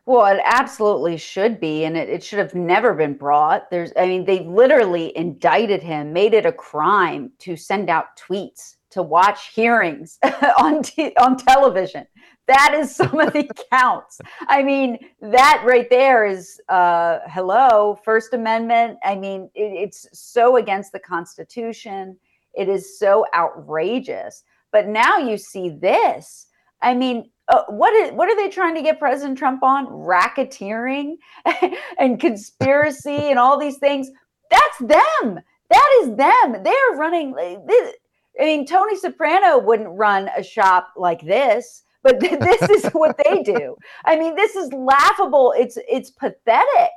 Well, 0.05 0.25
it 0.25 0.41
absolutely 0.43 1.17
should 1.17 1.59
be, 1.59 1.85
and 1.85 1.95
it, 1.95 2.09
it 2.09 2.23
should 2.23 2.39
have 2.39 2.55
never 2.55 2.95
been 2.95 3.13
brought. 3.13 3.69
There's, 3.69 3.91
I 3.95 4.07
mean, 4.07 4.25
they 4.25 4.39
literally 4.39 5.15
indicted 5.15 5.83
him, 5.83 6.13
made 6.13 6.33
it 6.33 6.47
a 6.47 6.51
crime 6.51 7.31
to 7.39 7.55
send 7.55 7.91
out 7.91 8.17
tweets, 8.17 8.77
to 8.89 9.03
watch 9.03 9.53
hearings 9.53 10.17
on 10.59 10.81
t- 10.81 11.13
on 11.19 11.37
television. 11.37 12.07
That 12.49 12.73
is 12.73 12.95
some 12.95 13.19
of 13.19 13.31
the 13.31 13.47
counts. 13.71 14.19
I 14.47 14.63
mean, 14.63 14.97
that 15.21 15.61
right 15.63 15.87
there 15.87 16.25
is 16.25 16.59
uh, 16.67 17.19
hello, 17.27 17.99
First 18.03 18.33
Amendment. 18.33 18.97
I 19.03 19.15
mean, 19.15 19.51
it, 19.53 19.71
it's 19.71 20.07
so 20.13 20.57
against 20.57 20.91
the 20.91 20.99
Constitution. 20.99 22.17
It 22.55 22.67
is 22.67 22.97
so 22.97 23.25
outrageous. 23.35 24.43
But 24.71 24.87
now 24.87 25.17
you 25.17 25.37
see 25.37 25.69
this. 25.69 26.47
I 26.81 26.95
mean, 26.95 27.29
uh, 27.49 27.63
what 27.69 27.93
is 27.93 28.13
what 28.13 28.29
are 28.29 28.35
they 28.35 28.49
trying 28.49 28.73
to 28.75 28.81
get 28.81 28.97
President 28.97 29.37
Trump 29.37 29.61
on? 29.61 29.85
Racketeering 29.85 31.17
and 31.99 32.19
conspiracy 32.19 33.29
and 33.29 33.37
all 33.37 33.59
these 33.59 33.77
things. 33.77 34.09
That's 34.49 34.77
them. 34.79 35.39
That 35.69 35.99
is 36.01 36.15
them. 36.15 36.63
They're 36.63 36.95
running. 36.97 37.35
This, 37.67 37.93
I 38.41 38.45
mean, 38.45 38.65
Tony 38.65 38.97
Soprano 38.97 39.59
wouldn't 39.59 39.89
run 39.89 40.29
a 40.35 40.41
shop 40.41 40.93
like 40.97 41.21
this, 41.21 41.83
but 42.03 42.19
this 42.19 42.61
is 42.69 42.85
what 42.93 43.19
they 43.23 43.43
do. 43.43 43.75
I 44.05 44.17
mean, 44.17 44.35
this 44.35 44.55
is 44.55 44.71
laughable. 44.73 45.53
It's 45.57 45.77
it's 45.89 46.09
pathetic. 46.11 46.91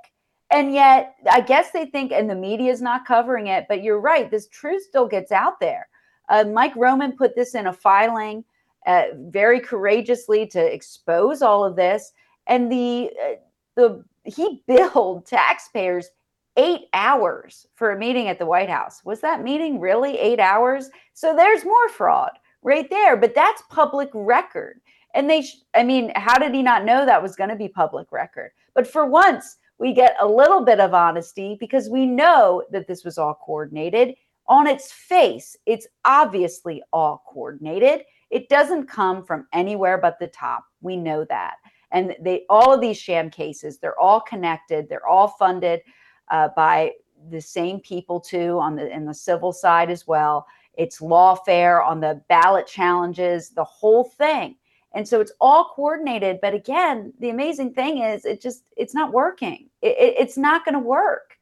And 0.50 0.74
yet, 0.74 1.14
I 1.30 1.40
guess 1.40 1.70
they 1.70 1.86
think, 1.86 2.12
and 2.12 2.28
the 2.28 2.34
media 2.34 2.70
is 2.70 2.82
not 2.82 3.06
covering 3.06 3.46
it. 3.46 3.66
But 3.68 3.82
you're 3.82 4.00
right. 4.00 4.30
This 4.30 4.48
truth 4.48 4.82
still 4.82 5.08
gets 5.08 5.32
out 5.32 5.58
there. 5.60 5.88
Uh, 6.28 6.44
Mike 6.44 6.76
Roman 6.76 7.12
put 7.12 7.34
this 7.34 7.54
in 7.54 7.66
a 7.66 7.72
filing 7.72 8.44
uh, 8.86 9.04
very 9.16 9.60
courageously 9.60 10.46
to 10.48 10.60
expose 10.60 11.42
all 11.42 11.64
of 11.64 11.76
this, 11.76 12.12
and 12.46 12.70
the 12.70 13.10
uh, 13.22 13.34
the 13.76 14.04
he 14.24 14.62
billed 14.68 15.26
taxpayers 15.26 16.10
eight 16.56 16.82
hours 16.92 17.66
for 17.74 17.92
a 17.92 17.98
meeting 17.98 18.28
at 18.28 18.38
the 18.38 18.46
White 18.46 18.68
House. 18.68 19.02
Was 19.04 19.20
that 19.20 19.42
meeting 19.42 19.80
really 19.80 20.18
eight 20.18 20.40
hours? 20.40 20.90
So 21.14 21.34
there's 21.34 21.64
more 21.64 21.88
fraud 21.88 22.32
right 22.62 22.88
there, 22.90 23.16
but 23.16 23.34
that's 23.34 23.62
public 23.70 24.10
record. 24.12 24.80
And 25.14 25.28
they, 25.28 25.42
sh- 25.42 25.62
I 25.74 25.82
mean, 25.82 26.12
how 26.16 26.38
did 26.38 26.54
he 26.54 26.62
not 26.62 26.84
know 26.84 27.04
that 27.04 27.22
was 27.22 27.36
going 27.36 27.50
to 27.50 27.56
be 27.56 27.68
public 27.68 28.10
record? 28.12 28.50
But 28.74 28.86
for 28.86 29.06
once, 29.06 29.56
we 29.78 29.92
get 29.92 30.16
a 30.20 30.26
little 30.26 30.64
bit 30.64 30.80
of 30.80 30.94
honesty 30.94 31.56
because 31.58 31.88
we 31.88 32.06
know 32.06 32.62
that 32.70 32.86
this 32.86 33.04
was 33.04 33.18
all 33.18 33.34
coordinated. 33.34 34.14
On 34.46 34.66
its 34.66 34.92
face, 34.92 35.56
it's 35.66 35.86
obviously 36.04 36.82
all 36.92 37.24
coordinated. 37.26 38.02
It 38.30 38.48
doesn't 38.48 38.86
come 38.86 39.24
from 39.24 39.46
anywhere 39.52 39.98
but 39.98 40.18
the 40.18 40.28
top. 40.28 40.64
We 40.80 40.96
know 40.96 41.24
that. 41.28 41.56
And 41.90 42.16
they 42.20 42.44
all 42.48 42.72
of 42.72 42.80
these 42.80 42.96
sham 42.96 43.28
cases, 43.28 43.78
they're 43.78 43.98
all 43.98 44.20
connected, 44.20 44.88
they're 44.88 45.06
all 45.06 45.28
funded 45.28 45.82
uh, 46.30 46.48
by 46.56 46.92
the 47.30 47.40
same 47.40 47.80
people 47.80 48.18
too 48.18 48.58
on 48.58 48.74
the 48.74 48.90
in 48.90 49.04
the 49.04 49.14
civil 49.14 49.52
side 49.52 49.90
as 49.90 50.06
well. 50.06 50.46
It's 50.74 51.00
lawfare 51.00 51.86
on 51.86 52.00
the 52.00 52.22
ballot 52.28 52.66
challenges, 52.66 53.50
the 53.50 53.64
whole 53.64 54.04
thing. 54.04 54.56
And 54.94 55.06
so 55.06 55.20
it's 55.20 55.32
all 55.40 55.72
coordinated. 55.74 56.38
But 56.42 56.54
again, 56.54 57.12
the 57.18 57.30
amazing 57.30 57.74
thing 57.74 57.98
is 57.98 58.24
it 58.24 58.40
just 58.40 58.64
it's 58.76 58.94
not 58.94 59.12
working. 59.12 59.68
It, 59.80 59.96
it, 59.98 60.14
it's 60.18 60.36
not 60.36 60.64
going 60.64 60.74
to 60.74 60.78
work 60.78 61.34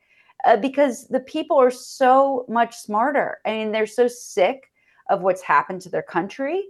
uh, 0.44 0.56
because 0.56 1.06
the 1.08 1.20
people 1.20 1.58
are 1.58 1.70
so 1.70 2.44
much 2.48 2.76
smarter. 2.76 3.38
I 3.44 3.52
mean, 3.52 3.72
they're 3.72 3.86
so 3.86 4.08
sick 4.08 4.70
of 5.08 5.22
what's 5.22 5.42
happened 5.42 5.80
to 5.82 5.88
their 5.88 6.02
country, 6.02 6.62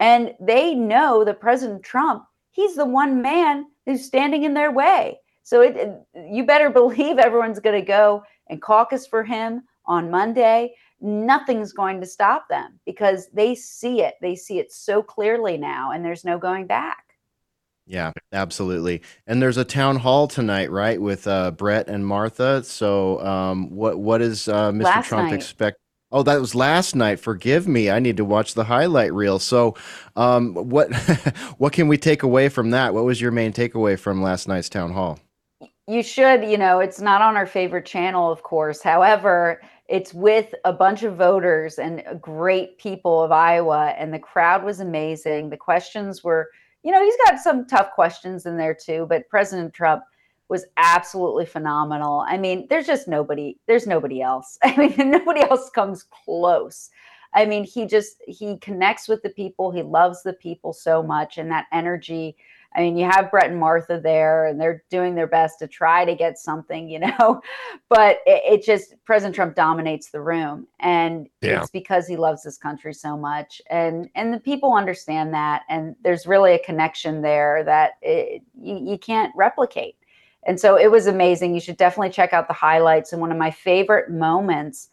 and 0.00 0.34
they 0.40 0.74
know 0.74 1.24
that 1.24 1.40
President 1.40 1.82
Trump 1.82 2.24
he's 2.56 2.74
the 2.74 2.84
one 2.86 3.20
man 3.20 3.66
who's 3.84 4.04
standing 4.04 4.42
in 4.42 4.54
their 4.54 4.72
way. 4.72 5.20
So 5.42 5.60
it, 5.60 5.76
you 6.28 6.44
better 6.44 6.70
believe 6.82 7.18
everyone's 7.18 7.60
going 7.60 7.80
to 7.80 7.86
go 7.86 8.24
and 8.48 8.60
caucus 8.60 9.06
for 9.06 9.22
him 9.22 9.62
on 9.84 10.10
Monday. 10.10 10.74
Nothing's 11.00 11.72
going 11.72 12.00
to 12.00 12.06
stop 12.06 12.48
them 12.48 12.80
because 12.86 13.28
they 13.32 13.54
see 13.54 14.02
it. 14.02 14.14
They 14.20 14.34
see 14.34 14.58
it 14.58 14.72
so 14.72 15.02
clearly 15.02 15.58
now, 15.58 15.90
and 15.92 16.04
there's 16.04 16.24
no 16.24 16.38
going 16.38 16.66
back. 16.66 17.06
Yeah, 17.86 18.12
absolutely. 18.32 19.02
And 19.26 19.40
there's 19.40 19.58
a 19.58 19.64
town 19.64 19.96
hall 19.96 20.26
tonight, 20.26 20.70
right, 20.70 21.00
with 21.00 21.26
uh, 21.26 21.52
Bret 21.52 21.88
and 21.88 22.04
Martha. 22.04 22.64
So, 22.64 23.24
um, 23.24 23.70
what 23.70 23.98
what 23.98 24.20
is 24.20 24.48
uh, 24.48 24.72
Mr. 24.72 24.82
Last 24.82 25.08
Trump 25.08 25.30
night. 25.30 25.34
expect? 25.34 25.78
Oh, 26.10 26.22
that 26.24 26.40
was 26.40 26.54
last 26.54 26.96
night. 26.96 27.20
Forgive 27.20 27.68
me. 27.68 27.90
I 27.90 28.00
need 28.00 28.16
to 28.16 28.24
watch 28.24 28.54
the 28.54 28.64
highlight 28.64 29.12
reel. 29.12 29.38
So, 29.38 29.76
um, 30.16 30.54
what 30.54 30.92
what 31.58 31.72
can 31.72 31.86
we 31.86 31.96
take 31.96 32.24
away 32.24 32.48
from 32.48 32.70
that? 32.70 32.92
What 32.92 33.04
was 33.04 33.20
your 33.20 33.30
main 33.30 33.52
takeaway 33.52 33.98
from 33.98 34.20
last 34.20 34.48
night's 34.48 34.68
town 34.68 34.92
hall? 34.92 35.20
You 35.88 36.02
should, 36.02 36.42
you 36.42 36.58
know, 36.58 36.80
it's 36.80 37.00
not 37.00 37.22
on 37.22 37.36
our 37.36 37.46
favorite 37.46 37.86
channel, 37.86 38.32
of 38.32 38.42
course. 38.42 38.82
However, 38.82 39.60
it's 39.88 40.12
with 40.12 40.54
a 40.64 40.72
bunch 40.72 41.02
of 41.02 41.16
voters 41.16 41.78
and 41.78 42.02
great 42.20 42.78
people 42.78 43.22
of 43.22 43.32
Iowa, 43.32 43.94
and 43.98 44.12
the 44.12 44.18
crowd 44.18 44.64
was 44.64 44.80
amazing. 44.80 45.50
The 45.50 45.56
questions 45.56 46.24
were, 46.24 46.50
you 46.82 46.92
know, 46.92 47.02
he's 47.02 47.16
got 47.26 47.38
some 47.38 47.66
tough 47.66 47.92
questions 47.92 48.46
in 48.46 48.56
there 48.56 48.74
too, 48.74 49.06
but 49.08 49.28
President 49.28 49.72
Trump 49.72 50.02
was 50.48 50.66
absolutely 50.76 51.46
phenomenal. 51.46 52.24
I 52.28 52.36
mean, 52.36 52.66
there's 52.70 52.86
just 52.86 53.08
nobody, 53.08 53.58
there's 53.66 53.86
nobody 53.86 54.22
else. 54.22 54.58
I 54.64 54.76
mean, 54.76 55.10
nobody 55.10 55.40
else 55.40 55.70
comes 55.70 56.04
close. 56.04 56.90
I 57.34 57.44
mean, 57.44 57.64
he 57.64 57.86
just 57.86 58.22
he 58.26 58.56
connects 58.58 59.08
with 59.08 59.22
the 59.22 59.30
people. 59.30 59.70
He 59.70 59.82
loves 59.82 60.22
the 60.22 60.32
people 60.32 60.72
so 60.72 61.02
much, 61.02 61.38
and 61.38 61.50
that 61.50 61.66
energy. 61.72 62.36
I 62.76 62.80
mean, 62.80 62.96
you 62.98 63.06
have 63.06 63.30
Bret 63.30 63.50
and 63.50 63.58
Martha 63.58 63.98
there, 63.98 64.46
and 64.46 64.60
they're 64.60 64.84
doing 64.90 65.14
their 65.14 65.26
best 65.26 65.58
to 65.60 65.66
try 65.66 66.04
to 66.04 66.14
get 66.14 66.38
something, 66.38 66.88
you 66.88 67.00
know. 67.00 67.40
But 67.88 68.18
it, 68.26 68.42
it 68.60 68.64
just 68.64 68.94
President 69.04 69.34
Trump 69.34 69.54
dominates 69.54 70.10
the 70.10 70.20
room, 70.20 70.66
and 70.80 71.28
Yeah. 71.40 71.60
it's 71.60 71.70
because 71.70 72.08
he 72.08 72.16
loves 72.16 72.42
this 72.42 72.58
country 72.58 72.92
so 72.92 73.16
much, 73.16 73.62
and 73.70 74.08
and 74.14 74.34
the 74.34 74.40
people 74.40 74.74
understand 74.74 75.32
that, 75.34 75.62
and 75.68 75.94
there's 76.02 76.26
really 76.26 76.54
a 76.54 76.58
connection 76.58 77.22
there 77.22 77.62
that 77.64 77.92
it, 78.02 78.42
you 78.60 78.76
you 78.76 78.98
can't 78.98 79.32
replicate. 79.36 79.96
And 80.46 80.58
so 80.60 80.76
it 80.76 80.90
was 80.90 81.06
amazing. 81.06 81.54
You 81.54 81.60
should 81.60 81.76
definitely 81.76 82.10
check 82.10 82.32
out 82.32 82.46
the 82.48 82.54
highlights. 82.54 83.12
And 83.12 83.20
one 83.20 83.32
of 83.32 83.38
my 83.38 83.50
favorite 83.50 84.10
moments 84.10 84.90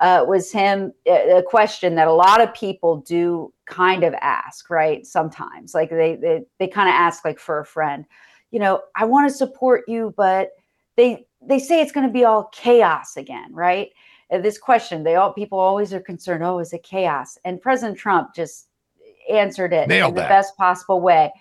uh, 0.00 0.24
was 0.26 0.50
him 0.50 0.92
a 1.06 1.38
a 1.38 1.42
question 1.42 1.94
that 1.94 2.08
a 2.08 2.12
lot 2.12 2.40
of 2.40 2.52
people 2.54 2.98
do 2.98 3.52
kind 3.66 4.02
of 4.04 4.14
ask, 4.20 4.68
right? 4.70 5.06
Sometimes, 5.06 5.74
like 5.74 5.90
they 5.90 6.16
they, 6.16 6.42
they 6.58 6.68
kind 6.68 6.88
of 6.88 6.94
ask 6.94 7.24
like 7.24 7.38
for 7.38 7.60
a 7.60 7.66
friend, 7.66 8.04
you 8.50 8.58
know, 8.58 8.82
I 8.96 9.04
want 9.04 9.28
to 9.28 9.34
support 9.36 9.84
you, 9.88 10.12
but 10.16 10.50
they 10.96 11.26
they 11.40 11.58
say 11.58 11.80
it's 11.80 11.92
going 11.92 12.06
to 12.06 12.12
be 12.12 12.24
all 12.24 12.50
chaos 12.52 13.16
again, 13.16 13.52
right? 13.52 13.90
Uh, 14.32 14.38
This 14.38 14.58
question, 14.58 15.04
they 15.04 15.16
all 15.16 15.32
people 15.32 15.58
always 15.58 15.92
are 15.92 16.00
concerned. 16.00 16.42
Oh, 16.42 16.58
is 16.58 16.72
it 16.72 16.82
chaos? 16.82 17.38
And 17.44 17.60
President 17.60 17.98
Trump 17.98 18.34
just 18.34 18.68
answered 19.30 19.72
it 19.72 19.88
Nailed 19.88 20.10
in 20.10 20.14
the 20.16 20.20
that. 20.22 20.28
best 20.28 20.56
possible 20.56 21.00
way. 21.00 21.32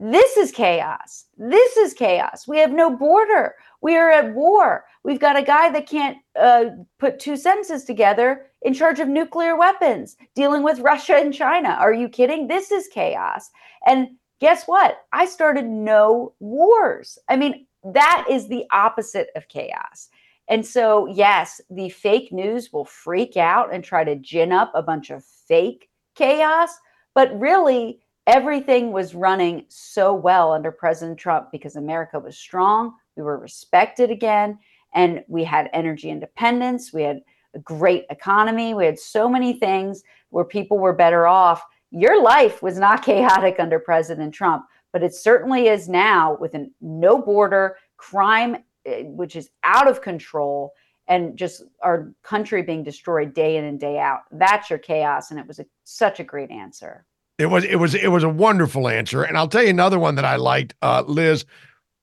This 0.00 0.36
is 0.36 0.52
chaos. 0.52 1.24
This 1.36 1.76
is 1.76 1.92
chaos. 1.92 2.46
We 2.46 2.58
have 2.58 2.70
no 2.70 2.96
border. 2.96 3.54
We 3.80 3.96
are 3.96 4.10
at 4.10 4.32
war. 4.32 4.84
We've 5.02 5.18
got 5.18 5.36
a 5.36 5.42
guy 5.42 5.70
that 5.70 5.88
can't 5.88 6.18
uh, 6.38 6.66
put 6.98 7.18
two 7.18 7.36
sentences 7.36 7.84
together 7.84 8.46
in 8.62 8.74
charge 8.74 9.00
of 9.00 9.08
nuclear 9.08 9.56
weapons, 9.56 10.16
dealing 10.34 10.62
with 10.62 10.80
Russia 10.80 11.16
and 11.16 11.34
China. 11.34 11.70
Are 11.70 11.92
you 11.92 12.08
kidding? 12.08 12.46
This 12.46 12.70
is 12.70 12.88
chaos. 12.88 13.50
And 13.86 14.08
guess 14.40 14.64
what? 14.66 14.98
I 15.12 15.26
started 15.26 15.66
no 15.66 16.32
wars. 16.38 17.18
I 17.28 17.36
mean, 17.36 17.66
that 17.84 18.24
is 18.30 18.48
the 18.48 18.64
opposite 18.70 19.30
of 19.34 19.48
chaos. 19.48 20.08
And 20.48 20.64
so, 20.64 21.06
yes, 21.06 21.60
the 21.70 21.88
fake 21.90 22.32
news 22.32 22.72
will 22.72 22.84
freak 22.84 23.36
out 23.36 23.72
and 23.72 23.84
try 23.84 24.04
to 24.04 24.16
gin 24.16 24.52
up 24.52 24.72
a 24.74 24.82
bunch 24.82 25.10
of 25.10 25.24
fake 25.24 25.88
chaos. 26.14 26.70
But 27.14 27.38
really, 27.38 28.00
everything 28.28 28.92
was 28.92 29.14
running 29.14 29.64
so 29.68 30.12
well 30.12 30.52
under 30.52 30.70
President 30.70 31.18
Trump 31.18 31.50
because 31.50 31.76
America 31.76 32.20
was 32.20 32.36
strong. 32.36 32.92
We 33.16 33.22
were 33.22 33.38
respected 33.38 34.10
again. 34.10 34.58
And 34.94 35.24
we 35.28 35.44
had 35.44 35.70
energy 35.72 36.10
independence. 36.10 36.92
We 36.92 37.02
had 37.02 37.22
a 37.54 37.58
great 37.58 38.04
economy. 38.10 38.74
We 38.74 38.84
had 38.84 38.98
so 38.98 39.28
many 39.28 39.54
things 39.54 40.02
where 40.28 40.44
people 40.44 40.78
were 40.78 40.92
better 40.92 41.26
off. 41.26 41.62
Your 41.90 42.22
life 42.22 42.62
was 42.62 42.78
not 42.78 43.02
chaotic 43.04 43.56
under 43.58 43.78
President 43.78 44.34
Trump, 44.34 44.66
but 44.92 45.02
it 45.02 45.14
certainly 45.14 45.68
is 45.68 45.88
now 45.88 46.36
with 46.38 46.54
an 46.54 46.72
no 46.82 47.20
border 47.20 47.76
crime, 47.96 48.58
eh, 48.84 49.04
which 49.04 49.36
is 49.36 49.50
out 49.64 49.88
of 49.88 50.02
control 50.02 50.72
and 51.06 51.38
just 51.38 51.62
our 51.82 52.12
country 52.22 52.62
being 52.62 52.84
destroyed 52.84 53.32
day 53.32 53.56
in 53.56 53.64
and 53.64 53.80
day 53.80 53.98
out. 53.98 54.20
That's 54.30 54.68
your 54.68 54.78
chaos. 54.78 55.30
And 55.30 55.40
it 55.40 55.46
was 55.46 55.58
a, 55.58 55.66
such 55.84 56.20
a 56.20 56.24
great 56.24 56.50
answer. 56.50 57.06
It 57.38 57.46
was 57.46 57.64
it 57.64 57.76
was 57.76 57.94
it 57.94 58.08
was 58.08 58.24
a 58.24 58.28
wonderful 58.28 58.88
answer, 58.88 59.22
and 59.22 59.36
I'll 59.38 59.48
tell 59.48 59.62
you 59.62 59.70
another 59.70 59.98
one 59.98 60.16
that 60.16 60.24
I 60.24 60.36
liked, 60.36 60.74
uh, 60.82 61.04
Liz, 61.06 61.44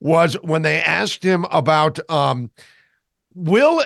was 0.00 0.34
when 0.42 0.62
they 0.62 0.80
asked 0.80 1.22
him 1.22 1.44
about 1.50 1.98
um, 2.10 2.50
will 3.34 3.82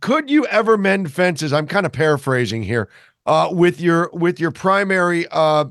could 0.00 0.30
you 0.30 0.46
ever 0.46 0.78
mend 0.78 1.12
fences? 1.12 1.52
I'm 1.52 1.66
kind 1.66 1.86
of 1.86 1.92
paraphrasing 1.92 2.62
here. 2.62 2.88
Uh, 3.24 3.48
with 3.52 3.80
your 3.80 4.10
with 4.12 4.40
your 4.40 4.50
primary, 4.50 5.28
uh, 5.28 5.66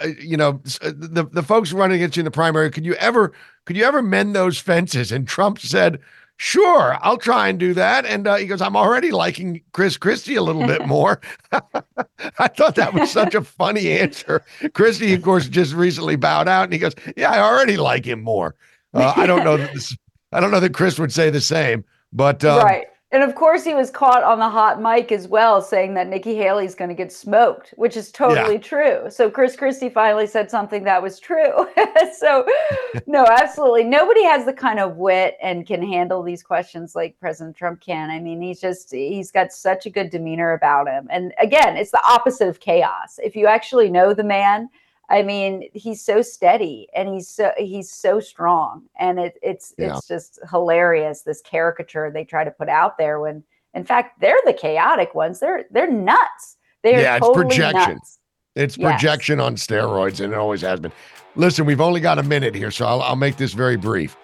uh, 0.00 0.06
you 0.18 0.38
know, 0.38 0.62
uh, 0.80 0.92
the 0.94 1.28
the 1.30 1.42
folks 1.42 1.70
running 1.72 1.96
against 1.96 2.16
you 2.16 2.22
in 2.22 2.24
the 2.24 2.30
primary, 2.30 2.70
could 2.70 2.86
you 2.86 2.94
ever 2.94 3.32
could 3.66 3.76
you 3.76 3.84
ever 3.84 4.00
mend 4.00 4.34
those 4.34 4.56
fences? 4.56 5.12
And 5.12 5.28
Trump 5.28 5.58
said, 5.58 5.98
"Sure, 6.36 6.96
I'll 7.00 7.18
try 7.18 7.48
and 7.48 7.58
do 7.58 7.74
that." 7.74 8.04
And 8.04 8.26
uh, 8.26 8.36
he 8.36 8.46
goes, 8.46 8.60
"I'm 8.60 8.76
already 8.76 9.10
liking 9.10 9.62
Chris 9.72 9.96
Christie 9.96 10.36
a 10.36 10.42
little 10.42 10.66
bit 10.66 10.86
more." 10.86 11.20
I 11.52 12.48
thought 12.48 12.74
that 12.76 12.94
was 12.94 13.10
such 13.10 13.34
a 13.34 13.42
funny 13.42 13.90
answer. 13.90 14.44
Christie, 14.74 15.14
of 15.14 15.22
course, 15.22 15.48
just 15.48 15.74
recently 15.74 16.16
bowed 16.16 16.48
out, 16.48 16.64
and 16.64 16.72
he 16.72 16.78
goes, 16.78 16.94
"Yeah, 17.16 17.30
I 17.30 17.40
already 17.40 17.76
like 17.76 18.04
him 18.04 18.22
more." 18.22 18.54
Uh, 18.92 19.12
I 19.16 19.26
don't 19.26 19.44
know 19.44 19.56
that 19.56 19.72
this, 19.74 19.96
I 20.32 20.40
don't 20.40 20.50
know 20.50 20.60
that 20.60 20.74
Chris 20.74 20.98
would 20.98 21.12
say 21.12 21.30
the 21.30 21.40
same, 21.40 21.84
but 22.12 22.44
um, 22.44 22.64
right. 22.64 22.86
And 23.14 23.22
of 23.22 23.36
course, 23.36 23.62
he 23.62 23.74
was 23.74 23.92
caught 23.92 24.24
on 24.24 24.40
the 24.40 24.48
hot 24.48 24.82
mic 24.82 25.12
as 25.12 25.28
well, 25.28 25.62
saying 25.62 25.94
that 25.94 26.08
Nikki 26.08 26.34
Haley's 26.34 26.74
going 26.74 26.88
to 26.88 26.96
get 26.96 27.12
smoked, 27.12 27.72
which 27.76 27.96
is 27.96 28.10
totally 28.10 28.54
yeah. 28.54 28.60
true. 28.60 29.02
So 29.08 29.30
Chris 29.30 29.54
Christie 29.54 29.88
finally 29.88 30.26
said 30.26 30.50
something 30.50 30.82
that 30.82 31.00
was 31.00 31.20
true. 31.20 31.68
so, 32.18 32.44
no, 33.06 33.24
absolutely. 33.24 33.84
Nobody 33.84 34.24
has 34.24 34.44
the 34.44 34.52
kind 34.52 34.80
of 34.80 34.96
wit 34.96 35.36
and 35.40 35.64
can 35.64 35.80
handle 35.80 36.24
these 36.24 36.42
questions 36.42 36.96
like 36.96 37.16
President 37.20 37.56
Trump 37.56 37.80
can. 37.80 38.10
I 38.10 38.18
mean, 38.18 38.42
he's 38.42 38.60
just, 38.60 38.90
he's 38.90 39.30
got 39.30 39.52
such 39.52 39.86
a 39.86 39.90
good 39.90 40.10
demeanor 40.10 40.52
about 40.52 40.88
him. 40.88 41.06
And 41.08 41.32
again, 41.38 41.76
it's 41.76 41.92
the 41.92 42.02
opposite 42.08 42.48
of 42.48 42.58
chaos. 42.58 43.20
If 43.22 43.36
you 43.36 43.46
actually 43.46 43.90
know 43.90 44.12
the 44.12 44.24
man, 44.24 44.68
I 45.10 45.22
mean, 45.22 45.68
he's 45.74 46.02
so 46.02 46.22
steady 46.22 46.88
and 46.94 47.08
he's 47.08 47.28
so 47.28 47.52
he's 47.58 47.90
so 47.90 48.20
strong, 48.20 48.84
and 48.98 49.18
it, 49.18 49.38
it's 49.42 49.74
yeah. 49.76 49.96
it's 49.96 50.08
just 50.08 50.38
hilarious 50.50 51.22
this 51.22 51.42
caricature 51.42 52.10
they 52.10 52.24
try 52.24 52.44
to 52.44 52.50
put 52.50 52.68
out 52.68 52.96
there 52.96 53.20
when 53.20 53.44
in 53.74 53.84
fact 53.84 54.20
they're 54.20 54.40
the 54.44 54.52
chaotic 54.52 55.14
ones. 55.14 55.40
They're 55.40 55.64
they're 55.70 55.90
nuts. 55.90 56.56
They're 56.82 57.00
yeah, 57.00 57.16
it's 57.16 57.26
totally 57.26 57.46
projection. 57.46 57.94
Nuts. 57.94 58.18
It's 58.54 58.78
yes. 58.78 58.92
projection 58.92 59.40
on 59.40 59.56
steroids, 59.56 60.20
and 60.20 60.32
it 60.32 60.38
always 60.38 60.62
has 60.62 60.80
been. 60.80 60.92
Listen, 61.36 61.66
we've 61.66 61.80
only 61.80 62.00
got 62.00 62.18
a 62.18 62.22
minute 62.22 62.54
here, 62.54 62.70
so 62.70 62.86
I'll, 62.86 63.02
I'll 63.02 63.16
make 63.16 63.36
this 63.36 63.52
very 63.52 63.76
brief. 63.76 64.16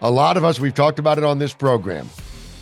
A 0.00 0.10
lot 0.10 0.36
of 0.36 0.44
us, 0.44 0.58
we've 0.58 0.74
talked 0.74 0.98
about 0.98 1.18
it 1.18 1.24
on 1.24 1.38
this 1.38 1.52
program. 1.52 2.08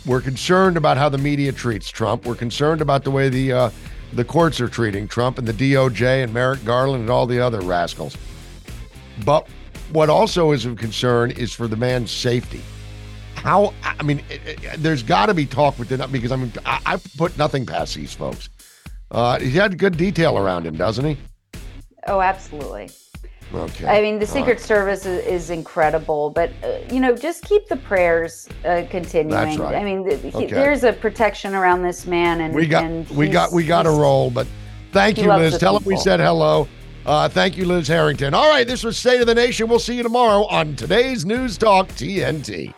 We're 0.05 0.21
concerned 0.21 0.75
about 0.75 0.97
how 0.97 1.07
the 1.07 1.17
media 1.17 1.51
treats 1.51 1.89
Trump. 1.89 2.25
We're 2.25 2.35
concerned 2.35 2.81
about 2.81 3.03
the 3.03 3.11
way 3.11 3.29
the 3.29 3.53
uh, 3.53 3.69
the 4.13 4.23
courts 4.23 4.61
are 4.61 4.67
treating 4.67 5.07
Trump 5.07 5.37
and 5.37 5.47
the 5.47 5.53
DOJ 5.53 6.23
and 6.23 6.33
Merrick 6.33 6.63
Garland 6.63 7.01
and 7.01 7.09
all 7.09 7.25
the 7.25 7.39
other 7.39 7.61
rascals. 7.61 8.15
But 9.25 9.47
what 9.91 10.09
also 10.09 10.51
is 10.51 10.65
of 10.65 10.77
concern 10.77 11.31
is 11.31 11.53
for 11.53 11.67
the 11.67 11.75
man's 11.75 12.11
safety. 12.11 12.61
How, 13.35 13.73
I 13.83 14.03
mean, 14.03 14.21
it, 14.29 14.41
it, 14.63 14.73
there's 14.77 15.03
got 15.03 15.27
to 15.27 15.33
be 15.33 15.45
talk 15.45 15.77
within 15.77 15.99
that 15.99 16.11
because 16.11 16.31
I 16.31 16.35
mean, 16.35 16.51
I, 16.65 16.79
I, 16.85 16.97
put 17.17 17.37
nothing 17.37 17.65
past 17.65 17.95
these 17.95 18.13
folks. 18.13 18.49
Uh, 19.11 19.39
he 19.39 19.51
had 19.51 19.77
good 19.77 19.95
detail 19.95 20.37
around 20.37 20.65
him, 20.65 20.75
doesn't 20.75 21.05
he? 21.05 21.17
Oh, 22.07 22.19
absolutely. 22.19 22.89
Okay. 23.53 23.87
I 23.87 24.01
mean, 24.01 24.19
the 24.19 24.27
Secret 24.27 24.57
right. 24.57 24.59
Service 24.59 25.05
is, 25.05 25.25
is, 25.25 25.49
incredible, 25.49 26.29
but 26.29 26.51
uh, 26.63 26.79
you 26.91 26.99
know, 26.99 27.15
just 27.15 27.45
keep 27.45 27.67
the 27.67 27.77
prayers 27.77 28.47
uh, 28.65 28.83
continuing. 28.89 29.29
That's 29.29 29.57
right. 29.57 29.75
I 29.75 29.83
mean, 29.83 30.05
he, 30.19 30.29
okay. 30.29 30.47
there's 30.47 30.83
a 30.83 30.91
protection 30.91 31.55
around 31.55 31.83
this 31.83 32.05
man, 32.05 32.41
and 32.41 32.53
we 32.53 32.67
got 32.67 32.83
and 32.83 33.09
we 33.09 33.29
got 33.29 33.53
we 33.53 33.65
got 33.65 33.85
a 33.85 33.91
roll. 33.91 34.29
But 34.29 34.47
thank 34.91 35.17
you, 35.17 35.31
Liz. 35.31 35.57
Tell 35.57 35.79
people. 35.79 35.91
him 35.91 35.97
we 35.97 36.01
said 36.01 36.19
hello. 36.19 36.67
Uh, 37.05 37.29
thank 37.29 37.55
you, 37.55 37.65
Liz 37.65 37.87
Harrington. 37.87 38.33
All 38.33 38.49
right, 38.49 38.67
this 38.67 38.83
was 38.83 38.97
State 38.97 39.21
of 39.21 39.27
the 39.27 39.35
Nation. 39.35 39.69
We'll 39.69 39.79
see 39.79 39.95
you 39.95 40.03
tomorrow 40.03 40.45
on 40.47 40.75
today's 40.75 41.25
News 41.25 41.57
Talk 41.57 41.87
TNT. 41.89 42.73